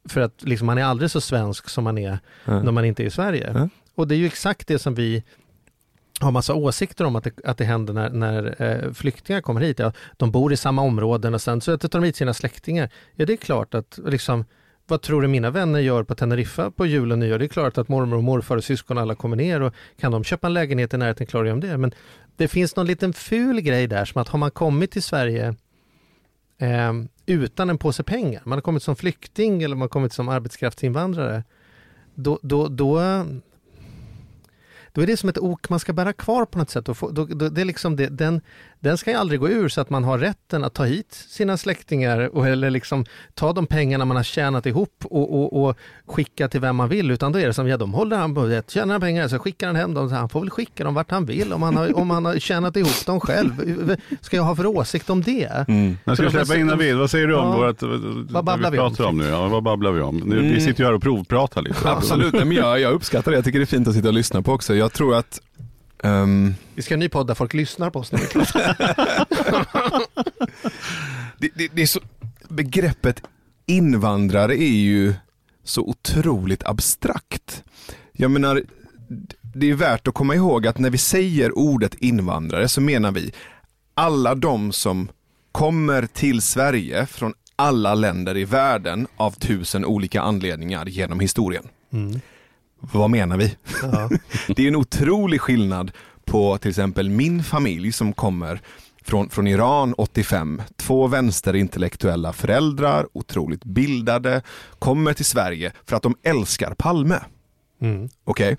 För 0.09 0.21
att 0.21 0.43
liksom 0.43 0.67
man 0.67 0.79
är 0.79 0.85
aldrig 0.85 1.11
så 1.11 1.21
svensk 1.21 1.69
som 1.69 1.85
man 1.85 1.99
är 1.99 2.19
Ja. 2.45 2.63
när 2.63 2.73
man 2.73 2.85
inte 2.85 3.03
är 3.03 3.07
i 3.07 3.11
Sverige. 3.11 3.53
Ja. 3.55 3.69
Och 3.95 4.09
det 4.09 4.15
är 4.15 4.17
ju 4.17 4.27
exakt 4.27 4.69
det 4.69 4.79
som 4.79 4.95
vi 4.95 5.25
har 6.21 6.31
massa 6.31 6.55
åsikter 6.55 7.05
om 7.05 7.17
att 7.17 7.25
det, 7.25 7.33
att 7.45 7.59
det 7.59 7.65
händer 7.65 7.93
när, 7.95 8.11
när 8.11 8.63
eh, 8.63 8.93
flyktingar 8.93 9.41
kommer 9.41 9.61
hit. 9.61 9.79
Ja, 9.79 9.93
de 10.17 10.31
bor 10.31 10.53
i 10.53 10.57
samma 10.57 10.83
områden 10.83 11.35
och 11.35 11.41
sen 11.43 11.61
så 11.61 11.79
tar 11.79 11.89
de 12.01 12.05
hit 12.05 12.17
sina 12.17 12.35
släktingar. 12.35 12.91
Ja, 13.15 13.27
det 13.27 13.33
är 13.33 13.37
klart 13.37 13.75
att 13.75 13.99
liksom, 14.07 14.45
vad 14.87 15.03
tror 15.03 15.23
du 15.23 15.29
mina 15.29 15.51
vänner 15.51 15.81
gör 15.81 16.03
på 16.03 16.15
Teneriffa 16.15 16.71
på 16.71 16.87
jul 16.87 17.13
och 17.13 17.19
nyår? 17.19 17.39
Det 17.39 17.45
är 17.45 17.49
klart 17.49 17.79
att 17.79 17.89
mormor 17.89 18.17
och 18.17 18.25
morfar 18.25 18.57
och 18.57 18.65
syskon 18.65 18.99
alla 18.99 19.15
kommer 19.15 19.37
ner 19.37 19.61
och 19.61 19.75
kan 20.01 20.13
de 20.13 20.25
köpa 20.25 20.47
en 20.47 20.55
lägenhet 20.55 20.95
i 20.95 20.97
närheten 20.97 21.27
klarar 21.27 21.45
de 21.49 21.61
det. 21.61 21.79
Men 21.79 21.93
det 22.37 22.49
finns 22.49 22.77
någon 22.77 22.87
liten 22.87 23.13
ful 23.13 23.61
grej 23.61 23.87
där 23.87 24.05
som 24.05 24.21
att 24.23 24.29
har 24.29 24.39
man 24.39 24.51
kommit 24.51 24.91
till 24.91 25.03
Sverige 25.03 25.55
eh, 26.59 26.93
utan 27.27 27.71
en 27.71 27.79
påse 27.79 28.03
pengar, 28.03 28.43
man 28.45 28.57
har 28.57 28.61
kommit 28.61 28.83
som 28.83 28.97
flykting 28.97 29.63
eller 29.63 29.77
man 29.77 29.81
har 29.81 29.89
kommit 29.89 30.13
som 30.13 30.29
arbetskraftsinvandrare, 30.29 31.45
då, 32.15 32.39
då, 32.43 32.69
då, 32.69 33.01
då 34.93 35.01
är 35.01 35.07
det 35.07 35.17
som 35.17 35.29
ett 35.29 35.39
ok 35.39 35.69
man 35.69 35.81
ska 35.81 35.93
bära 35.93 36.13
kvar 36.13 36.45
på 36.45 36.59
något 36.59 36.71
sätt. 36.71 36.89
Och 36.89 36.97
få, 36.97 37.11
då, 37.11 37.27
då, 37.27 37.49
det 37.49 37.61
är 37.61 37.65
liksom 37.65 37.97
det, 37.97 38.07
den, 38.07 38.41
den 38.85 38.99
ska 38.99 39.11
ju 39.11 39.17
aldrig 39.17 39.41
gå 39.41 39.49
ur 39.49 39.69
så 39.69 39.81
att 39.81 39.91
man 39.91 40.05
har 40.05 40.19
rätten 40.19 40.65
att 40.65 40.75
ta 40.75 40.85
hit 40.85 41.25
sina 41.29 41.57
släktingar 41.57 42.37
och, 42.37 42.49
eller 42.49 42.71
liksom 42.71 43.05
ta 43.35 43.53
de 43.53 43.67
pengarna 43.67 44.05
man 44.05 44.17
har 44.17 44.25
tjänat 44.25 44.67
ihop 44.67 45.05
och, 45.11 45.35
och, 45.35 45.65
och 45.69 45.77
skicka 46.07 46.49
till 46.49 46.61
vem 46.61 46.77
man 46.77 46.89
vill. 46.89 47.11
Utan 47.11 47.33
då 47.33 47.39
är 47.39 47.47
det 47.47 47.53
som, 47.55 47.69
ja 47.69 47.77
de 47.77 47.93
håller 47.95 48.17
han 48.17 48.35
på 48.35 48.47
det, 48.47 48.71
tjänar 48.71 48.95
han 48.95 49.01
pengar 49.01 49.29
så 49.29 49.39
skickar 49.39 49.67
han 49.67 49.77
hem 49.77 49.95
dem, 49.95 50.09
så 50.09 50.15
han 50.15 50.29
får 50.29 50.41
väl 50.41 50.51
skicka 50.51 50.85
dem 50.85 50.95
vart 50.95 51.11
han 51.11 51.27
vill 51.27 51.53
om 51.53 51.63
han 51.63 51.77
har, 51.77 51.99
om 51.99 52.11
han 52.11 52.25
har 52.25 52.39
tjänat 52.39 52.77
ihop 52.77 53.07
dem 53.07 53.21
själv. 53.21 53.51
Ska 54.21 54.37
jag 54.37 54.45
ha 54.45 54.57
för 54.57 54.67
åsikt 54.67 55.11
om 55.11 55.23
det? 55.23 55.65
Mm. 55.69 55.99
Jag 56.05 56.17
ska 56.17 56.31
släppa 56.31 56.57
in 56.57 56.67
Navid, 56.67 56.97
vad 56.97 57.11
säger 57.11 57.27
du 57.27 57.35
om 57.35 57.47
Ja. 57.49 57.57
vårt, 57.67 57.83
Vad 58.31 58.45
babblar 58.45 58.71
vi 58.71 58.79
om? 58.79 58.89
pratar 58.91 59.05
om 59.05 59.19
nu? 59.19 59.25
Ja, 59.25 59.49
vad 59.49 59.63
babblar 59.63 59.91
vi 59.93 60.01
om? 60.01 60.17
Nu, 60.17 60.39
Mm. 60.39 60.55
Vi 60.55 60.61
sitter 60.61 60.81
ju 60.81 60.87
här 60.87 60.95
och 60.95 61.03
provpratar 61.03 61.63
lite. 61.63 61.91
Absolut, 61.91 62.33
men 62.35 62.53
jag, 62.53 62.81
jag 62.81 62.93
uppskattar 62.93 63.31
det. 63.31 63.37
Jag 63.39 63.45
tycker 63.45 63.59
det 63.59 63.63
är 63.65 63.67
fint 63.67 63.89
att 63.89 63.95
sitta 63.95 64.09
och 64.09 64.15
lyssna 64.15 64.43
på 64.43 64.53
också. 64.53 64.75
Jag 64.75 64.93
tror 64.93 65.15
att 65.15 65.41
ehm, 66.03 66.55
Vi 66.75 66.83
ska 66.83 66.93
ha 66.93 66.97
en 66.97 67.01
ny 67.01 67.09
podd 67.09 67.27
där 67.27 67.35
folk 67.35 67.55
lyssnar 67.55 67.91
på 67.91 67.99
oss 67.99 68.13
nu. 68.13 68.19
det, 71.39 71.51
det, 71.55 71.69
det 71.73 71.83
är 71.83 71.87
så, 71.87 72.01
begreppet 72.49 73.23
invandrare 73.67 74.55
är 74.55 74.77
ju 74.77 75.15
så 75.65 75.83
otroligt 75.83 76.65
abstrakt. 76.65 77.65
Jag 78.13 78.31
menar, 78.31 78.63
det 79.55 79.71
är 79.71 79.75
värt 79.75 80.09
att 80.09 80.15
komma 80.15 80.35
ihåg 80.35 80.67
att 80.67 80.79
när 80.79 80.91
vi 80.91 80.99
säger 80.99 81.59
ordet 81.59 81.95
invandrare 81.95 82.69
så 82.69 82.81
menar 82.81 83.13
vi 83.13 83.33
alla 83.95 84.35
de 84.35 84.73
som 84.73 85.09
kommer 85.53 86.07
till 86.07 86.43
Sverige 86.43 87.07
från 87.07 87.35
alla 87.57 87.95
länder 87.95 88.37
i 88.37 88.45
världen 88.45 89.07
av 89.17 89.31
tusen 89.31 89.85
olika 89.85 90.23
anledningar 90.23 90.87
genom 90.87 91.21
historien. 91.21 91.69
Mm. 91.93 92.21
Vad 92.93 93.11
menar 93.11 93.37
vi? 93.37 93.57
Ja. 93.83 94.11
Det 94.57 94.63
är 94.63 94.69
en 94.69 94.77
otrolig 94.77 95.41
skillnad 95.41 95.93
på 96.25 96.59
till 96.59 96.71
exempel 96.71 97.11
min 97.11 97.43
familj 97.43 97.93
som 97.93 98.13
kommer 98.13 98.61
från, 99.05 99.31
från 99.31 99.47
Iran 99.47 99.95
85. 99.95 100.63
Två 100.77 101.07
vänsterintellektuella 101.07 102.33
föräldrar, 102.33 103.09
otroligt 103.13 103.65
bildade, 103.65 104.43
kommer 104.79 105.13
till 105.13 105.25
Sverige 105.25 105.73
för 105.87 105.97
att 105.97 106.03
de 106.03 106.17
älskar 106.23 106.75
Palme. 106.75 107.21
Mm. 107.81 108.09
Okej? 108.25 108.57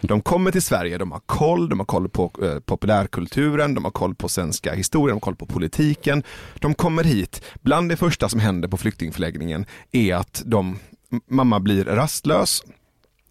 De 0.00 0.20
kommer 0.20 0.50
till 0.50 0.62
Sverige, 0.62 0.98
de 0.98 1.12
har 1.12 1.20
koll, 1.26 1.68
de 1.68 1.78
har 1.78 1.86
koll 1.86 2.08
på 2.08 2.32
eh, 2.42 2.58
populärkulturen, 2.58 3.74
de 3.74 3.84
har 3.84 3.90
koll 3.90 4.14
på 4.14 4.28
svenska 4.28 4.74
historien, 4.74 5.08
de 5.08 5.14
har 5.14 5.20
koll 5.20 5.36
på 5.36 5.46
politiken. 5.46 6.22
De 6.54 6.74
kommer 6.74 7.04
hit, 7.04 7.44
bland 7.62 7.88
det 7.88 7.96
första 7.96 8.28
som 8.28 8.40
händer 8.40 8.68
på 8.68 8.76
flyktingförläggningen 8.76 9.66
är 9.92 10.14
att 10.14 10.42
de, 10.46 10.78
mamma 11.30 11.60
blir 11.60 11.84
rastlös, 11.84 12.62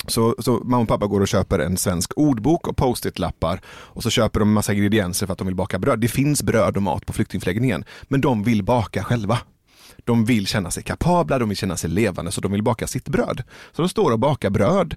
så, 0.07 0.35
så 0.39 0.51
mamma 0.63 0.77
och 0.81 0.87
pappa 0.87 1.07
går 1.07 1.21
och 1.21 1.27
köper 1.27 1.59
en 1.59 1.77
svensk 1.77 2.11
ordbok 2.15 2.67
och 2.67 2.77
post-it-lappar 2.77 3.61
och 3.67 4.03
så 4.03 4.09
köper 4.09 4.39
de 4.39 4.53
massa 4.53 4.73
ingredienser 4.73 5.25
för 5.25 5.33
att 5.33 5.37
de 5.39 5.47
vill 5.47 5.55
baka 5.55 5.79
bröd. 5.79 5.99
Det 5.99 6.07
finns 6.07 6.43
bröd 6.43 6.77
och 6.77 6.83
mat 6.83 7.05
på 7.05 7.13
flyktingförläggningen, 7.13 7.83
men 8.03 8.21
de 8.21 8.43
vill 8.43 8.63
baka 8.63 9.03
själva. 9.03 9.37
De 10.03 10.25
vill 10.25 10.47
känna 10.47 10.71
sig 10.71 10.83
kapabla, 10.83 11.39
de 11.39 11.49
vill 11.49 11.57
känna 11.57 11.77
sig 11.77 11.89
levande, 11.89 12.31
så 12.31 12.41
de 12.41 12.51
vill 12.51 12.63
baka 12.63 12.87
sitt 12.87 13.09
bröd. 13.09 13.43
Så 13.75 13.81
de 13.81 13.89
står 13.89 14.11
och 14.11 14.19
bakar 14.19 14.49
bröd 14.49 14.95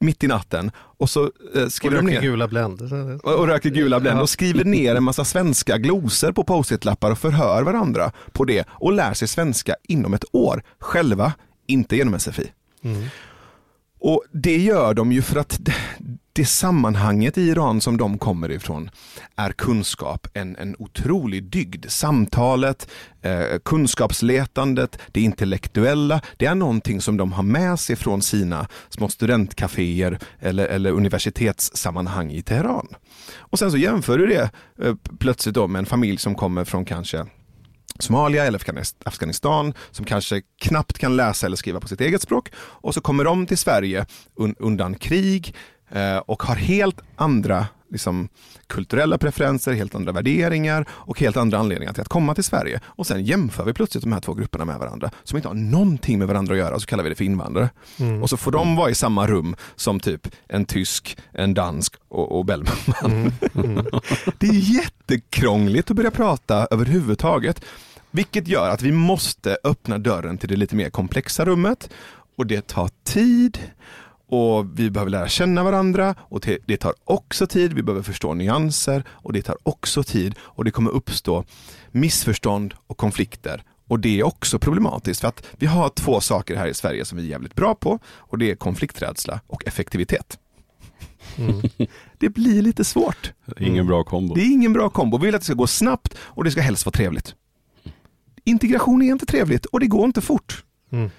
mitt 0.00 0.24
i 0.24 0.26
natten 0.26 0.70
och 0.76 1.10
så 1.10 1.30
eh, 1.54 1.62
Och 1.64 1.72
skriver 1.72 1.96
de 1.96 2.06
röker 2.06 2.20
ner 2.20 2.28
gula 2.30 2.48
Blend. 2.48 2.82
och, 3.24 3.34
och 3.34 3.46
röker 3.46 3.70
gula 3.70 4.00
Blend 4.00 4.18
Ja. 4.18 4.22
och 4.22 4.30
skriver 4.30 4.64
ner 4.64 4.94
en 4.94 5.02
massa 5.04 5.24
svenska 5.24 5.78
glosor 5.78 6.32
på 6.32 6.44
post-it-lappar 6.44 7.10
och 7.10 7.18
förhör 7.18 7.62
varandra 7.62 8.12
på 8.32 8.44
det 8.44 8.64
och 8.70 8.92
lär 8.92 9.14
sig 9.14 9.28
svenska 9.28 9.74
inom 9.88 10.14
ett 10.14 10.24
år 10.32 10.62
själva, 10.78 11.32
inte 11.66 11.96
genom 11.96 12.18
SFI. 12.20 12.50
Mm. 12.82 13.04
Och 14.00 14.24
det 14.32 14.56
gör 14.56 14.94
de 14.94 15.12
ju 15.12 15.22
för 15.22 15.40
att 15.40 15.60
det, 16.32 16.44
sammanhanget 16.44 17.38
i 17.38 17.42
Iran 17.42 17.80
som 17.80 17.96
de 17.96 18.18
kommer 18.18 18.50
ifrån 18.50 18.90
är 19.36 19.52
kunskap, 19.52 20.26
en, 20.34 20.56
en 20.56 20.76
otrolig 20.78 21.44
dygd. 21.44 21.86
Samtalet, 21.88 22.90
eh, 23.22 23.58
kunskapsletandet, 23.64 24.98
det 25.12 25.20
intellektuella, 25.20 26.20
det 26.36 26.46
är 26.46 26.54
någonting 26.54 27.00
som 27.00 27.16
de 27.16 27.32
har 27.32 27.42
med 27.42 27.80
sig 27.80 27.96
från 27.96 28.22
sina 28.22 28.68
små 28.88 29.08
studentkaféer 29.08 30.18
eller, 30.40 30.66
eller 30.66 30.90
universitetssammanhang 30.90 32.32
i 32.32 32.42
Teheran. 32.42 32.88
Och 33.36 33.58
sen 33.58 33.70
så 33.70 33.76
jämför 33.76 34.18
du 34.18 34.26
det 34.26 34.50
eh, 34.82 34.94
plötsligt 35.18 35.54
då 35.54 35.66
med 35.66 35.78
en 35.78 35.86
familj 35.86 36.18
som 36.18 36.34
kommer 36.34 36.64
från 36.64 36.84
kanske 36.84 37.26
Somalia 37.98 38.44
eller 38.44 38.60
Afghanistan 39.04 39.74
som 39.90 40.04
kanske 40.04 40.42
knappt 40.60 40.98
kan 40.98 41.16
läsa 41.16 41.46
eller 41.46 41.56
skriva 41.56 41.80
på 41.80 41.88
sitt 41.88 42.00
eget 42.00 42.22
språk. 42.22 42.52
Och 42.56 42.94
så 42.94 43.00
kommer 43.00 43.24
de 43.24 43.46
till 43.46 43.58
Sverige 43.58 44.06
undan 44.58 44.94
krig 44.94 45.54
eh, 45.90 46.16
och 46.16 46.42
har 46.42 46.54
helt 46.54 47.00
andra 47.16 47.66
liksom, 47.90 48.28
kulturella 48.66 49.18
preferenser, 49.18 49.72
helt 49.72 49.94
andra 49.94 50.12
värderingar 50.12 50.86
och 50.90 51.20
helt 51.20 51.36
andra 51.36 51.58
anledningar 51.58 51.92
till 51.92 52.02
att 52.02 52.08
komma 52.08 52.34
till 52.34 52.44
Sverige. 52.44 52.80
Och 52.84 53.06
sen 53.06 53.24
jämför 53.24 53.64
vi 53.64 53.72
plötsligt 53.72 54.04
de 54.04 54.12
här 54.12 54.20
två 54.20 54.34
grupperna 54.34 54.64
med 54.64 54.78
varandra 54.78 55.10
som 55.24 55.36
inte 55.36 55.48
har 55.48 55.54
någonting 55.54 56.18
med 56.18 56.28
varandra 56.28 56.54
att 56.54 56.58
göra 56.58 56.74
och 56.74 56.80
så 56.80 56.86
kallar 56.86 57.04
vi 57.04 57.10
det 57.10 57.16
för 57.16 57.24
invandrare. 57.24 57.70
Mm. 57.98 58.22
Och 58.22 58.30
så 58.30 58.36
får 58.36 58.52
de 58.52 58.76
vara 58.76 58.90
i 58.90 58.94
samma 58.94 59.26
rum 59.26 59.56
som 59.76 60.00
typ 60.00 60.28
en 60.48 60.64
tysk, 60.64 61.18
en 61.32 61.54
dansk 61.54 61.94
och, 62.08 62.38
och 62.38 62.44
Bellman. 62.44 62.76
Mm. 63.04 63.32
Mm. 63.54 63.86
Det 64.38 64.46
är 64.46 64.74
jättekrångligt 64.74 65.90
att 65.90 65.96
börja 65.96 66.10
prata 66.10 66.68
överhuvudtaget. 66.70 67.64
Vilket 68.10 68.48
gör 68.48 68.70
att 68.70 68.82
vi 68.82 68.92
måste 68.92 69.58
öppna 69.64 69.98
dörren 69.98 70.38
till 70.38 70.48
det 70.48 70.56
lite 70.56 70.76
mer 70.76 70.90
komplexa 70.90 71.44
rummet. 71.44 71.90
Och 72.36 72.46
det 72.46 72.66
tar 72.66 72.90
tid. 73.04 73.58
Och 74.28 74.78
vi 74.78 74.90
behöver 74.90 75.10
lära 75.10 75.28
känna 75.28 75.64
varandra 75.64 76.14
och 76.18 76.40
det- 76.66 76.76
tar 76.76 76.94
också 77.04 77.46
tid. 77.46 77.72
Vi 77.72 77.82
behöver 77.82 78.02
förstå 78.02 78.34
nyanser 78.34 79.04
och 79.08 79.32
det 79.32 79.42
tar 79.42 79.56
också 79.62 80.02
tid. 80.02 80.34
Och 80.40 80.64
det 80.64 80.70
kommer 80.70 80.90
uppstå 80.90 81.44
missförstånd 81.90 82.74
och 82.86 82.96
konflikter. 82.96 83.62
Och 83.88 84.00
det 84.00 84.20
är 84.20 84.24
också 84.26 84.58
problematiskt 84.58 85.20
för 85.20 85.28
att 85.28 85.46
vi 85.56 85.66
har 85.66 85.88
två 85.88 86.20
saker 86.20 86.56
här 86.56 86.66
i 86.66 86.74
Sverige 86.74 87.04
som 87.04 87.18
vi 87.18 87.24
är 87.24 87.28
jävligt 87.30 87.54
bra 87.54 87.74
på 87.74 87.98
och 88.06 88.38
det 88.38 88.50
är 88.50 88.54
konflikträdsla 88.54 89.40
och 89.46 89.66
effektivitet. 89.66 90.38
Mm. 91.38 91.62
Det 92.18 92.28
blir 92.28 92.62
lite 92.62 92.84
svårt. 92.84 93.32
Ingen 93.60 93.86
bra 93.86 94.04
kombo. 94.04 94.34
Det 94.34 94.40
är 94.40 94.52
ingen 94.52 94.72
bra 94.72 94.90
kombo. 94.90 95.18
Vi 95.18 95.26
vill 95.26 95.34
att 95.34 95.40
det 95.40 95.44
ska 95.44 95.54
gå 95.54 95.66
snabbt 95.66 96.14
och 96.20 96.44
det 96.44 96.50
ska 96.50 96.60
helst 96.60 96.86
vara 96.86 96.92
trevligt. 96.92 97.34
Integration 98.44 99.02
är 99.02 99.06
inte 99.12 99.26
trevligt 99.26 99.66
och 99.66 99.80
det 99.80 99.86
går 99.86 100.04
inte 100.04 100.20
fort. 100.20 100.64
Mm. 100.92 101.10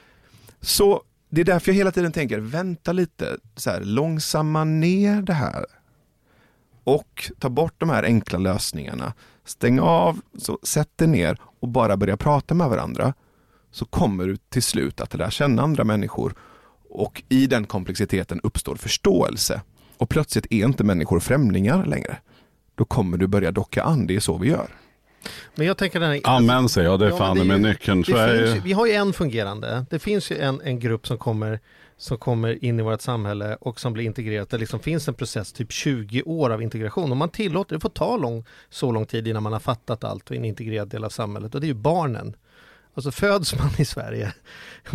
Så 0.62 1.02
det 1.30 1.42
är 1.42 1.46
därför 1.46 1.72
jag 1.72 1.78
hela 1.78 1.92
tiden 1.92 2.12
tänker, 2.12 2.40
vänta 2.40 2.92
lite, 2.92 3.38
så 3.56 3.70
här, 3.70 3.82
långsamma 3.82 4.64
ner 4.64 5.22
det 5.22 5.34
här. 5.34 5.66
Och 6.84 7.32
ta 7.40 7.50
bort 7.50 7.74
de 7.78 7.90
här 7.90 8.04
enkla 8.04 8.40
lösningarna. 8.40 9.14
Stäng 9.46 9.80
av, 9.80 10.22
så 10.38 10.60
sätt 10.64 10.98
dig 10.98 11.08
ner 11.08 11.38
och 11.60 11.68
bara 11.68 11.98
börja 11.98 12.18
prata 12.18 12.54
med 12.54 12.70
varandra. 12.70 13.14
Så 13.72 13.86
kommer 13.86 14.28
du 14.28 14.38
till 14.38 14.64
slut 14.64 15.02
att 15.02 15.14
lära 15.14 15.32
känna 15.32 15.62
andra 15.62 15.84
människor. 15.84 16.36
Och 16.90 17.24
i 17.30 17.48
den 17.48 17.66
komplexiteten 17.66 18.40
uppstår 18.44 18.76
förståelse. 18.76 19.62
Och 19.98 20.10
plötsligt 20.10 20.48
är 20.50 20.66
inte 20.66 20.84
människor 20.84 21.20
främlingar 21.20 21.86
längre. 21.86 22.18
då 22.76 22.86
kommer 22.86 23.18
du 23.18 23.28
börja 23.28 23.52
docka 23.52 23.84
an. 23.84 24.08
Det 24.08 24.16
är 24.16 24.20
så 24.20 24.38
vi 24.38 24.50
gör. 24.50 24.70
Men 25.56 25.68
jag 25.68 25.78
tänker 25.78 26.00
den 26.00 26.10
här, 26.12 26.22
Amen 26.24 26.70
säger 26.70 26.90
jag, 26.90 27.00
det 27.00 27.06
är 27.06 27.10
Ja, 27.10 27.18
fan 27.18 27.36
det 27.38 27.44
är 27.44 27.46
med 27.46 27.58
ju- 27.58 27.64
nyckeln. 27.68 28.02
Det 28.02 28.12
är 28.12 28.38
finns, 28.46 28.56
ju- 28.58 28.62
vi 28.62 28.74
har 28.74 28.86
ju 28.86 28.94
en 28.94 29.14
fungerande. 29.14 29.86
Det 29.90 30.00
finns 30.00 30.32
ju 30.32 30.38
en, 30.38 30.62
en 30.62 30.80
grupp 30.80 31.08
som 31.08 31.18
kommer, 31.18 31.60
som 31.98 32.18
kommer 32.18 32.64
in 32.66 32.80
i 32.80 32.84
vårt 32.84 33.02
samhälle 33.02 33.58
och 33.62 33.80
som 33.80 33.94
blir 33.94 34.04
integrerat. 34.06 34.50
Det 34.50 34.58
liksom 34.58 34.80
finns 34.80 35.08
en 35.08 35.14
process, 35.14 35.54
typ 35.54 35.72
20 35.72 36.22
år 36.22 36.50
av 36.50 36.62
integration. 36.62 37.12
Om 37.12 37.18
man 37.18 37.30
tillåter, 37.30 37.76
det 37.76 37.80
får 37.80 37.90
ta 37.90 38.18
lång, 38.18 38.46
så 38.70 38.92
lång 38.92 39.06
tid 39.06 39.28
innan 39.28 39.44
man 39.44 39.54
har 39.54 39.60
fattat 39.60 40.04
allt 40.04 40.26
och 40.30 40.32
är 40.36 40.40
en 40.40 40.46
integrerad 40.46 40.88
del 40.90 41.04
av 41.04 41.10
samhället. 41.10 41.56
Och 41.56 41.62
det 41.62 41.66
är 41.66 41.70
ju 41.70 41.74
barnen. 41.74 42.36
Alltså 42.94 43.12
föds 43.12 43.58
man 43.58 43.70
i 43.78 43.86
Sverige, 43.86 44.34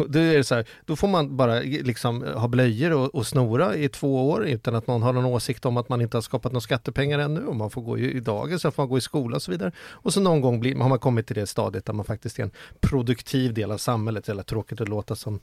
då, 0.09 0.19
är 0.19 0.43
så 0.43 0.55
här, 0.55 0.67
då 0.87 0.97
får 0.97 1.09
man 1.09 1.37
bara 1.37 1.61
liksom 1.61 2.23
ha 2.23 2.49
blöjor 2.49 2.93
och, 2.93 3.15
och 3.15 3.27
snora 3.27 3.77
i 3.77 3.89
två 3.89 4.31
år 4.31 4.47
utan 4.47 4.75
att 4.75 4.87
någon 4.87 5.03
har 5.03 5.13
någon 5.13 5.25
åsikt 5.25 5.67
om 5.67 5.77
att 5.77 5.89
man 5.89 6.01
inte 6.01 6.17
har 6.17 6.23
skapat 6.23 6.53
några 6.53 6.61
skattepengar 6.61 7.19
ännu 7.19 7.47
och 7.47 7.57
man 7.57 7.71
får 7.71 7.83
gå 7.83 7.99
i, 7.99 8.21
dagis, 8.21 8.63
så 8.63 8.71
får 8.71 8.83
man 8.83 8.89
gå 8.89 8.99
i 8.99 9.01
skola 9.01 9.37
och 9.37 9.43
så 9.43 9.51
vidare. 9.51 9.73
Och 9.79 10.13
så 10.13 10.21
någon 10.21 10.41
gång 10.41 10.61
blir, 10.61 10.77
har 10.77 10.89
man 10.89 10.99
kommit 10.99 11.27
till 11.27 11.37
det 11.37 11.47
stadiet 11.47 11.85
där 11.85 11.93
man 11.93 12.05
faktiskt 12.05 12.39
är 12.39 12.43
en 12.43 12.51
produktiv 12.81 13.55
del 13.55 13.71
av 13.71 13.79
samhället. 13.79 14.29
Jävla 14.29 14.43
tråkigt 14.43 14.81
att 14.81 14.89
låta 14.89 15.15
som 15.15 15.41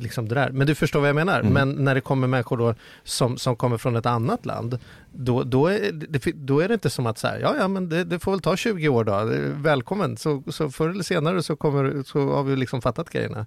liksom 0.00 0.28
det 0.28 0.34
där. 0.34 0.50
Men 0.50 0.66
du 0.66 0.74
förstår 0.74 1.00
vad 1.00 1.08
jag 1.08 1.16
menar. 1.16 1.40
Mm. 1.40 1.52
Men 1.52 1.84
när 1.84 1.94
det 1.94 2.00
kommer 2.00 2.26
människor 2.26 2.56
då 2.56 2.74
som, 3.04 3.38
som 3.38 3.56
kommer 3.56 3.78
från 3.78 3.96
ett 3.96 4.06
annat 4.06 4.46
land, 4.46 4.78
då, 5.14 5.42
då, 5.42 5.66
är, 5.66 5.92
det, 5.92 6.32
då 6.34 6.60
är 6.60 6.68
det 6.68 6.74
inte 6.74 6.90
som 6.90 7.06
att 7.06 7.18
så 7.18 7.26
här, 7.26 7.38
ja 7.40 7.54
ja 7.58 7.68
men 7.68 7.88
det, 7.88 8.04
det 8.04 8.18
får 8.18 8.30
väl 8.30 8.40
ta 8.40 8.56
20 8.56 8.88
år 8.88 9.04
då, 9.04 9.24
välkommen, 9.62 10.16
så, 10.16 10.42
så 10.48 10.70
förr 10.70 10.88
eller 10.88 11.02
senare 11.04 11.42
så, 11.42 11.56
kommer, 11.56 12.02
så 12.06 12.32
har 12.34 12.42
vi 12.42 12.56
liksom 12.56 12.82
fattat 12.82 13.10
grejerna. 13.10 13.46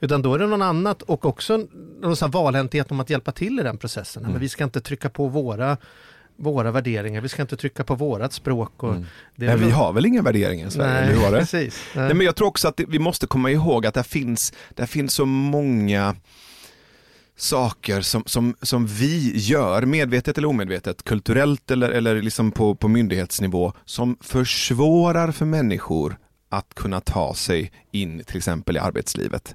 Utan 0.00 0.22
då 0.22 0.34
är 0.34 0.38
det 0.38 0.46
någon 0.46 0.62
annat 0.62 1.02
och 1.02 1.24
också 1.24 1.66
någon 2.00 2.16
sån 2.16 2.30
valhänthet 2.30 2.90
om 2.90 3.00
att 3.00 3.10
hjälpa 3.10 3.32
till 3.32 3.60
i 3.60 3.62
den 3.62 3.78
processen. 3.78 4.22
Mm. 4.22 4.32
Men 4.32 4.40
vi 4.40 4.48
ska 4.48 4.64
inte 4.64 4.80
trycka 4.80 5.08
på 5.10 5.28
våra 5.28 5.76
våra 6.36 6.70
värderingar, 6.70 7.20
vi 7.20 7.28
ska 7.28 7.42
inte 7.42 7.56
trycka 7.56 7.84
på 7.84 7.94
vårat 7.94 8.32
språk. 8.32 8.82
Och 8.82 8.90
Mm. 8.90 9.04
väl- 9.34 9.58
vi 9.58 9.70
har 9.70 9.92
väl 9.92 10.06
inga 10.06 10.22
värderingar 10.22 10.66
i 10.68 10.70
Sverige? 10.70 11.16
Nej, 11.16 11.30
det? 11.32 11.38
precis. 11.38 11.82
Nej. 11.94 12.04
Nej, 12.04 12.14
men 12.14 12.26
jag 12.26 12.36
tror 12.36 12.48
också 12.48 12.68
att 12.68 12.76
det, 12.76 12.84
vi 12.88 12.98
måste 12.98 13.26
komma 13.26 13.50
ihåg 13.50 13.86
att 13.86 13.94
det 13.94 14.02
finns, 14.02 14.52
det 14.74 14.86
finns 14.86 15.14
så 15.14 15.26
många 15.26 16.14
saker 17.36 18.00
som, 18.00 18.22
som, 18.26 18.54
som 18.62 18.86
vi 18.86 19.32
gör, 19.36 19.82
medvetet 19.82 20.38
eller 20.38 20.48
omedvetet, 20.48 21.02
kulturellt 21.02 21.70
eller, 21.70 21.90
eller 21.90 22.22
liksom 22.22 22.52
på, 22.52 22.74
på 22.74 22.88
myndighetsnivå, 22.88 23.72
som 23.84 24.16
försvårar 24.20 25.32
för 25.32 25.46
människor 25.46 26.16
att 26.48 26.74
kunna 26.74 27.00
ta 27.00 27.34
sig 27.34 27.72
in 27.90 28.24
till 28.24 28.36
exempel 28.36 28.76
i 28.76 28.78
arbetslivet. 28.78 29.54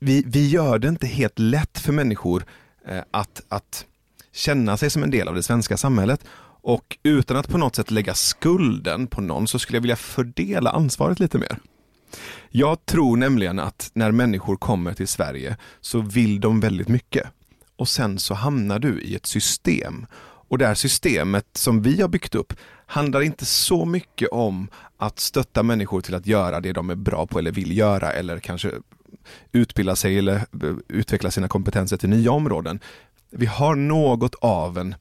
Vi, 0.00 0.24
vi 0.26 0.48
gör 0.48 0.78
det 0.78 0.88
inte 0.88 1.06
helt 1.06 1.38
lätt 1.38 1.78
för 1.78 1.92
människor 1.92 2.44
eh, 2.88 3.02
att, 3.10 3.42
att 3.48 3.86
känna 4.32 4.76
sig 4.76 4.90
som 4.90 5.02
en 5.02 5.10
del 5.10 5.28
av 5.28 5.34
det 5.34 5.42
svenska 5.42 5.76
samhället. 5.76 6.24
Och 6.64 6.98
utan 7.02 7.36
att 7.36 7.48
på 7.48 7.58
något 7.58 7.76
sätt 7.76 7.90
lägga 7.90 8.14
skulden 8.14 9.06
på 9.06 9.20
någon 9.20 9.48
så 9.48 9.58
skulle 9.58 9.76
jag 9.76 9.82
vilja 9.82 9.96
fördela 9.96 10.70
ansvaret 10.70 11.20
lite 11.20 11.38
mer. 11.38 11.58
Jag 12.50 12.86
tror 12.86 13.16
nämligen 13.16 13.58
att 13.58 13.90
när 13.94 14.10
människor 14.10 14.56
kommer 14.56 14.94
till 14.94 15.08
Sverige 15.08 15.56
så 15.80 16.00
vill 16.00 16.40
de 16.40 16.60
väldigt 16.60 16.88
mycket. 16.88 17.26
Och 17.76 17.88
sen 17.88 18.18
så 18.18 18.34
hamnar 18.34 18.78
du 18.78 19.00
i 19.00 19.14
ett 19.14 19.26
system. 19.26 20.06
Och 20.48 20.58
det 20.58 20.66
här 20.66 20.74
systemet 20.74 21.46
som 21.52 21.82
vi 21.82 22.00
har 22.00 22.08
byggt 22.08 22.34
upp 22.34 22.52
handlar 22.86 23.20
inte 23.20 23.44
så 23.44 23.84
mycket 23.84 24.28
om 24.28 24.68
att 24.96 25.18
stötta 25.18 25.62
människor 25.62 26.00
till 26.00 26.14
att 26.14 26.26
göra 26.26 26.60
det 26.60 26.72
de 26.72 26.90
är 26.90 26.94
bra 26.94 27.26
på 27.26 27.38
eller 27.38 27.52
vill 27.52 27.76
göra 27.76 28.12
eller 28.12 28.38
kanske 28.38 28.70
utbilda 29.52 29.96
sig 29.96 30.18
eller 30.18 30.46
utveckla 30.88 31.30
sina 31.30 31.48
kompetenser 31.48 31.96
till 31.96 32.08
nya 32.08 32.32
områden. 32.32 32.80
Vi 33.30 33.46
har 33.46 33.74
något 33.74 34.34
av 34.34 34.78
en 34.78 34.94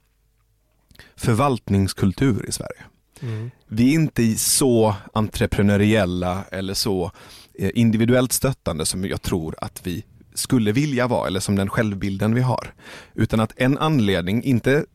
förvaltningskultur 1.15 2.45
i 2.50 2.52
Sverige. 2.52 2.84
Mm. 3.21 3.51
Vi 3.67 3.89
är 3.89 3.93
inte 3.93 4.36
så 4.36 4.95
entreprenöriella 5.13 6.43
eller 6.51 6.73
så 6.73 7.12
eh, 7.60 7.71
individuellt 7.73 8.31
stöttande 8.31 8.86
som 8.86 9.05
jag 9.05 9.21
tror 9.21 9.55
att 9.62 9.88
vi 9.88 10.05
skulle 10.34 10.71
vilja 10.71 11.07
vara 11.07 11.27
eller 11.27 11.39
som 11.39 11.55
den 11.55 11.69
självbilden 11.69 12.36
vi 12.36 12.41
har. 12.41 12.73
Utan 13.13 13.39
att 13.39 13.53
en 13.55 13.77
anledning, 13.77 14.43
inte 14.43 14.86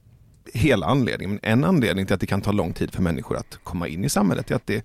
hela 0.54 0.86
anledningen, 0.86 1.30
men 1.42 1.52
en 1.52 1.64
anledning 1.64 2.06
till 2.06 2.14
att 2.14 2.20
det 2.20 2.26
kan 2.26 2.42
ta 2.42 2.52
lång 2.52 2.72
tid 2.72 2.90
för 2.90 3.02
människor 3.02 3.36
att 3.36 3.58
komma 3.62 3.88
in 3.88 4.04
i 4.04 4.08
samhället 4.08 4.50
är 4.50 4.54
att 4.54 4.66
det 4.66 4.84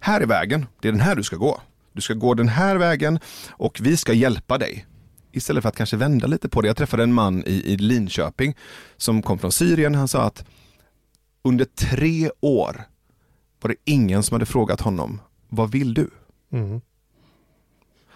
här 0.00 0.20
är 0.20 0.26
vägen, 0.26 0.66
det 0.80 0.88
är 0.88 0.92
den 0.92 1.00
här 1.00 1.16
du 1.16 1.22
ska 1.22 1.36
gå. 1.36 1.60
Du 1.92 2.00
ska 2.00 2.14
gå 2.14 2.34
den 2.34 2.48
här 2.48 2.76
vägen 2.76 3.18
och 3.50 3.78
vi 3.82 3.96
ska 3.96 4.12
hjälpa 4.12 4.58
dig. 4.58 4.86
Istället 5.32 5.62
för 5.62 5.68
att 5.68 5.76
kanske 5.76 5.96
vända 5.96 6.26
lite 6.26 6.48
på 6.48 6.60
det. 6.60 6.66
Jag 6.66 6.76
träffade 6.76 7.02
en 7.02 7.12
man 7.12 7.44
i, 7.46 7.72
i 7.72 7.76
Linköping 7.76 8.56
som 8.96 9.22
kom 9.22 9.38
från 9.38 9.52
Syrien. 9.52 9.94
Han 9.94 10.08
sa 10.08 10.22
att 10.22 10.44
under 11.44 11.64
tre 11.64 12.30
år 12.40 12.84
var 13.62 13.68
det 13.68 13.76
ingen 13.84 14.22
som 14.22 14.34
hade 14.34 14.46
frågat 14.46 14.80
honom, 14.80 15.20
vad 15.48 15.70
vill 15.70 15.94
du? 15.94 16.10
Mm. 16.52 16.80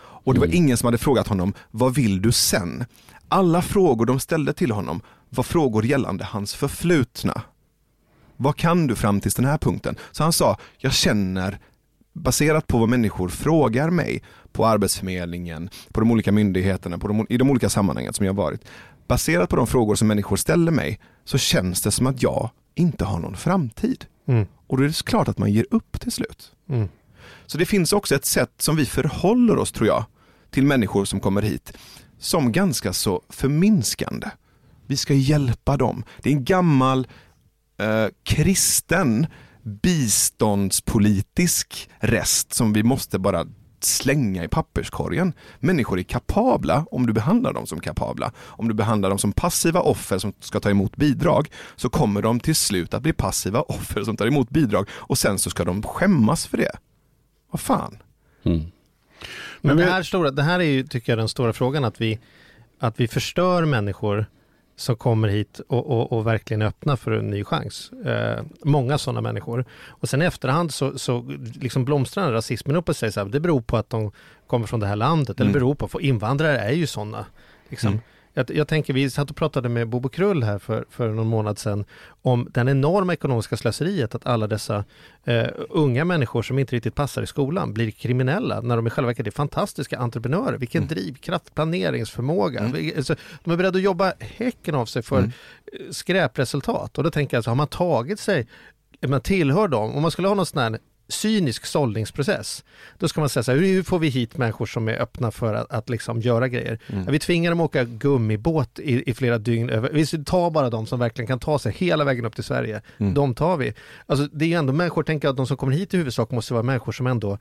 Och 0.00 0.34
det 0.34 0.40
var 0.40 0.46
Mm. 0.46 0.56
ingen 0.56 0.76
som 0.76 0.86
hade 0.86 0.98
frågat 0.98 1.28
honom, 1.28 1.52
vad 1.70 1.94
vill 1.94 2.22
du 2.22 2.32
sen? 2.32 2.84
Alla 3.28 3.62
frågor 3.62 4.06
de 4.06 4.20
ställde 4.20 4.52
till 4.52 4.70
honom 4.70 5.00
var 5.30 5.44
frågor 5.44 5.84
gällande 5.86 6.24
hans 6.24 6.54
förflutna. 6.54 7.42
Vad 8.36 8.56
kan 8.56 8.86
du 8.86 8.94
fram 8.96 9.20
till 9.20 9.30
den 9.30 9.44
här 9.44 9.58
punkten? 9.58 9.96
Så 10.10 10.22
han 10.22 10.32
sa, 10.32 10.56
jag 10.78 10.92
känner, 10.92 11.58
baserat 12.12 12.66
på 12.66 12.78
vad 12.78 12.88
människor 12.88 13.28
frågar 13.28 13.90
mig 13.90 14.22
på 14.52 14.66
Arbetsförmedlingen, 14.66 15.70
på 15.92 16.00
de 16.00 16.10
olika 16.10 16.32
myndigheterna, 16.32 16.98
på 16.98 17.08
de, 17.08 17.26
i 17.28 17.36
de 17.36 17.50
olika 17.50 17.68
sammanhangen 17.68 18.12
som 18.12 18.26
jag 18.26 18.34
varit. 18.34 18.64
Baserat 19.08 19.48
på 19.50 19.56
de 19.56 19.66
frågor 19.66 19.94
som 19.94 20.08
människor 20.08 20.36
ställer 20.36 20.72
mig 20.72 21.00
så 21.24 21.38
känns 21.38 21.82
det 21.82 21.90
som 21.90 22.06
att 22.06 22.22
jag 22.22 22.50
inte 22.78 23.04
har 23.04 23.18
någon 23.18 23.36
framtid. 23.36 24.04
Mm. 24.26 24.46
Och 24.66 24.76
då 24.76 24.82
är 24.82 24.88
det 24.88 25.04
klart 25.04 25.28
att 25.28 25.38
man 25.38 25.52
ger 25.52 25.66
upp 25.70 26.00
till 26.00 26.12
slut. 26.12 26.52
Mm. 26.68 26.88
Så 27.46 27.58
det 27.58 27.66
finns 27.66 27.92
också 27.92 28.14
ett 28.14 28.24
sätt 28.24 28.52
som 28.58 28.76
vi 28.76 28.86
förhåller 28.86 29.56
oss, 29.56 29.72
tror 29.72 29.88
jag, 29.88 30.04
till 30.50 30.64
människor 30.64 31.04
som 31.04 31.20
kommer 31.20 31.42
hit, 31.42 31.72
som 32.18 32.52
ganska 32.52 32.92
så 32.92 33.22
förminskande. 33.28 34.30
Vi 34.86 34.96
ska 34.96 35.14
hjälpa 35.14 35.76
dem. 35.76 36.04
Det 36.22 36.30
är 36.30 36.34
en 36.34 36.44
gammal 36.44 37.06
eh, 37.78 38.06
kristen 38.22 39.26
biståndspolitisk 39.62 41.90
rest 41.98 42.54
som 42.54 42.72
vi 42.72 42.82
måste 42.82 43.18
bara 43.18 43.46
slänga 43.84 44.44
i 44.44 44.48
papperskorgen. 44.48 45.32
Människor 45.58 45.98
är 45.98 46.02
kapabla 46.02 46.86
om 46.90 47.06
du 47.06 47.12
behandlar 47.12 47.52
dem 47.52 47.66
som 47.66 47.80
kapabla. 47.80 48.32
Om 48.38 48.68
du 48.68 48.74
behandlar 48.74 49.08
dem 49.08 49.18
som 49.18 49.32
passiva 49.32 49.80
offer 49.80 50.18
som 50.18 50.32
ska 50.40 50.60
ta 50.60 50.70
emot 50.70 50.96
bidrag 50.96 51.50
så 51.76 51.88
kommer 51.88 52.22
de 52.22 52.40
till 52.40 52.56
slut 52.56 52.94
att 52.94 53.02
bli 53.02 53.12
passiva 53.12 53.60
offer 53.60 54.04
som 54.04 54.16
tar 54.16 54.26
emot 54.26 54.50
bidrag 54.50 54.88
och 54.92 55.18
sen 55.18 55.38
så 55.38 55.50
ska 55.50 55.64
de 55.64 55.82
skämmas 55.82 56.46
för 56.46 56.56
det. 56.56 56.72
Vad 57.50 57.60
fan? 57.60 57.98
Mm. 58.42 58.58
Men, 58.60 58.70
Men 59.60 59.76
det, 59.76 59.84
här 59.92 60.02
stora, 60.02 60.30
det 60.30 60.42
här 60.42 60.60
är 60.60 60.64
ju, 60.64 60.82
tycker 60.82 61.12
jag, 61.12 61.18
den 61.18 61.28
stora 61.28 61.52
frågan, 61.52 61.84
att 61.84 62.00
vi, 62.00 62.18
att 62.78 63.00
vi 63.00 63.08
förstör 63.08 63.64
människor 63.64 64.26
som 64.80 64.96
kommer 64.96 65.28
hit 65.28 65.60
och, 65.68 65.86
och, 65.90 66.12
och 66.12 66.26
verkligen 66.26 66.62
är 66.62 66.66
öppna 66.66 66.96
för 66.96 67.10
en 67.10 67.30
ny 67.30 67.44
chans. 67.44 67.92
Eh, 67.92 68.42
många 68.64 68.98
sådana 68.98 69.20
människor. 69.20 69.64
Och 69.88 70.08
sen 70.08 70.22
i 70.22 70.24
efterhand 70.24 70.74
så, 70.74 70.98
så 70.98 71.24
liksom 71.60 71.84
blomstrar 71.84 72.24
den 72.24 72.32
rasismen 72.32 72.76
upp 72.76 72.88
och 72.88 72.96
säger 72.96 73.10
så 73.10 73.20
här, 73.20 73.28
det 73.28 73.40
beror 73.40 73.60
på 73.60 73.76
att 73.76 73.90
de 73.90 74.10
kommer 74.46 74.66
från 74.66 74.80
det 74.80 74.86
här 74.86 74.96
landet, 74.96 75.40
eller 75.40 75.50
Mm. 75.50 75.60
beror 75.60 75.74
på, 75.74 75.88
för 75.88 76.00
invandrare 76.00 76.58
är 76.58 76.72
ju 76.72 76.86
sådana. 76.86 77.26
Liksom. 77.68 77.88
Mm. 77.88 78.00
Jag, 78.38 78.50
jag 78.50 78.68
tänker, 78.68 78.92
vi 78.92 79.10
satt 79.10 79.30
och 79.30 79.36
pratade 79.36 79.68
med 79.68 79.88
Bobo 79.88 80.08
Krull 80.08 80.42
här 80.42 80.58
för, 80.58 80.84
för 80.90 81.08
någon 81.08 81.26
månad 81.26 81.58
sedan 81.58 81.84
om 82.22 82.48
den 82.50 82.68
enorma 82.68 83.12
ekonomiska 83.12 83.56
slöseriet 83.56 84.14
att 84.14 84.26
alla 84.26 84.46
dessa 84.46 84.84
eh, 85.24 85.46
unga 85.70 86.04
människor 86.04 86.42
som 86.42 86.58
inte 86.58 86.76
riktigt 86.76 86.94
passar 86.94 87.22
i 87.22 87.26
skolan 87.26 87.74
blir 87.74 87.90
kriminella 87.90 88.60
när 88.60 88.76
de 88.76 88.86
i 88.86 88.90
själva 88.90 89.06
verket 89.06 89.26
är 89.26 89.30
fantastiska 89.30 89.98
entreprenörer. 89.98 90.58
Vilken 90.58 90.82
Mm. 90.82 90.88
drivkraft, 90.94 91.54
planeringsförmåga. 91.54 92.60
Mm. 92.60 92.92
Alltså, 92.96 93.14
de 93.44 93.50
är 93.50 93.56
beredda 93.56 93.76
att 93.78 93.84
jobba 93.84 94.12
häcken 94.18 94.74
av 94.74 94.86
sig 94.86 95.02
för 95.02 95.18
Mm. 95.18 95.30
eh, 95.72 95.90
skräpresultat. 95.90 96.98
Och 96.98 97.04
då 97.04 97.10
tänker 97.10 97.34
jag, 97.34 97.38
alltså, 97.38 97.50
har 97.50 97.56
man 97.56 97.66
tagit 97.68 98.20
sig, 98.20 98.46
man 99.08 99.20
tillhör 99.20 99.68
dem, 99.68 99.94
om 99.94 100.02
man 100.02 100.10
skulle 100.10 100.28
ha 100.28 100.34
någon 100.34 100.46
sån 100.46 100.62
här 100.62 100.78
cynisk 101.08 101.66
sållningsprocess, 101.66 102.64
då 102.98 103.08
ska 103.08 103.20
man 103.20 103.28
säga 103.28 103.42
så 103.42 103.52
här, 103.52 103.58
hur 103.58 103.82
får 103.82 103.98
vi 103.98 104.08
hit 104.08 104.36
människor 104.36 104.66
som 104.66 104.88
är 104.88 104.98
öppna 105.02 105.30
för 105.30 105.54
att, 105.54 105.70
att 105.72 105.88
liksom 105.88 106.20
göra 106.20 106.48
grejer? 106.48 106.78
Mm. 106.86 107.04
Ja, 107.04 107.10
vi 107.10 107.18
tvingar 107.18 107.50
dem 107.50 107.60
att 107.60 107.64
åka 107.64 107.84
gummibåt 107.84 108.78
i, 108.78 109.10
i 109.10 109.14
flera 109.14 109.38
dygn. 109.38 109.70
över- 109.70 109.90
Vi 109.92 110.06
tar 110.24 110.50
bara 110.50 110.70
de 110.70 110.86
som 110.86 110.98
verkligen 110.98 111.26
kan 111.26 111.38
ta 111.38 111.58
sig 111.58 111.72
hela 111.78 112.04
vägen 112.04 112.24
upp 112.24 112.34
till 112.34 112.44
Sverige. 112.44 112.82
Mm. 112.98 113.14
De 113.14 113.34
tar 113.34 113.56
vi. 113.56 113.72
Alltså, 114.06 114.28
det 114.32 114.44
är 114.44 114.48
ju 114.48 114.54
ändå 114.54 114.72
människor, 114.72 115.02
tänker 115.02 115.28
att 115.28 115.36
de 115.36 115.46
som 115.46 115.56
kommer 115.56 115.72
hit 115.72 115.94
i 115.94 115.96
huvudsak 115.96 116.30
måste 116.30 116.52
vara 116.54 116.62
människor 116.62 116.92
som 116.92 117.06
ändå 117.06 117.38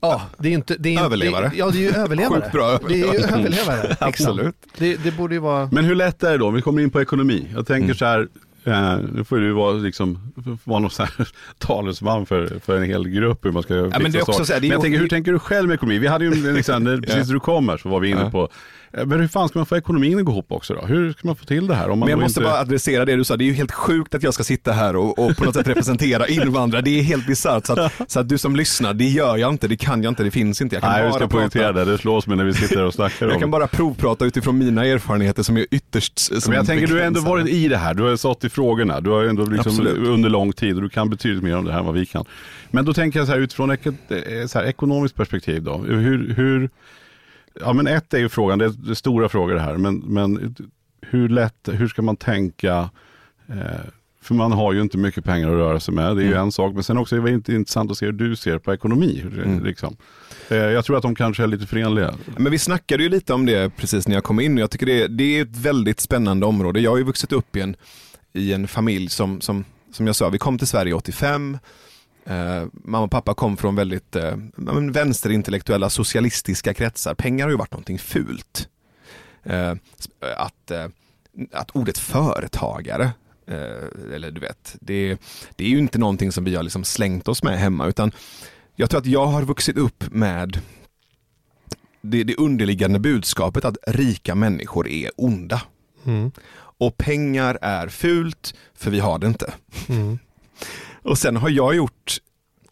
Ja, 0.00 0.22
det 0.38 0.48
är 0.48 0.52
inte... 0.52 0.76
Det 0.78 0.94
är, 0.94 1.04
Överlevare. 1.04 1.48
Det, 1.48 1.56
ja, 1.56 1.70
det 1.70 1.78
är 1.78 1.80
ju 1.82 1.90
överlevare. 1.96 2.40
Sjukt 2.40 2.52
bra 2.52 2.78
Det 2.88 2.94
är 2.94 2.96
ju 2.96 3.04
överlevare. 3.04 3.38
överlevare. 3.40 3.96
Absolut. 4.00 4.54
Det, 4.78 4.96
det 4.96 5.10
borde 5.16 5.34
ju 5.34 5.40
vara... 5.40 5.68
Men 5.72 5.84
hur 5.84 5.94
lätt 5.94 6.22
är 6.22 6.30
det 6.30 6.38
då? 6.38 6.46
Om 6.48 6.54
vi 6.54 6.62
kommer 6.62 6.82
in 6.82 6.90
på 6.90 7.00
ekonomi. 7.02 7.46
Jag 7.54 7.66
tänker 7.66 7.84
Mm. 7.84 7.96
så 7.96 8.04
här, 8.04 8.28
eh, 8.64 8.98
nu 9.14 9.24
får 9.24 9.36
du 9.38 9.52
vara, 9.52 9.72
liksom, 9.72 10.32
vara 10.64 10.78
någon 10.80 10.90
talesman 11.58 12.26
för, 12.26 12.58
för 12.64 12.76
en 12.76 12.82
hel 12.82 13.08
grupp 13.08 13.44
hur 13.44 13.52
man 13.52 13.62
ska 13.62 13.74
men 13.74 14.12
det 14.12 14.18
är 14.18 14.22
också 14.30 14.44
så 14.44 14.52
här, 14.52 14.60
Men 14.60 14.70
jag 14.70 14.80
tänker, 14.82 14.98
hur 14.98 15.08
tänker 15.08 15.32
du 15.32 15.38
själv 15.38 15.68
med 15.68 15.74
ekonomi? 15.74 15.98
Vi 15.98 16.06
hade 16.06 16.24
ju, 16.24 16.30
när- 16.30 17.00
precis 17.02 17.26
när 17.26 17.34
du 17.34 17.40
kom 17.40 17.68
här 17.68 17.76
så 17.76 17.88
var 17.88 18.00
vi 18.00 18.08
inne 18.08 18.20
Ja. 18.20 18.30
på 18.30 18.48
Men 18.92 19.20
hur 19.20 19.28
fan 19.28 19.48
ska 19.48 19.58
man 19.58 19.66
få 19.66 19.76
ekonomin 19.76 20.18
att 20.18 20.24
gå 20.24 20.32
ihop 20.32 20.52
också 20.52 20.74
då? 20.74 20.86
Hur 20.86 21.12
ska 21.12 21.26
man 21.28 21.36
få 21.36 21.44
till 21.44 21.66
det 21.66 21.74
här? 21.74 21.90
Om 21.90 21.98
man 21.98 22.06
Men 22.06 22.10
jag 22.10 22.20
måste 22.20 22.40
inte... 22.40 22.50
bara 22.50 22.60
adressera 22.60 23.04
det 23.04 23.16
du 23.16 23.24
sa, 23.24 23.36
det 23.36 23.44
är 23.44 23.46
ju 23.46 23.52
helt 23.52 23.72
sjukt 23.72 24.14
att 24.14 24.22
jag 24.22 24.34
ska 24.34 24.44
sitta 24.44 24.72
här 24.72 24.96
och, 24.96 25.18
och 25.18 25.36
på 25.36 25.44
något 25.44 25.54
sätt 25.54 25.68
representera 25.68 26.26
invandrare. 26.28 26.82
Det 26.82 26.98
är 26.98 27.02
helt 27.02 27.26
bisarrt. 27.26 27.66
Så 27.66 27.80
att, 27.80 27.92
så 28.06 28.20
att 28.20 28.28
du 28.28 28.38
som 28.38 28.56
lyssnar, 28.56 28.94
det 28.94 29.04
gör 29.04 29.36
jag 29.36 29.50
inte, 29.52 29.68
det 29.68 29.76
kan 29.76 30.02
jag 30.02 30.10
inte, 30.10 30.22
det 30.22 30.30
finns 30.30 30.60
inte. 30.60 30.76
Jag 30.76 30.82
kan 30.82 30.92
Nej, 30.92 31.02
vi 31.02 31.10
bara 31.10 31.18
ska 31.18 31.28
poängtera 31.28 31.72
det. 31.72 31.84
Det 31.84 31.98
slås 31.98 32.26
med 32.26 32.38
när 32.38 32.44
vi 32.44 32.54
sitter 32.54 32.84
och 32.84 32.94
snackar 32.94 33.26
om 33.26 33.32
jag 33.32 33.40
kan 33.40 33.50
bara 33.50 33.66
provprata 33.66 34.24
utifrån 34.24 34.58
mina 34.58 34.84
erfarenheter 34.84 35.42
som 35.42 35.56
är 35.56 35.66
ytterst 35.70 36.18
som 36.18 36.40
Men 36.46 36.56
jag 36.56 36.66
tänker 36.66 36.86
du 36.86 36.94
har 36.94 37.00
ändå 37.00 37.20
varit 37.20 37.48
i 37.48 37.68
det 37.68 37.76
här, 37.76 37.94
du 37.94 38.02
har 38.02 38.16
stått 38.16 38.44
i 38.44 38.48
frågorna, 38.48 39.00
du 39.00 39.10
har 39.10 39.24
ändå 39.24 39.44
liksom 39.44 39.72
Absolut. 39.72 40.08
under 40.08 40.28
lång 40.28 40.52
tid 40.52 40.76
och 40.76 40.82
du 40.82 40.88
kan 40.88 41.10
betydligt 41.10 41.42
mer 41.42 41.56
om 41.56 41.64
det 41.64 41.72
här 41.72 41.78
än 41.78 41.86
vad 41.86 41.94
vi 41.94 42.06
kan. 42.06 42.24
Men 42.70 42.84
då 42.84 42.94
tänker 42.94 43.18
jag 43.18 43.26
så 43.26 43.32
här 43.32 43.40
utifrån 43.40 43.70
ek 43.70 43.86
eh, 43.86 44.68
ekonomiskt 44.68 45.14
perspektiv 45.14 45.62
då, 45.62 45.78
hur, 45.78 46.34
hur, 46.34 46.70
ja 47.60 47.72
men 47.72 47.86
ett 47.86 48.14
är 48.14 48.18
ju 48.18 48.28
frågan, 48.28 48.58
det 48.58 48.64
är, 48.64 48.68
det 48.68 48.90
är 48.90 48.94
stora 48.94 49.28
frågor 49.28 49.54
det 49.54 49.60
här, 49.60 49.76
men, 49.76 49.96
men 49.98 50.54
hur 51.00 51.28
lätt, 51.28 51.68
hur 51.72 51.88
ska 51.88 52.02
man 52.02 52.16
tänka, 52.16 52.90
eh, 53.48 53.56
för 54.22 54.34
man 54.34 54.52
har 54.52 54.72
ju 54.72 54.80
inte 54.80 54.98
mycket 54.98 55.24
pengar 55.24 55.48
att 55.48 55.54
röra 55.54 55.80
sig 55.80 55.94
med, 55.94 56.16
det 56.16 56.22
är 56.22 56.24
ju 56.24 56.32
Mm. 56.32 56.42
en 56.42 56.52
sak, 56.52 56.74
men 56.74 56.82
sen 56.82 56.98
också 56.98 57.16
är 57.16 57.20
det 57.20 57.52
intressant 57.52 57.90
att 57.90 57.98
se 57.98 58.06
hur 58.06 58.12
du 58.12 58.36
ser 58.36 58.58
på 58.58 58.74
ekonomi. 58.74 59.24
Mm. 59.44 59.64
Liksom. 59.64 59.96
Eh, 60.48 60.56
jag 60.56 60.84
tror 60.84 60.96
att 60.96 61.02
de 61.02 61.14
kanske 61.14 61.42
är 61.42 61.46
lite 61.46 61.66
förenliga. 61.66 62.14
Men 62.36 62.52
vi 62.52 62.58
snackade 62.58 63.02
ju 63.02 63.08
lite 63.08 63.34
om 63.34 63.46
det 63.46 63.76
precis 63.76 64.08
när 64.08 64.14
jag 64.14 64.24
kom 64.24 64.40
in 64.40 64.58
jag 64.58 64.70
tycker 64.70 64.86
det, 64.86 65.06
det 65.06 65.38
är 65.38 65.42
ett 65.42 65.56
väldigt 65.56 66.00
spännande 66.00 66.46
område. 66.46 66.80
Jag 66.80 66.90
har 66.90 66.98
ju 66.98 67.04
vuxit 67.04 67.32
upp 67.32 67.56
i 67.56 67.60
en, 67.60 67.76
i 68.32 68.52
en 68.52 68.68
familj 68.68 69.08
som, 69.08 69.40
som, 69.40 69.64
som 69.92 70.06
jag 70.06 70.16
sa, 70.16 70.28
vi 70.28 70.38
kom 70.38 70.58
till 70.58 70.66
Sverige 70.66 70.94
85. 70.94 71.58
Eh, 72.28 72.66
mamma 72.72 73.04
och 73.04 73.10
pappa 73.10 73.34
kom 73.34 73.56
från 73.56 73.76
väldigt 73.76 74.16
eh, 74.16 74.36
vänsterintellektuella 74.92 75.90
socialistiska 75.90 76.74
kretsar. 76.74 77.14
Pengar 77.14 77.44
har 77.44 77.50
ju 77.50 77.56
varit 77.56 77.72
någonting 77.72 77.98
fult. 77.98 78.68
Eh, 79.44 79.74
att, 80.36 80.70
eh, 80.70 80.86
att 81.52 81.70
ordet 81.70 81.98
företagare, 81.98 83.10
eh, 83.46 84.14
eller 84.14 84.30
du 84.30 84.40
vet, 84.40 84.76
det, 84.80 85.18
det 85.56 85.64
är 85.64 85.68
ju 85.68 85.78
inte 85.78 85.98
någonting 85.98 86.32
som 86.32 86.44
vi 86.44 86.54
har 86.54 86.62
liksom 86.62 86.84
slängt 86.84 87.28
oss 87.28 87.42
med 87.42 87.58
hemma 87.58 87.86
utan 87.86 88.12
jag 88.76 88.90
tror 88.90 89.00
att 89.00 89.06
jag 89.06 89.26
har 89.26 89.42
vuxit 89.42 89.76
upp 89.76 90.04
med 90.10 90.60
det, 92.00 92.24
det 92.24 92.36
underliggande 92.36 92.98
budskapet 92.98 93.64
att 93.64 93.76
rika 93.86 94.34
människor 94.34 94.88
är 94.88 95.10
onda. 95.16 95.62
Mm. 96.04 96.30
Och 96.80 96.96
pengar 96.96 97.58
är 97.62 97.88
fult, 97.88 98.54
för 98.74 98.90
vi 98.90 99.00
har 99.00 99.18
det 99.18 99.26
inte. 99.26 99.54
Mm. 99.88 100.18
Och 101.08 101.18
sen 101.18 101.36
har 101.36 101.50
jag 101.50 101.74
gjort, 101.74 102.18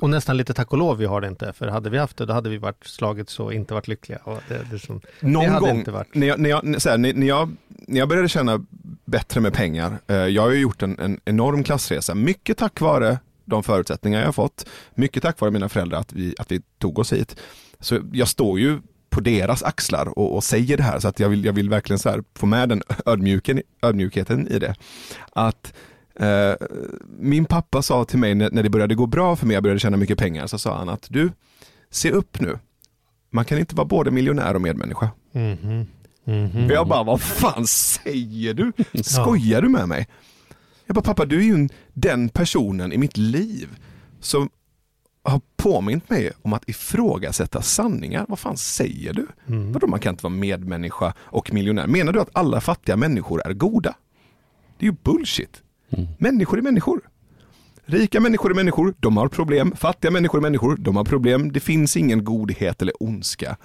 Och 0.00 0.10
nästan 0.10 0.36
lite 0.36 0.54
tack 0.54 0.72
och 0.72 0.78
lov 0.78 0.98
vi 0.98 1.06
har 1.06 1.20
det 1.20 1.28
inte, 1.28 1.52
för 1.52 1.68
hade 1.68 1.90
vi 1.90 1.98
haft 1.98 2.16
det 2.16 2.26
då 2.26 2.32
hade 2.32 2.50
vi 2.50 2.58
varit 2.58 2.86
slagits 2.86 3.40
och 3.40 3.54
inte 3.54 3.74
varit 3.74 3.88
lyckliga. 3.88 4.18
Det, 4.48 4.66
det 4.70 4.78
som, 4.78 5.00
någon 5.20 5.60
gång, 5.60 5.84
när 6.12 6.26
jag, 6.26 6.40
när, 6.40 6.50
jag, 6.50 6.82
så 6.82 6.90
här, 6.90 6.98
när, 6.98 7.26
jag, 7.26 7.56
när 7.68 7.98
jag 7.98 8.08
började 8.08 8.28
tjäna 8.28 8.64
bättre 9.04 9.40
med 9.40 9.52
pengar, 9.52 9.98
eh, 10.06 10.16
jag 10.16 10.42
har 10.42 10.50
ju 10.50 10.60
gjort 10.60 10.82
en, 10.82 10.98
en 10.98 11.20
enorm 11.24 11.64
klassresa, 11.64 12.14
mycket 12.14 12.58
tack 12.58 12.80
vare 12.80 13.18
de 13.44 13.62
förutsättningar 13.62 14.18
jag 14.18 14.26
har 14.26 14.32
fått, 14.32 14.68
mycket 14.94 15.22
tack 15.22 15.40
vare 15.40 15.50
mina 15.50 15.68
föräldrar 15.68 15.98
att 15.98 16.12
vi, 16.12 16.34
att 16.38 16.52
vi 16.52 16.62
tog 16.78 16.98
oss 16.98 17.12
hit. 17.12 17.36
Så 17.80 18.00
jag 18.12 18.28
står 18.28 18.60
ju 18.60 18.80
på 19.10 19.20
deras 19.20 19.62
axlar 19.62 20.18
och, 20.18 20.34
och 20.34 20.44
säger 20.44 20.76
det 20.76 20.82
här, 20.82 20.98
så 20.98 21.08
att 21.08 21.20
jag 21.20 21.28
vill, 21.28 21.44
jag 21.44 21.52
vill 21.52 21.70
verkligen 21.70 21.98
så 21.98 22.10
här 22.10 22.22
få 22.34 22.46
med 22.46 22.68
den 22.68 22.82
ödmjuken, 23.06 23.62
ödmjukheten 23.82 24.48
i 24.48 24.58
det. 24.58 24.74
Att 25.32 25.72
min 27.18 27.44
pappa 27.44 27.82
sa 27.82 28.04
till 28.04 28.18
mig 28.18 28.34
när, 28.34 28.62
det 28.62 28.70
började 28.70 28.94
gå 28.94 29.06
bra 29.06 29.36
för 29.36 29.46
mig, 29.46 29.54
jag 29.54 29.62
började 29.62 29.80
tjäna 29.80 29.96
mycket 29.96 30.18
pengar, 30.18 30.46
så 30.46 30.58
sa 30.58 30.78
han 30.78 30.88
att 30.88 31.06
du, 31.10 31.30
se 31.90 32.10
upp 32.10 32.40
nu. 32.40 32.58
Man 33.30 33.44
kan 33.44 33.58
inte 33.58 33.74
vara 33.74 33.86
både 33.86 34.10
miljonär 34.10 34.54
och 34.54 34.60
medmänniska. 34.62 35.10
Mhm. 35.32 35.86
Mhm. 36.24 36.64
Och 36.64 36.70
jag 36.70 36.88
bara, 36.88 37.02
vad 37.02 37.20
fan 37.20 37.66
säger 37.66 38.54
du? 38.54 38.72
Skojar 39.02 39.62
du 39.62 39.68
med 39.68 39.88
mig? 39.88 40.08
Jag 40.86 40.94
bara, 40.94 41.02
pappa 41.02 41.24
du 41.24 41.38
är 41.38 41.42
ju 41.44 41.54
en, 41.54 41.68
den 41.92 42.28
personen 42.28 42.92
i 42.92 42.98
mitt 42.98 43.16
liv 43.16 43.68
som 44.20 44.50
har 45.22 45.40
påmint 45.56 46.10
mig 46.10 46.32
om 46.42 46.52
att 46.52 46.68
ifrågasätta 46.68 47.62
sanningar. 47.62 48.26
Vad 48.28 48.38
fan 48.38 48.56
säger 48.56 49.12
du? 49.12 49.26
Mm. 49.46 49.72
Vadå 49.72 49.86
man 49.86 50.00
kan 50.00 50.14
inte 50.14 50.22
vara 50.24 50.34
medmänniska 50.34 51.14
och 51.18 51.52
miljonär? 51.52 51.86
Menar 51.86 52.12
du 52.12 52.20
att 52.20 52.30
alla 52.32 52.60
fattiga 52.60 52.96
människor 52.96 53.46
är 53.46 53.52
goda? 53.52 53.94
Det 54.78 54.86
är 54.86 54.90
ju 54.90 54.96
bullshit. 55.02 55.62
Mm. 55.90 56.06
Människor 56.18 56.58
är 56.58 56.62
människor. 56.62 57.00
Rika 57.84 58.20
människor 58.20 58.50
är 58.50 58.54
människor, 58.54 58.94
de 59.00 59.16
har 59.16 59.28
problem. 59.28 59.72
Fattiga 59.76 60.10
människor 60.10 60.38
är 60.38 60.42
människor, 60.42 60.76
de 60.76 60.96
har 60.96 61.04
problem. 61.04 61.52
Det 61.52 61.60
finns 61.60 61.96
ingen 61.96 62.24
godhet 62.24 62.82
eller 62.82 63.02
ondska. 63.02 63.56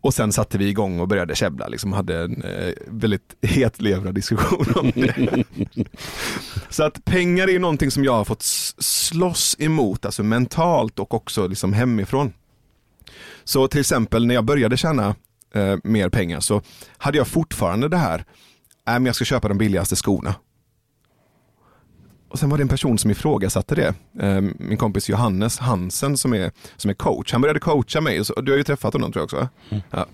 Och 0.00 0.14
sen 0.14 0.32
satte 0.32 0.58
vi 0.58 0.68
igång 0.68 1.00
och 1.00 1.08
började 1.08 1.34
käbbla, 1.34 1.68
liksom 1.68 1.92
hade 1.92 2.18
en 2.18 2.42
eh, 2.42 2.72
väldigt 2.86 3.34
hetlevrad 3.42 4.14
diskussion 4.14 4.66
om 4.76 4.92
det. 4.94 5.44
Så 6.70 6.82
att 6.82 7.04
pengar 7.04 7.50
är 7.50 7.58
någonting 7.58 7.90
som 7.90 8.04
jag 8.04 8.12
har 8.12 8.24
fått 8.24 8.42
slåss 8.42 9.56
emot, 9.58 10.04
alltså 10.04 10.22
mentalt 10.22 10.98
och 10.98 11.14
också 11.14 11.46
liksom 11.46 11.72
hemifrån. 11.72 12.32
Så 13.44 13.68
till 13.68 13.80
exempel 13.80 14.26
när 14.26 14.34
jag 14.34 14.44
började 14.44 14.76
tjäna 14.76 15.14
eh, 15.54 15.76
mer 15.84 16.08
pengar 16.08 16.40
så 16.40 16.62
hade 16.98 17.18
jag 17.18 17.28
fortfarande 17.28 17.88
det 17.88 17.96
här, 17.96 18.18
äh, 18.18 18.24
men 18.92 19.06
jag 19.06 19.14
ska 19.14 19.24
köpa 19.24 19.48
de 19.48 19.58
billigaste 19.58 19.96
skorna. 19.96 20.34
Och 22.36 22.40
sen 22.40 22.50
var 22.50 22.56
det 22.58 22.62
en 22.64 22.68
person 22.68 22.98
som 22.98 23.10
ifrågasatte 23.10 23.74
det. 23.74 23.94
Eh, 24.26 24.40
min 24.58 24.76
kompis 24.78 25.08
Johannes 25.08 25.58
Hansen 25.58 26.16
som 26.16 26.34
är, 26.34 26.50
som 26.76 26.90
är 26.90 26.94
coach. 26.94 27.32
Han 27.32 27.40
började 27.40 27.60
coacha 27.60 28.00
mig. 28.00 28.20
Och 28.20 28.44
du 28.44 28.52
har 28.52 28.56
ju 28.56 28.64
träffat 28.64 28.92
honom 28.92 29.12
tror 29.12 29.20
jag 29.20 29.24
också. 29.24 29.36
va? 29.70 29.80
Ja. 29.90 30.06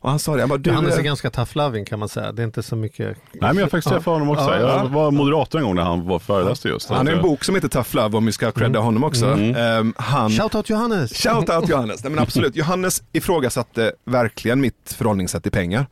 Och 0.00 0.10
han 0.10 0.18
sa 0.18 0.34
det, 0.34 0.42
han 0.42 0.48
bara, 0.48 0.58
du, 0.58 0.70
Johannes 0.70 0.94
är 0.94 0.98
eh, 0.98 1.04
ganska 1.04 1.30
tough 1.30 1.50
loving 1.56 1.84
kan 1.84 1.98
man 1.98 2.08
säga. 2.08 2.32
Det 2.32 2.42
är 2.42 2.44
inte 2.44 2.62
så 2.62 2.76
mycket. 2.76 3.06
Nej 3.06 3.40
men 3.40 3.56
jag 3.56 3.62
har 3.64 3.68
faktiskt 3.68 3.86
Ja. 3.86 3.90
träffat 3.90 4.12
honom 4.12 4.30
också. 4.30 4.44
Ja, 4.44 4.56
Jag 4.60 4.68
ja. 4.68 4.84
var 4.84 5.10
moderator 5.10 5.58
en 5.58 5.64
gång 5.64 5.74
när 5.74 5.82
han 5.82 6.06
var 6.06 6.18
föreläste 6.18 6.68
just. 6.68 6.88
han 6.90 7.06
har 7.06 7.14
en 7.14 7.22
bok 7.22 7.44
som 7.44 7.54
heter 7.54 7.68
Tough 7.68 7.96
Love 7.96 8.16
om 8.16 8.26
vi 8.26 8.32
ska 8.32 8.52
credda 8.52 8.78
honom 8.80 9.04
också. 9.04 9.26
Mm. 9.26 9.86
Eh, 9.88 9.92
han, 10.02 10.30
Shoutout 10.30 10.70
Johannes! 10.70 11.12
Shout 11.22 11.50
out 11.50 11.68
Johannes. 11.68 12.04
Nej, 12.04 12.10
men 12.12 12.22
absolut. 12.22 12.56
Johannes 12.56 13.02
ifrågasatte 13.12 13.92
verkligen 14.06 14.60
mitt 14.60 14.94
förhållningssätt 14.98 15.42
till 15.42 15.52
pengar. 15.52 15.86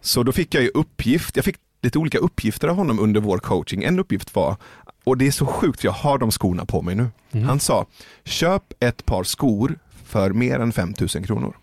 Så 0.00 0.22
då 0.22 0.32
fick 0.32 0.54
jag 0.54 0.62
ju 0.62 0.70
uppgift, 0.74 1.36
jag 1.36 1.44
fick 1.44 1.56
lite 1.82 1.98
olika 1.98 2.18
uppgifter 2.18 2.68
av 2.68 2.76
honom 2.76 2.98
under 3.00 3.20
vår 3.20 3.38
coaching. 3.38 3.84
En 3.84 3.98
uppgift 3.98 4.34
var, 4.34 4.56
och 5.08 5.18
det 5.18 5.26
är 5.26 5.30
så 5.30 5.46
sjukt 5.46 5.84
jag 5.84 5.92
har 5.92 6.18
de 6.18 6.30
skorna 6.30 6.64
på 6.64 6.82
mig 6.82 6.94
nu. 6.94 7.08
Han 7.46 7.60
sa, 7.60 7.86
köp 8.24 8.72
ett 8.80 9.04
par 9.06 9.24
skor 9.24 9.78
för 10.04 10.30
mer 10.30 10.58
än 10.58 10.72
5000 10.72 11.22
kronor. 11.22 11.56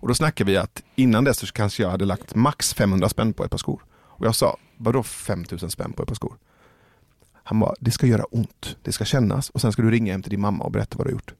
Och 0.00 0.08
då 0.08 0.14
snackar 0.14 0.44
vi 0.44 0.56
att 0.56 0.82
innan 0.94 1.24
dess 1.24 1.38
så 1.38 1.46
kanske 1.46 1.82
jag 1.82 1.90
hade 1.90 2.04
lagt 2.04 2.34
max 2.34 2.74
500 2.74 3.08
spänn 3.08 3.32
på 3.32 3.44
ett 3.44 3.50
par 3.50 3.58
skor. 3.58 3.82
Och 3.94 4.26
jag 4.26 4.34
sa, 4.34 4.56
vadå 4.76 5.02
5000 5.02 5.70
spänn 5.70 5.92
på 5.92 6.02
ett 6.02 6.08
par 6.08 6.14
skor? 6.14 6.36
Han 7.32 7.60
bara, 7.60 7.74
det 7.80 7.90
ska 7.90 8.06
göra 8.06 8.24
ont, 8.24 8.76
det 8.82 8.92
ska 8.92 9.04
kännas 9.04 9.50
och 9.50 9.60
sen 9.60 9.72
ska 9.72 9.82
du 9.82 9.90
ringa 9.90 10.12
hem 10.12 10.22
till 10.22 10.30
din 10.30 10.40
mamma 10.40 10.64
och 10.64 10.72
berätta 10.72 10.98
vad 10.98 11.06
du 11.06 11.10
har 11.10 11.14
gjort. 11.14 11.34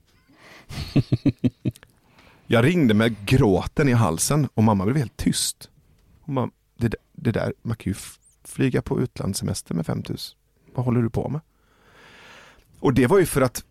Jag 2.47 2.65
ringde 2.65 2.95
med 2.95 3.27
gråten 3.27 3.89
i 3.89 3.93
halsen 3.93 4.49
och 4.55 4.65
mamma 4.65 4.85
blev 4.85 4.97
helt 4.97 5.17
tyst. 5.17 5.71
Hon 6.21 6.35
bara, 6.35 6.51
det, 6.77 6.95
det 7.13 7.33
där, 7.33 7.53
man 7.63 7.77
kan 7.77 7.93
ju 7.93 7.97
flyga 8.45 8.83
på 8.83 9.01
utlandssemester 9.01 9.75
med 9.75 9.87
5000. 9.87 10.37
Vad 10.77 10.85
håller 10.85 11.03
du 11.03 11.11
på 11.11 11.29
med? 11.29 11.41
Och 12.81 12.95
det 12.95 13.07
var 13.07 13.19
ju 13.19 13.27
för 13.27 13.41
att 13.41 13.65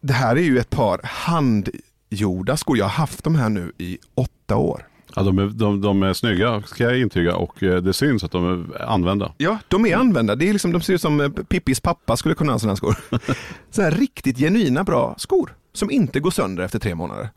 det 0.00 0.12
här 0.12 0.36
är 0.36 0.42
ju 0.42 0.58
ett 0.58 0.70
par 0.70 1.00
handgjorda 1.04 2.56
skor. 2.56 2.78
Jag 2.78 2.84
har 2.84 2.90
haft 2.90 3.24
de 3.24 3.34
här 3.34 3.48
nu 3.48 3.72
i 3.78 3.98
åtta 4.14 4.56
år. 4.56 4.88
Ja, 5.16 5.22
de, 5.22 5.38
är, 5.38 5.46
de, 5.46 5.80
de 5.80 6.02
är 6.02 6.12
snygga 6.12 6.62
ska 6.62 6.84
jag 6.84 7.00
intyga 7.00 7.36
och 7.36 7.62
eh, 7.62 7.82
det 7.82 7.92
syns 7.92 8.24
att 8.24 8.30
de 8.30 8.70
är 8.74 8.82
använda. 8.82 9.32
Ja, 9.38 9.58
de 9.68 9.86
är 9.86 9.96
använda. 9.96 10.34
Det 10.34 10.48
är 10.48 10.52
liksom, 10.52 10.72
de 10.72 10.80
ser 10.80 10.94
ut 10.94 11.00
som 11.00 11.20
eh, 11.20 11.28
Pippis 11.28 11.80
pappa 11.80 12.16
skulle 12.16 12.34
kunna 12.34 12.52
ha 12.52 12.58
sådana 12.58 12.76
skor. 12.76 12.96
Så 13.70 13.82
här 13.82 13.90
riktigt 13.90 14.38
genuina 14.38 14.84
bra 14.84 15.14
skor 15.18 15.54
som 15.72 15.90
inte 15.90 16.20
går 16.20 16.30
sönder 16.30 16.64
efter 16.64 16.78
tre 16.78 16.94
månader. 16.94 17.30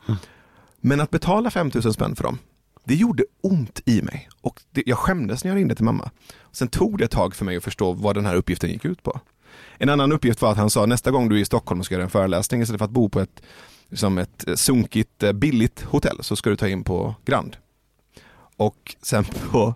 Men 0.82 1.02
att 1.02 1.10
betala 1.10 1.52
5000 1.52 1.94
spänn 1.94 2.16
för 2.16 2.24
dem, 2.24 2.40
det 2.88 2.96
gjorde 2.96 3.24
ont 3.42 3.82
i 3.86 4.02
mig. 4.02 4.30
Och 4.42 4.62
det, 4.72 4.84
jag 4.86 4.98
skämdes 4.98 5.44
när 5.44 5.52
jag 5.52 5.58
ringde 5.58 5.76
till 5.76 5.86
mamma. 5.86 6.12
Sen 6.52 6.68
tog 6.68 6.98
det 6.98 7.06
ett 7.06 7.12
tag 7.12 7.36
för 7.36 7.46
mig 7.46 7.58
att 7.58 7.64
förstå 7.64 7.94
vad 7.94 8.16
den 8.16 8.26
här 8.26 8.36
uppgiften 8.36 8.70
gick 8.70 8.86
ut 8.86 9.04
på. 9.04 9.20
En 9.78 9.90
annan 9.90 10.12
uppgift 10.12 10.42
var 10.42 10.52
att 10.52 10.58
han 10.58 10.70
sa 10.70 10.86
nästa 10.86 11.12
gång 11.12 11.30
du 11.30 11.36
är 11.36 11.40
i 11.40 11.46
Stockholm 11.46 11.80
och 11.80 11.86
ska 11.86 11.96
göra 11.96 12.04
en 12.04 12.10
föreläsning 12.10 12.62
istället 12.62 12.80
för 12.80 12.86
att 12.86 12.92
bo 12.92 13.10
på 13.10 13.20
ett, 13.20 13.42
liksom 13.90 14.18
ett 14.18 14.48
eh, 14.48 14.56
sunkigt, 14.56 15.24
eh, 15.24 15.32
billigt 15.32 15.82
hotell 15.82 16.18
så 16.22 16.36
ska 16.36 16.50
du 16.50 16.56
ta 16.56 16.68
in 16.68 16.84
på 16.84 17.16
Grand. 17.26 17.58
Och 18.58 18.96
sen 19.02 19.26
på 19.52 19.76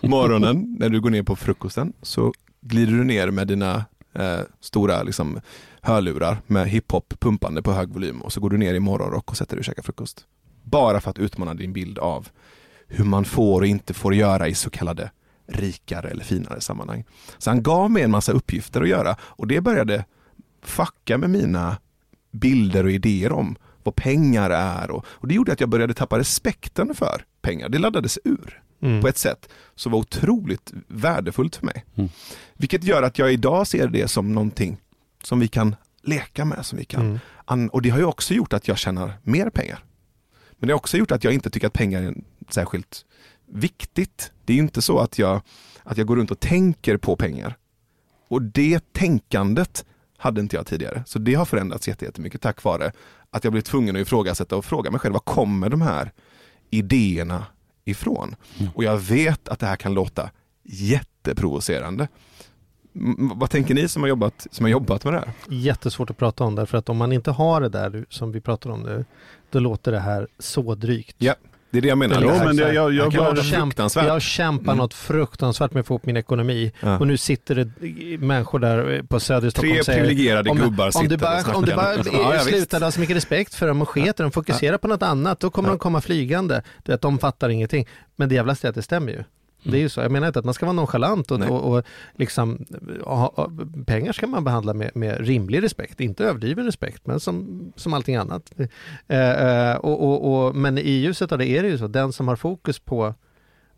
morgonen 0.00 0.76
när 0.78 0.88
du 0.88 1.00
går 1.00 1.10
ner 1.10 1.22
på 1.22 1.36
frukosten 1.36 1.92
så 2.02 2.32
glider 2.60 2.92
du 2.92 3.04
ner 3.04 3.30
med 3.30 3.48
dina 3.48 3.84
eh, 4.12 4.40
stora 4.60 5.02
liksom, 5.02 5.40
hörlurar 5.80 6.38
med 6.46 6.68
hiphop 6.68 7.14
pumpande 7.20 7.62
på 7.62 7.72
hög 7.72 7.88
volym 7.88 8.22
och 8.22 8.32
så 8.32 8.40
går 8.40 8.50
du 8.50 8.58
ner 8.58 8.74
i 8.74 8.80
morgonrock 8.80 9.30
och 9.30 9.36
sätter 9.36 9.56
dig 9.56 9.60
och 9.60 9.64
käkar 9.64 9.82
frukost. 9.82 10.26
Bara 10.62 11.00
för 11.00 11.10
att 11.10 11.18
utmana 11.18 11.54
din 11.54 11.72
bild 11.72 11.98
av 11.98 12.28
hur 12.88 13.04
man 13.04 13.24
får 13.24 13.60
och 13.60 13.66
inte 13.66 13.94
får 13.94 14.14
göra 14.14 14.48
i 14.48 14.54
så 14.54 14.70
kallade 14.70 15.10
rikare 15.48 16.08
eller 16.10 16.24
finare 16.24 16.60
sammanhang. 16.60 17.04
Så 17.38 17.50
han 17.50 17.62
gav 17.62 17.90
mig 17.90 18.02
en 18.02 18.10
massa 18.10 18.32
uppgifter 18.32 18.80
att 18.82 18.88
göra 18.88 19.16
och 19.22 19.46
det 19.46 19.60
började 19.60 20.04
fucka 20.62 21.18
med 21.18 21.30
mina 21.30 21.76
bilder 22.30 22.84
och 22.84 22.90
idéer 22.90 23.32
om 23.32 23.56
vad 23.82 23.94
pengar 23.96 24.50
är 24.50 24.90
och, 24.90 25.04
och 25.08 25.28
det 25.28 25.34
gjorde 25.34 25.52
att 25.52 25.60
jag 25.60 25.68
började 25.68 25.94
tappa 25.94 26.18
respekten 26.18 26.94
för 26.94 27.24
pengar. 27.42 27.68
Det 27.68 27.78
laddades 27.78 28.18
ur 28.24 28.58
Mm. 28.84 29.00
på 29.00 29.08
ett 29.08 29.18
sätt 29.18 29.48
som 29.74 29.92
var 29.92 29.98
otroligt 29.98 30.72
värdefullt 30.88 31.56
för 31.56 31.66
mig. 31.66 31.84
Mm. 31.94 32.10
Vilket 32.54 32.84
gör 32.84 33.02
att 33.02 33.18
jag 33.18 33.32
idag 33.32 33.66
ser 33.66 33.88
det 33.88 34.08
som 34.08 34.32
någonting 34.34 34.76
som 35.24 35.40
vi 35.40 35.48
kan 35.48 35.76
leka 36.02 36.44
med, 36.44 36.66
som 36.66 36.78
vi 36.78 36.84
kan 36.84 37.00
Mm. 37.06 37.18
an- 37.44 37.68
och 37.68 37.82
det 37.82 37.90
har 37.90 37.98
ju 37.98 38.04
också 38.04 38.34
gjort 38.34 38.52
att 38.52 38.68
jag 38.68 38.78
tjänar 38.78 39.12
mer 39.22 39.50
pengar. 39.50 39.78
Men 40.62 40.66
det 40.66 40.72
har 40.72 40.76
också 40.78 40.96
gjort 40.96 41.10
att 41.10 41.24
jag 41.24 41.32
inte 41.34 41.50
tycker 41.50 41.66
att 41.66 41.72
pengar 41.72 42.02
är 42.02 42.14
särskilt 42.50 43.04
viktigt. 43.46 44.32
Det 44.44 44.52
är 44.52 44.56
inte 44.56 44.82
så 44.82 44.98
att 44.98 45.18
jag, 45.18 45.40
att 45.82 45.98
jag 45.98 46.06
går 46.06 46.16
runt 46.16 46.30
och 46.30 46.40
tänker 46.40 46.96
på 46.96 47.16
pengar. 47.16 47.56
Och 48.28 48.42
det 48.42 48.92
tänkandet 48.92 49.84
hade 50.16 50.40
inte 50.40 50.56
jag 50.56 50.66
tidigare. 50.66 51.02
Så 51.06 51.18
det 51.18 51.34
har 51.34 51.44
förändrats 51.44 51.88
jätte- 51.88 52.04
jättemycket 52.04 52.40
tack 52.40 52.64
vare 52.64 52.92
att 53.30 53.44
jag 53.44 53.52
blev 53.52 53.62
tvungen 53.62 53.96
att 53.96 54.02
ifrågasätta 54.02 54.56
och 54.56 54.64
fråga 54.64 54.90
mig 54.90 55.00
själv, 55.00 55.12
var 55.12 55.20
kommer 55.20 55.68
de 55.68 55.82
här 55.82 56.12
idéerna 56.70 57.46
ifrån? 57.84 58.34
Mm. 58.58 58.72
Och 58.74 58.84
jag 58.84 58.98
vet 58.98 59.48
att 59.48 59.58
det 59.58 59.66
här 59.66 59.76
kan 59.76 59.94
låta 59.94 60.30
jätteprovocerande. 60.62 62.08
Vad 63.34 63.50
tänker 63.50 63.74
ni 63.74 63.88
som 63.88 64.02
har 64.02 64.08
jobbat, 64.08 64.46
som 64.50 64.64
har 64.64 64.70
jobbat 64.70 65.04
med 65.04 65.12
det 65.14 65.18
här? 65.18 65.28
Jättesvårt 65.48 66.10
att 66.10 66.16
prata 66.18 66.44
om 66.44 66.54
därför 66.54 66.78
att 66.78 66.88
om 66.88 66.96
man 66.96 67.12
inte 67.12 67.30
har 67.30 67.60
det 67.60 67.68
där 67.68 68.04
som 68.08 68.32
vi 68.32 68.40
pratar 68.40 68.70
om 68.70 68.80
nu, 68.80 69.04
då 69.50 69.58
låter 69.58 69.92
det 69.92 70.00
här 70.00 70.28
så 70.38 70.74
drygt. 70.74 71.16
Ja, 71.18 71.34
Det 71.70 71.78
är 71.78 71.82
det 71.82 71.88
jag 71.88 71.98
menar. 71.98 72.18
Jo, 72.22 72.28
Det 72.28 72.34
här- 72.34 72.46
men 72.46 72.56
det- 72.56 72.72
jag- 72.72 72.92
jag 72.92 73.12
det 73.12 73.18
Kämp- 73.42 73.64
fruktansvärt. 73.64 74.06
Jag 74.06 74.22
kämpar 74.22 74.72
Mm. 74.72 74.76
något 74.76 74.94
fruktansvärt 74.94 75.72
med 75.72 75.80
att 75.80 75.86
få 75.86 75.94
upp 75.94 76.06
min 76.06 76.16
ekonomi 76.16 76.72
Ja. 76.80 76.98
och 76.98 77.06
nu 77.06 77.16
sitter 77.16 77.54
det 77.54 78.18
människor 78.18 78.58
där 78.58 79.02
på 79.02 79.20
söder 79.20 79.48
i 79.48 79.50
Stockholm 79.50 79.72
Tre 79.72 79.80
och 79.80 79.84
säger 79.86 80.00
privilegierade 80.00 80.50
om, 80.50 80.56
gubbar 80.58 80.86
om 80.86 80.92
sitter 80.92 81.08
du 81.08 81.14
och 81.14 81.20
bara, 81.20 81.40
snackar 81.40 81.58
om 81.58 81.64
du 81.64 81.74
bara. 81.74 81.94
Ja, 81.96 82.34
ja, 82.34 82.40
slutar 82.40 82.80
ha 82.80 82.90
så 82.90 83.00
mycket 83.00 83.16
respekt 83.16 83.54
för 83.54 83.68
dem 83.68 83.82
och 83.82 83.88
sketer 83.88 84.24
dem, 84.24 84.30
fokusera 84.32 84.78
på 84.78 84.88
något 84.88 85.02
annat, 85.02 85.40
då 85.40 85.50
kommer 85.50 85.68
Ja. 85.68 85.72
de 85.72 85.78
komma 85.78 86.00
flygande. 86.00 86.62
Du 86.82 86.92
vet, 86.92 87.00
de 87.00 87.18
fattar 87.18 87.48
ingenting. 87.48 87.86
Men 88.16 88.28
det 88.28 88.34
jävlaste 88.34 88.66
är 88.66 88.68
att 88.68 88.74
det 88.74 88.82
stämmer 88.82 89.12
ju. 89.12 89.24
Det 89.62 89.76
är 89.76 89.80
ju 89.80 89.88
så. 89.88 90.00
Jag 90.00 90.12
menar 90.12 90.26
inte 90.26 90.38
att 90.38 90.44
man 90.44 90.54
ska 90.54 90.66
vara 90.66 90.76
nonchalant 90.76 91.30
och, 91.30 91.40
och, 91.40 91.72
och 91.72 91.84
liksom, 92.16 92.64
ha, 93.04 93.50
pengar 93.86 94.12
ska 94.12 94.26
man 94.26 94.44
behandla 94.44 94.74
med, 94.74 94.90
med 94.96 95.26
rimlig 95.26 95.62
respekt, 95.62 96.00
inte 96.00 96.24
överdriven 96.24 96.64
respekt, 96.64 97.06
men 97.06 97.20
som, 97.20 97.72
som 97.76 97.94
allting 97.94 98.16
annat. 98.16 98.52
Eh, 99.06 99.30
eh, 99.30 99.76
och, 99.76 100.02
och, 100.02 100.46
och, 100.46 100.56
men 100.56 100.78
i 100.78 100.90
ljuset 100.90 101.32
av 101.32 101.38
det 101.38 101.46
är 101.46 101.62
det 101.62 101.68
ju 101.68 101.78
så, 101.78 101.86
den 101.86 102.12
som 102.12 102.28
har 102.28 102.36
fokus 102.36 102.78
på, 102.78 103.14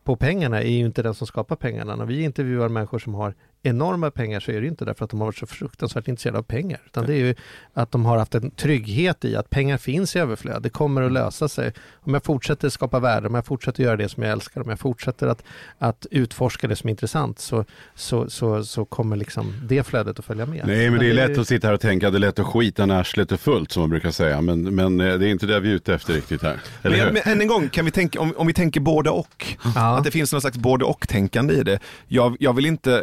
på 0.05 0.17
pengarna 0.17 0.63
är 0.63 0.71
ju 0.71 0.85
inte 0.85 1.03
den 1.03 1.15
som 1.15 1.27
skapar 1.27 1.57
pengarna. 1.57 1.97
När 1.97 2.07
vi 2.07 2.23
intervjuar 2.23 2.69
människor 2.69 2.99
som 2.99 3.15
har 3.15 3.35
enorma 3.67 4.11
pengar 4.11 4.41
så 4.41 4.51
är 4.51 4.61
det 4.61 4.67
inte 4.67 4.85
därför 4.85 5.05
att 5.05 5.11
de 5.11 5.21
har 5.21 5.27
varit 5.27 5.37
så 5.37 5.47
fruktansvärt 5.47 6.09
intresserade 6.09 6.39
av 6.39 6.43
pengar, 6.43 6.81
utan 6.87 7.07
det 7.07 7.13
är 7.13 7.19
ju 7.19 7.35
att 7.75 7.91
de 7.91 8.05
har 8.05 8.19
haft 8.19 8.35
en 8.35 8.51
trygghet 8.51 9.25
i 9.25 9.37
att 9.37 9.51
pengar 9.51 9.79
finns 9.79 10.17
i 10.17 10.19
överflöd. 10.19 10.63
Det 10.63 10.69
kommer 10.69 11.03
att 11.03 11.13
lösa 11.13 11.49
sig. 11.49 11.73
Om 11.95 12.15
jag 12.15 12.25
fortsätter 12.25 12.69
skapa 12.69 13.01
värde, 13.01 13.29
om 13.29 13.35
jag 13.35 13.47
fortsätter 13.47 13.83
göra 13.83 13.97
det 13.97 14.09
som 14.09 14.23
jag 14.23 14.33
älskar, 14.33 14.61
om 14.61 14.69
jag 14.69 14.79
fortsätter 14.79 15.27
att, 15.27 15.45
att 15.79 16.07
utforska 16.11 16.69
det 16.69 16.77
som 16.77 16.89
är 16.89 16.91
intressant 16.91 17.39
så, 17.39 17.65
så, 17.95 18.31
så, 18.31 18.65
så 18.65 18.85
kommer 18.85 19.17
liksom 19.17 19.55
det 19.69 19.83
flödet 19.87 20.19
att 20.19 20.25
följa 20.25 20.47
med. 20.47 20.67
Nej 20.67 20.91
men 20.91 21.01
det 21.01 21.11
är 21.11 21.15
lätt 21.15 21.39
att 21.39 21.49
sitta 21.49 21.67
här 21.67 21.75
och 21.75 21.81
tänka 21.81 22.07
att 22.07 22.13
det 22.13 22.19
är 22.19 22.21
lätt 22.21 22.39
att 22.39 22.47
skita 22.47 22.87
när 22.87 23.01
arslet 23.01 23.33
är 23.33 23.37
fullt 23.37 23.73
som 23.73 23.81
man 23.81 23.91
brukar 23.91 24.11
säga. 24.11 24.41
Men, 24.41 24.75
men 24.75 25.01
eh, 25.01 25.15
det 25.15 25.27
är 25.27 25.31
inte 25.31 25.47
det 25.47 25.61
vi 25.61 25.71
är 25.71 25.75
ute 25.75 25.95
efter 25.95 26.13
riktigt 26.15 26.43
här. 26.43 26.61
Eller 26.83 26.97
Men, 26.97 27.07
hur? 27.07 27.13
men 27.13 27.33
än 27.33 27.41
en 27.41 27.49
gång, 27.49 27.69
kan 27.69 27.85
vi 27.85 27.91
tänka, 27.91 28.21
om, 28.21 28.35
om 28.37 28.47
vi 28.47 28.53
tänker 28.53 28.81
både 28.81 29.11
och. 29.11 29.47
Ja. 29.75 29.99
Att 29.99 30.05
det 30.05 30.11
finns 30.11 30.33
någon 30.33 30.41
slags 30.41 30.57
både 30.57 30.85
och-tänkande 30.85 31.55
i 31.55 31.63
det. 31.63 31.79
Jag, 32.09 32.37
jag 32.41 32.53
vill 32.53 32.67
inte... 32.67 33.03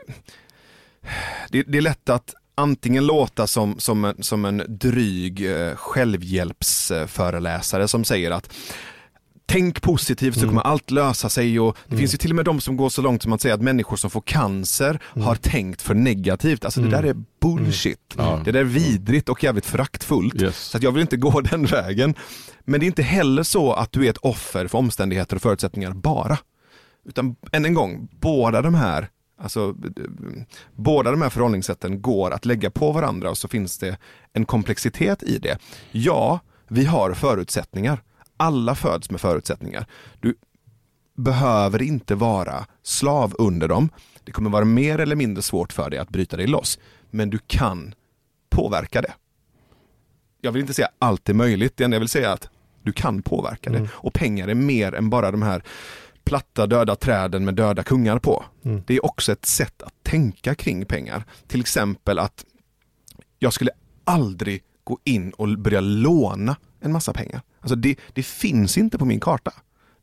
Det, 1.49 1.64
det 1.64 1.78
är 1.78 1.82
lätt 1.82 2.10
att 2.10 2.34
antingen 2.56 3.06
låta 3.06 3.47
som, 3.47 3.80
som, 3.80 4.06
en, 4.06 4.24
som 4.24 4.45
en 4.45 4.64
dryg 4.68 5.52
eh, 5.52 5.76
självhjälpsföreläsare 5.76 7.88
som 7.88 8.04
säger 8.04 8.32
att 8.32 8.54
Tänk 9.45 9.82
positivt 9.82 10.34
så 10.34 10.39
Mm. 10.39 10.49
kommer 10.49 10.62
allt 10.62 10.91
lösa 10.91 11.30
sig 11.30 11.60
och 11.60 11.78
det 11.86 11.91
Mm. 11.91 11.99
finns 11.99 12.14
ju 12.14 12.18
till 12.18 12.30
och 12.32 12.36
med 12.36 12.45
de 12.45 12.62
som 12.62 12.78
går 12.78 12.89
så 12.89 13.02
långt 13.02 13.24
som 13.24 13.34
att 13.34 13.41
säga 13.41 13.54
att 13.54 13.62
människor 13.62 13.97
som 13.97 14.10
får 14.10 14.22
cancer 14.22 14.99
Mm. 15.16 15.28
har 15.28 15.36
tänkt 15.36 15.82
för 15.82 15.93
negativt. 15.93 16.66
Alltså 16.66 16.80
Mm. 16.80 16.91
det 16.91 16.97
där 16.97 17.04
är 17.10 17.16
bullshit. 17.41 18.14
Ja. 18.18 18.41
Det 18.45 18.52
där 18.52 18.60
är 18.60 18.64
vidrigt 18.64 19.30
och 19.30 19.43
jävligt 19.43 19.66
föraktfullt. 19.66 20.41
Yes. 20.41 20.58
Så 20.58 20.78
att 20.78 20.84
jag 20.84 20.91
vill 20.91 21.02
inte 21.02 21.18
gå 21.18 21.41
den 21.52 21.66
vägen. 21.66 22.16
Men 22.66 22.80
det 22.80 22.86
är 22.86 22.88
inte 22.88 23.04
heller 23.04 23.43
så 23.43 23.74
att 23.74 23.91
du 23.91 24.06
är 24.06 24.10
ett 24.10 24.18
offer 24.18 24.68
för 24.68 24.78
omständigheter 24.78 25.36
och 25.36 25.41
förutsättningar 25.41 25.91
bara. 25.91 26.38
Utan 27.06 27.36
än 27.52 27.66
en 27.66 27.74
gång, 27.74 28.08
båda 28.12 28.62
de 28.62 28.76
här 28.76 29.10
Alltså, 29.44 29.76
båda 30.76 31.12
de 31.12 31.22
här 31.22 31.30
förhållningssätten 31.30 32.02
går 32.02 32.32
att 32.32 32.46
lägga 32.46 32.70
på 32.70 32.92
varandra 32.92 33.30
och 33.30 33.38
så 33.38 33.48
finns 33.48 33.78
det 33.78 33.98
en 34.34 34.46
komplexitet 34.46 35.24
i 35.24 35.38
det. 35.38 35.58
Ja, 35.92 36.39
vi 36.68 36.86
har 36.86 37.14
förutsättningar. 37.14 38.04
Alla 38.38 38.76
föds 38.76 39.12
med 39.12 39.22
förutsättningar. 39.22 39.86
Du 40.20 40.36
behöver 41.18 41.82
inte 41.82 42.16
vara 42.16 42.66
slav 42.84 43.36
under 43.39 43.68
dem. 43.68 43.89
Det 44.24 44.32
kommer 44.32 44.50
vara 44.50 44.66
mer 44.66 45.00
eller 45.00 45.16
mindre 45.16 45.42
svårt 45.42 45.74
för 45.74 45.89
dig 45.89 46.00
att 46.00 46.10
bryta 46.10 46.38
dig 46.38 46.48
loss. 46.48 46.80
Men 47.10 47.30
du 47.30 47.39
kan 47.48 47.96
påverka 48.50 49.02
det. 49.02 49.14
Jag 50.42 50.52
vill 50.52 50.62
inte 50.62 50.74
säga 50.74 50.89
allt 51.00 51.30
är 51.30 51.34
möjligt, 51.34 51.78
det 51.78 51.84
enda 51.84 51.96
jag 51.96 52.00
vill 52.00 52.10
säga 52.10 52.30
är 52.30 52.34
att 52.34 52.50
du 52.84 52.92
kan 52.92 53.22
påverka 53.22 53.70
det. 53.70 53.78
Mm. 53.78 53.89
Och 53.94 54.14
pengar 54.14 54.48
är 54.48 54.56
mer 54.56 54.96
än 54.96 55.10
bara 55.10 55.32
de 55.32 55.42
här 55.42 55.64
platta 56.24 56.67
döda 56.67 56.95
träden 56.95 57.45
med 57.45 57.55
döda 57.55 57.84
kungar 57.84 58.19
på. 58.19 58.45
Mm. 58.65 58.84
Det 58.88 58.95
är 58.95 59.05
också 59.05 59.32
ett 59.32 59.45
sätt 59.45 59.82
att 59.82 59.93
tänka 60.03 60.55
kring 60.55 60.86
pengar. 60.86 61.24
Till 61.47 61.61
exempel 61.61 62.19
att 62.19 62.45
jag 63.39 63.53
skulle 63.53 63.72
aldrig 64.03 64.63
gå 64.84 64.99
in 65.03 65.32
och 65.32 65.57
börja 65.57 65.82
låna 65.82 66.55
en 66.80 66.91
massa 66.91 67.13
pengar. 67.13 67.41
Alltså 67.59 67.76
det, 67.76 67.95
det 68.13 68.24
finns 68.24 68.78
inte 68.78 68.97
på 68.97 69.05
min 69.05 69.19
karta. 69.19 69.53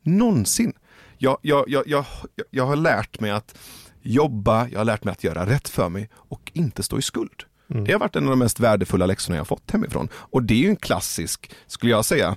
Någonsin. 0.02 0.72
Jag, 1.18 1.38
jag, 1.42 1.64
jag, 1.68 1.82
jag, 1.86 2.04
jag 2.50 2.66
har 2.66 2.76
lärt 2.76 3.20
mig 3.20 3.30
att 3.30 3.58
jobba, 4.02 4.68
jag 4.68 4.80
har 4.80 4.84
lärt 4.84 5.04
mig 5.04 5.12
att 5.12 5.24
göra 5.24 5.46
rätt 5.46 5.68
för 5.68 5.88
mig 5.88 6.08
och 6.14 6.50
inte 6.54 6.82
stå 6.82 6.98
i 6.98 7.02
skuld. 7.02 7.44
Mm. 7.70 7.84
Det 7.84 7.92
har 7.92 7.98
varit 7.98 8.16
en 8.16 8.24
av 8.24 8.30
de 8.30 8.38
mest 8.38 8.60
värdefulla 8.60 9.06
läxorna 9.06 9.36
jag 9.36 9.46
fått 9.46 9.70
hemifrån. 9.70 10.08
Och 10.12 10.42
det 10.42 10.54
är 10.54 10.58
ju 10.58 10.68
en 10.68 10.76
klassisk, 10.76 11.50
skulle 11.66 11.92
jag 11.92 12.04
säga, 12.04 12.36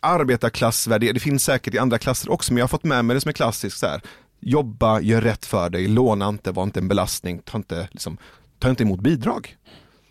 arbetarklassvärdering. 0.00 1.14
Det 1.14 1.20
finns 1.20 1.44
säkert 1.44 1.74
i 1.74 1.78
andra 1.78 1.98
klasser 1.98 2.32
också, 2.32 2.52
men 2.52 2.58
jag 2.58 2.64
har 2.64 2.68
fått 2.68 2.84
med 2.84 3.04
mig 3.04 3.14
det 3.14 3.20
som 3.20 3.28
är 3.28 3.32
klassiskt. 3.32 3.78
Så 3.78 3.86
här. 3.86 4.00
Jobba, 4.40 5.00
gör 5.00 5.20
rätt 5.20 5.46
för 5.46 5.70
dig, 5.70 5.88
låna 5.88 6.28
inte, 6.28 6.52
var 6.52 6.62
inte 6.62 6.80
en 6.80 6.88
belastning, 6.88 7.42
ta 7.44 7.58
inte, 7.58 7.88
liksom, 7.90 8.18
ta 8.58 8.70
inte 8.70 8.82
emot 8.82 9.00
bidrag. 9.00 9.56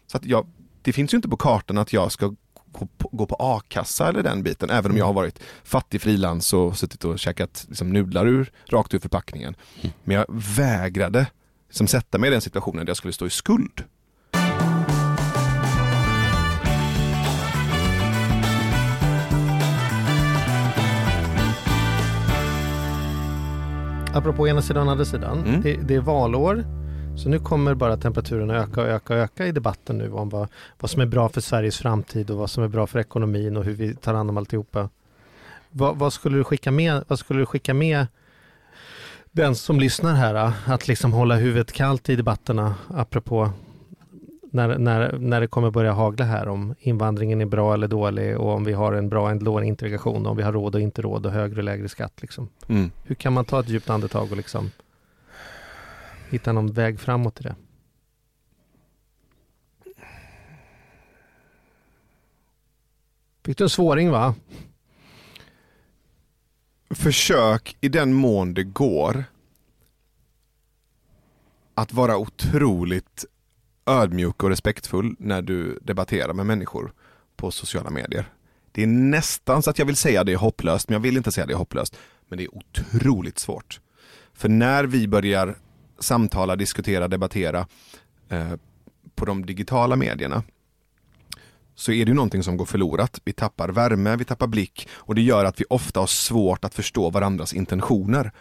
Så 0.07 0.17
att 0.17 0.25
jag, 0.25 0.47
det 0.81 0.93
finns 0.93 1.13
ju 1.13 1.15
inte 1.15 1.29
på 1.29 1.37
kartan 1.37 1.77
att 1.77 1.93
jag 1.93 2.11
ska 2.11 2.33
gå 3.11 3.25
på, 3.25 3.35
a-kassa 3.39 4.09
eller 4.09 4.23
den 4.23 4.43
biten, 4.43 4.69
även 4.69 4.91
om 4.91 4.97
jag 4.97 5.05
har 5.05 5.13
varit 5.13 5.39
fattig 5.63 6.01
frilans 6.01 6.53
och 6.53 6.77
suttit 6.77 7.05
och 7.05 7.19
käkat 7.19 7.65
liksom, 7.67 7.93
nudlar 7.93 8.27
ur, 8.27 8.51
rakt 8.65 8.93
ur 8.93 8.99
förpackningen. 8.99 9.55
Men 10.03 10.15
jag 10.15 10.25
vägrade 10.29 11.27
liksom, 11.67 11.87
sätta 11.87 12.17
mig 12.17 12.27
i 12.27 12.31
den 12.31 12.41
situationen 12.41 12.85
där 12.85 12.89
jag 12.89 12.97
skulle 12.97 13.13
stå 13.13 13.25
i 13.25 13.29
skuld. 13.29 13.83
Apropå 24.15 24.47
ena 24.47 24.61
sidan 24.61 24.85
och 24.87 24.91
andra 24.91 25.05
sidan. 25.05 25.43
Mm. 25.45 25.61
Det, 25.61 25.75
det 25.75 25.95
är 25.95 25.99
valår. 25.99 26.63
Så 27.17 27.29
nu 27.29 27.39
kommer 27.39 27.73
bara 27.73 27.97
temperaturen 27.97 28.49
öka 28.49 28.81
och 28.81 28.87
öka 28.87 29.13
och 29.13 29.19
öka 29.19 29.47
i 29.47 29.51
debatten 29.51 29.97
nu 29.97 30.11
om 30.11 30.29
vad, 30.29 30.47
vad 30.79 30.91
som 30.91 31.01
är 31.01 31.05
bra 31.05 31.29
för 31.29 31.41
Sveriges 31.41 31.77
framtid 31.77 32.29
och 32.29 32.37
vad 32.37 32.49
som 32.49 32.63
är 32.63 32.67
bra 32.67 32.87
för 32.87 32.99
ekonomin 32.99 33.57
och 33.57 33.63
hur 33.63 33.73
vi 33.73 33.95
tar 33.95 34.13
hand 34.13 34.29
om 34.29 34.37
alltihopa. 34.37 34.89
Vad, 35.69 35.95
vad 35.97 36.13
skulle 36.13 36.37
du 36.37 36.43
skicka 36.43 36.71
med, 36.71 37.03
vad 37.07 37.19
skulle 37.19 37.39
du 37.39 37.45
skicka 37.45 37.73
med 37.73 38.07
den 39.31 39.55
som 39.55 39.79
lyssnar 39.79 40.13
här? 40.13 40.35
äh, 40.35 40.53
Att 40.65 40.87
liksom 40.87 41.13
hålla 41.13 41.35
huvudet 41.35 41.71
kallt 41.71 42.09
i 42.09 42.15
debatterna 42.15 42.75
apropå 42.87 43.49
när, 44.55 44.77
när, 44.77 45.17
när 45.17 45.41
det 45.41 45.47
kommer 45.47 45.71
börja 45.71 45.91
hagla 45.91 46.25
här 46.25 46.47
om 46.47 46.75
invandringen 46.79 47.41
är 47.41 47.45
bra 47.45 47.73
eller 47.73 47.87
dålig 47.87 48.37
och 48.37 48.53
om 48.53 48.63
vi 48.63 48.73
har 48.73 48.93
en 48.93 49.09
bra 49.09 49.31
eller 49.31 49.41
dålig 49.41 49.67
integration, 49.67 50.25
om 50.25 50.37
vi 50.37 50.43
har 50.43 50.53
råd 50.53 50.75
och 50.75 50.81
inte 50.81 51.01
råd 51.01 51.25
och 51.25 51.31
högre 51.31 51.57
och 51.57 51.63
lägre 51.63 51.89
skatt. 51.89 52.21
Liksom. 52.21 52.49
Mm. 52.67 52.91
Hur 53.03 53.15
kan 53.15 53.33
man 53.33 53.45
ta 53.45 53.59
ett 53.59 53.69
djupt 53.69 53.89
andetag 53.89 54.31
och 54.31 54.37
liksom 54.37 54.71
hitta 56.29 56.51
någon 56.51 56.71
väg 56.71 56.99
framåt 56.99 57.39
i 57.39 57.43
det? 57.43 57.55
Fick 63.43 63.57
du 63.57 63.63
en 63.63 63.69
svåring 63.69 64.11
va? 64.11 64.35
Försök 66.89 67.77
i 67.81 67.89
den 67.89 68.13
mån 68.13 68.53
det 68.53 68.63
går 68.63 69.23
att 71.73 71.93
vara 71.93 72.17
otroligt 72.17 73.25
ödmjuk 73.85 74.43
och 74.43 74.49
respektfull 74.49 75.15
när 75.19 75.41
du 75.41 75.79
debatterar 75.81 76.33
med 76.33 76.45
människor 76.45 76.93
på 77.35 77.51
sociala 77.51 77.89
medier. 77.89 78.25
Det 78.71 78.83
är 78.83 78.87
nästan 78.87 79.63
så 79.63 79.69
att 79.69 79.79
jag 79.79 79.85
vill 79.85 79.95
säga 79.95 80.23
det 80.23 80.33
är 80.33 80.37
hopplöst, 80.37 80.89
men 80.89 80.93
jag 80.93 80.99
vill 80.99 81.17
inte 81.17 81.31
säga 81.31 81.45
det 81.45 81.53
är 81.53 81.57
hopplöst. 81.57 81.97
Men 82.27 82.37
det 82.37 82.43
är 82.43 82.55
otroligt 82.55 83.39
svårt. 83.39 83.79
För 84.33 84.49
när 84.49 84.83
vi 84.83 85.07
börjar 85.07 85.55
samtala, 85.99 86.55
diskutera, 86.55 87.07
debattera 87.07 87.67
eh, 88.29 88.53
på 89.15 89.25
de 89.25 89.45
digitala 89.45 89.95
medierna, 89.95 90.43
så 91.75 91.91
är 91.91 92.05
det 92.05 92.09
ju 92.09 92.15
någonting 92.15 92.43
som 92.43 92.57
går 92.57 92.65
förlorat. 92.65 93.21
Vi 93.25 93.33
tappar 93.33 93.69
värme, 93.69 94.15
vi 94.15 94.25
tappar 94.25 94.47
blick 94.47 94.87
och 94.91 95.15
det 95.15 95.21
gör 95.21 95.45
att 95.45 95.61
vi 95.61 95.65
ofta 95.69 95.99
har 95.99 96.07
svårt 96.07 96.65
att 96.65 96.73
förstå 96.73 97.09
varandras 97.09 97.53
intentioner. 97.53 98.31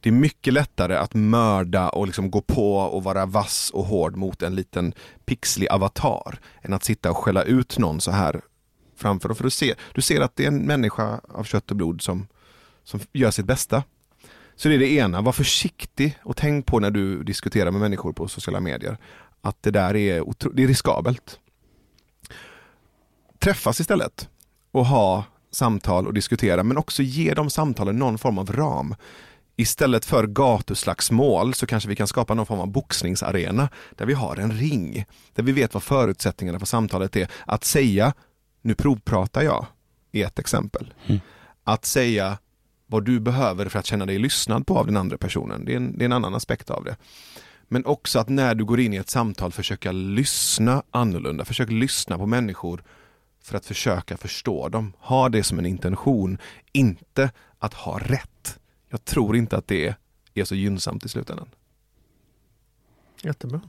Det 0.00 0.08
är 0.08 0.12
mycket 0.12 0.52
lättare 0.52 0.96
att 0.96 1.14
mörda 1.14 1.88
och 1.88 2.06
liksom 2.06 2.30
gå 2.30 2.40
på 2.40 2.76
och 2.76 3.04
vara 3.04 3.26
vass 3.26 3.70
och 3.74 3.84
hård 3.84 4.16
mot 4.16 4.42
en 4.42 4.54
liten 4.54 4.94
pixlig 5.24 5.68
avatar 5.68 6.38
än 6.62 6.72
att 6.72 6.84
sitta 6.84 7.10
och 7.10 7.16
skälla 7.16 7.42
ut 7.42 7.78
någon 7.78 8.00
så 8.00 8.10
här 8.10 8.40
framför 8.96 9.28
dem. 9.28 9.36
För 9.36 9.44
du 9.44 9.50
ser, 9.50 9.74
du 9.94 10.02
ser 10.02 10.20
att 10.20 10.36
det 10.36 10.44
är 10.44 10.48
en 10.48 10.66
människa 10.66 11.20
av 11.28 11.44
kött 11.44 11.70
och 11.70 11.76
blod 11.76 12.02
som, 12.02 12.26
som 12.84 13.00
gör 13.12 13.30
sitt 13.30 13.46
bästa. 13.46 13.82
Så 14.56 14.68
det 14.68 14.74
är 14.74 14.78
det 14.78 14.92
ena, 14.92 15.20
var 15.20 15.32
försiktig 15.32 16.18
och 16.22 16.36
tänk 16.36 16.66
på 16.66 16.80
när 16.80 16.90
du 16.90 17.22
diskuterar 17.22 17.70
med 17.70 17.80
människor 17.80 18.12
på 18.12 18.28
sociala 18.28 18.60
medier 18.60 18.98
att 19.40 19.62
det 19.62 19.70
där 19.70 19.96
är, 19.96 20.24
det 20.52 20.62
är 20.62 20.66
riskabelt. 20.66 21.38
Träffas 23.38 23.80
istället 23.80 24.28
och 24.70 24.86
ha 24.86 25.24
samtal 25.50 26.06
och 26.06 26.14
diskutera 26.14 26.62
men 26.62 26.76
också 26.76 27.02
ge 27.02 27.34
de 27.34 27.50
samtalen 27.50 27.98
någon 27.98 28.18
form 28.18 28.38
av 28.38 28.52
ram. 28.52 28.94
Istället 29.60 30.04
för 30.04 30.26
gatuslagsmål 30.26 31.54
så 31.54 31.66
kanske 31.66 31.88
vi 31.88 31.96
kan 31.96 32.06
skapa 32.06 32.34
någon 32.34 32.46
form 32.46 32.60
av 32.60 32.66
boxningsarena 32.66 33.68
där 33.90 34.06
vi 34.06 34.14
har 34.14 34.36
en 34.36 34.52
ring. 34.52 35.04
Där 35.34 35.42
vi 35.42 35.52
vet 35.52 35.74
vad 35.74 35.82
förutsättningarna 35.82 36.58
för 36.58 36.66
samtalet 36.66 37.16
är. 37.16 37.28
Att 37.46 37.64
säga, 37.64 38.14
nu 38.62 38.74
provpratar 38.74 39.42
jag, 39.42 39.66
är 40.12 40.26
ett 40.26 40.38
exempel. 40.38 40.94
Mm. 41.06 41.20
Att 41.64 41.84
säga 41.84 42.38
vad 42.86 43.04
du 43.04 43.20
behöver 43.20 43.68
för 43.68 43.78
att 43.78 43.86
känna 43.86 44.06
dig 44.06 44.18
lyssnad 44.18 44.66
på 44.66 44.78
av 44.78 44.86
den 44.86 44.96
andra 44.96 45.18
personen, 45.18 45.64
det 45.64 45.72
är 45.72 45.76
en, 45.76 45.98
det 45.98 46.04
är 46.04 46.06
en 46.06 46.12
annan 46.12 46.34
aspekt 46.34 46.70
av 46.70 46.84
det. 46.84 46.96
Men 47.68 47.86
också 47.86 48.18
att 48.18 48.28
när 48.28 48.54
du 48.54 48.64
går 48.64 48.80
in 48.80 48.94
i 48.94 48.96
ett 48.96 49.10
samtal 49.10 49.52
försöka 49.52 49.92
lyssna 49.92 50.82
annorlunda, 50.90 51.44
försök 51.44 51.70
lyssna 51.70 52.18
på 52.18 52.26
människor 52.26 52.82
för 53.42 53.56
att 53.56 53.66
försöka 53.66 54.16
förstå 54.16 54.68
dem. 54.68 54.92
Ha 54.98 55.28
det 55.28 55.42
som 55.42 55.58
en 55.58 55.66
intention, 55.66 56.38
inte 56.72 57.30
att 57.58 57.74
ha 57.74 57.98
rätt. 57.98 58.59
Jag 58.90 59.04
tror 59.04 59.36
inte 59.36 59.56
att 59.56 59.66
det 59.66 59.94
är 60.34 60.44
så 60.44 60.54
gynnsamt 60.54 61.04
i 61.04 61.08
slutändan. 61.08 61.48
Jättebra. 63.22 63.60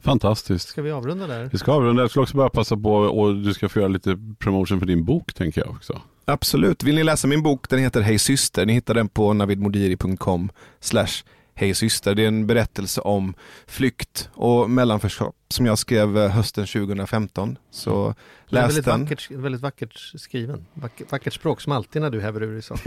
Fantastiskt. 0.00 0.68
Ska 0.68 0.82
vi 0.82 0.90
avrunda 0.90 1.26
där? 1.26 1.48
Vi 1.52 1.58
ska 1.58 1.72
avrunda. 1.72 2.02
Jag 2.02 2.10
skulle 2.10 2.22
också 2.22 2.36
bara 2.36 2.50
passa 2.50 2.76
på 2.76 2.92
och 2.92 3.34
du 3.34 3.54
ska 3.54 3.68
få 3.68 3.78
göra 3.78 3.88
lite 3.88 4.18
promotion 4.38 4.78
för 4.78 4.86
din 4.86 5.04
bok 5.04 5.32
tänker 5.34 5.60
jag 5.60 5.70
också. 5.70 6.00
Absolut. 6.24 6.82
Vill 6.82 6.94
ni 6.94 7.04
läsa 7.04 7.28
min 7.28 7.42
bok, 7.42 7.68
den 7.68 7.78
heter 7.78 8.00
Hej 8.00 8.18
syster. 8.18 8.66
Ni 8.66 8.72
hittar 8.72 8.94
den 8.94 9.08
på 9.08 9.32
navidmodiri.com 9.32 10.50
slash 10.80 11.24
Hej 11.54 11.74
syster. 11.74 12.14
Det 12.14 12.22
är 12.22 12.28
en 12.28 12.46
berättelse 12.46 13.00
om 13.00 13.34
flykt 13.66 14.30
och 14.34 14.70
mellanförskap 14.70 15.34
som 15.48 15.66
jag 15.66 15.78
skrev 15.78 16.18
eh, 16.18 16.30
hösten 16.30 16.66
2015. 16.66 17.58
Så 17.70 18.14
läs 18.50 18.68
väldigt 18.68 18.84
den. 18.84 19.00
Vackert, 19.00 19.30
väldigt 19.30 19.60
vackert 19.60 19.98
skriven. 20.14 20.66
Vackert, 20.74 21.12
vackert 21.12 21.32
språk 21.32 21.60
som 21.60 21.72
alltid 21.72 22.02
när 22.02 22.10
du 22.10 22.20
häver 22.20 22.42
ur 22.42 22.52
dig 22.52 22.62
så. 22.62 22.76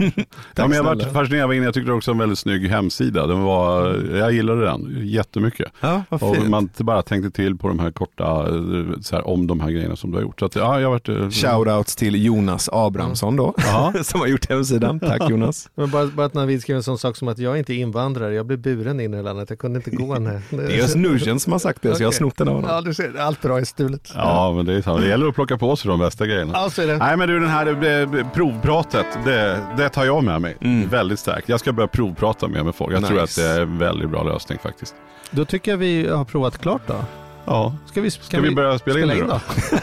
ja, 0.54 0.68
men 0.68 0.72
jag 0.72 0.84
var 0.84 0.96
fascinerad 0.96 1.44
av 1.44 1.54
in. 1.54 1.62
Jag 1.62 1.74
tyckte 1.74 1.92
också 1.92 2.10
en 2.10 2.18
väldigt 2.18 2.38
snygg 2.38 2.68
hemsida. 2.68 3.26
Den 3.26 3.42
var, 3.42 3.94
jag 4.14 4.32
gillade 4.32 4.64
den 4.64 5.00
jättemycket. 5.02 5.72
Ja, 5.80 6.02
vad 6.08 6.22
och 6.22 6.46
man 6.46 6.70
bara 6.78 7.02
tänkte 7.02 7.30
till 7.30 7.56
på 7.56 7.68
de 7.68 7.78
här 7.78 7.90
korta, 7.90 8.24
eh, 8.24 9.00
så 9.00 9.16
här, 9.16 9.26
om 9.26 9.46
de 9.46 9.60
här 9.60 9.70
grejerna 9.70 9.96
som 9.96 10.10
du 10.10 10.16
har 10.16 10.22
gjort. 10.22 10.40
Så 10.40 10.46
att, 10.46 10.56
ja, 10.56 10.80
jag 10.80 10.90
varit, 10.90 11.08
eh, 11.08 11.30
Shoutouts 11.30 11.96
till 11.96 12.24
Jonas 12.24 12.68
Abrahamsson 12.72 13.36
då, 13.36 13.54
som 14.02 14.20
har 14.20 14.26
gjort 14.26 14.48
hemsidan. 14.48 15.00
Tack 15.00 15.30
Jonas. 15.30 15.70
men 15.74 15.90
bara, 15.90 16.06
bara 16.06 16.26
att 16.26 16.34
Navid 16.34 16.62
skrev 16.62 16.76
en 16.76 16.82
sån 16.82 16.98
sak 16.98 17.16
som 17.16 17.28
att 17.28 17.38
jag 17.38 17.54
är 17.54 17.58
inte 17.58 17.74
invandrare, 17.74 18.34
jag 18.34 18.46
blev 18.46 18.58
buren 18.58 19.00
in 19.00 19.14
i 19.14 19.22
landet, 19.22 19.50
jag 19.50 19.58
kunde 19.58 19.76
inte 19.78 19.90
gå. 19.90 20.18
Nej. 20.18 20.40
Det 20.50 20.56
är 20.56 20.76
just 20.76 20.96
Nugent 20.96 21.42
som 21.42 21.52
har 21.52 21.58
sagt 21.58 21.82
det, 21.82 21.88
okay. 21.88 21.96
så 21.96 22.02
jag 22.02 22.08
har 22.08 22.12
snott 22.12 22.36
den 22.36 22.48
av 22.48 22.54
honom. 22.54 22.70
Ja, 22.70 22.80
du 22.80 22.94
ser, 22.94 23.18
allt 23.18 23.42
bra 23.42 23.60
är 23.60 23.64
stulet. 23.64 24.12
Ja, 24.14 24.52
men 24.56 24.66
det 24.66 24.72
är 24.72 24.82
så. 24.82 24.98
Det 24.98 25.08
gäller 25.08 25.26
att 25.26 25.34
plocka 25.34 25.53
på 25.56 25.76
sig 25.76 25.88
de 25.88 25.98
bästa 25.98 26.26
grejerna. 26.26 26.52
Ja, 26.54 26.70
så 26.70 26.82
är 26.82 26.86
det. 26.86 26.96
Nej, 26.96 27.16
men 27.16 27.28
du, 27.28 27.40
den 27.40 27.48
här 27.48 28.30
provpratet, 28.34 29.06
det, 29.24 29.60
det 29.76 29.88
tar 29.88 30.04
jag 30.04 30.24
med 30.24 30.40
mig. 30.40 30.56
Mm. 30.60 30.88
Väldigt 30.88 31.18
starkt. 31.18 31.48
Jag 31.48 31.60
ska 31.60 31.72
börja 31.72 31.88
provprata 31.88 32.48
mer 32.48 32.62
med 32.62 32.74
folk. 32.74 32.94
Jag 32.94 33.02
nice. 33.02 33.12
tror 33.12 33.22
att 33.22 33.36
det 33.36 33.46
är 33.46 33.60
en 33.60 33.78
väldigt 33.78 34.10
bra 34.10 34.22
lösning 34.22 34.58
faktiskt. 34.62 34.94
Då 35.30 35.44
tycker 35.44 35.70
jag 35.70 35.78
vi 35.78 36.08
har 36.08 36.24
provat 36.24 36.58
klart 36.58 36.82
då. 36.86 37.04
Ja, 37.44 37.76
ska 37.86 38.00
vi, 38.00 38.10
ska, 38.10 38.22
ska 38.22 38.40
vi, 38.40 38.54
börja 38.54 38.78
spela, 38.78 38.94
spela 38.94 39.14
in, 39.14 39.20
in 39.20 39.28
då? 39.28 39.40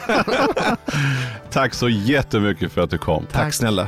då? 0.07 0.75
Tack 1.51 1.73
så 1.73 1.89
jättemycket 1.89 2.71
för 2.71 2.81
att 2.81 2.89
du 2.89 2.97
kom. 2.97 3.25
Tack, 3.25 3.41
Tack 3.41 3.53
snälla. 3.53 3.87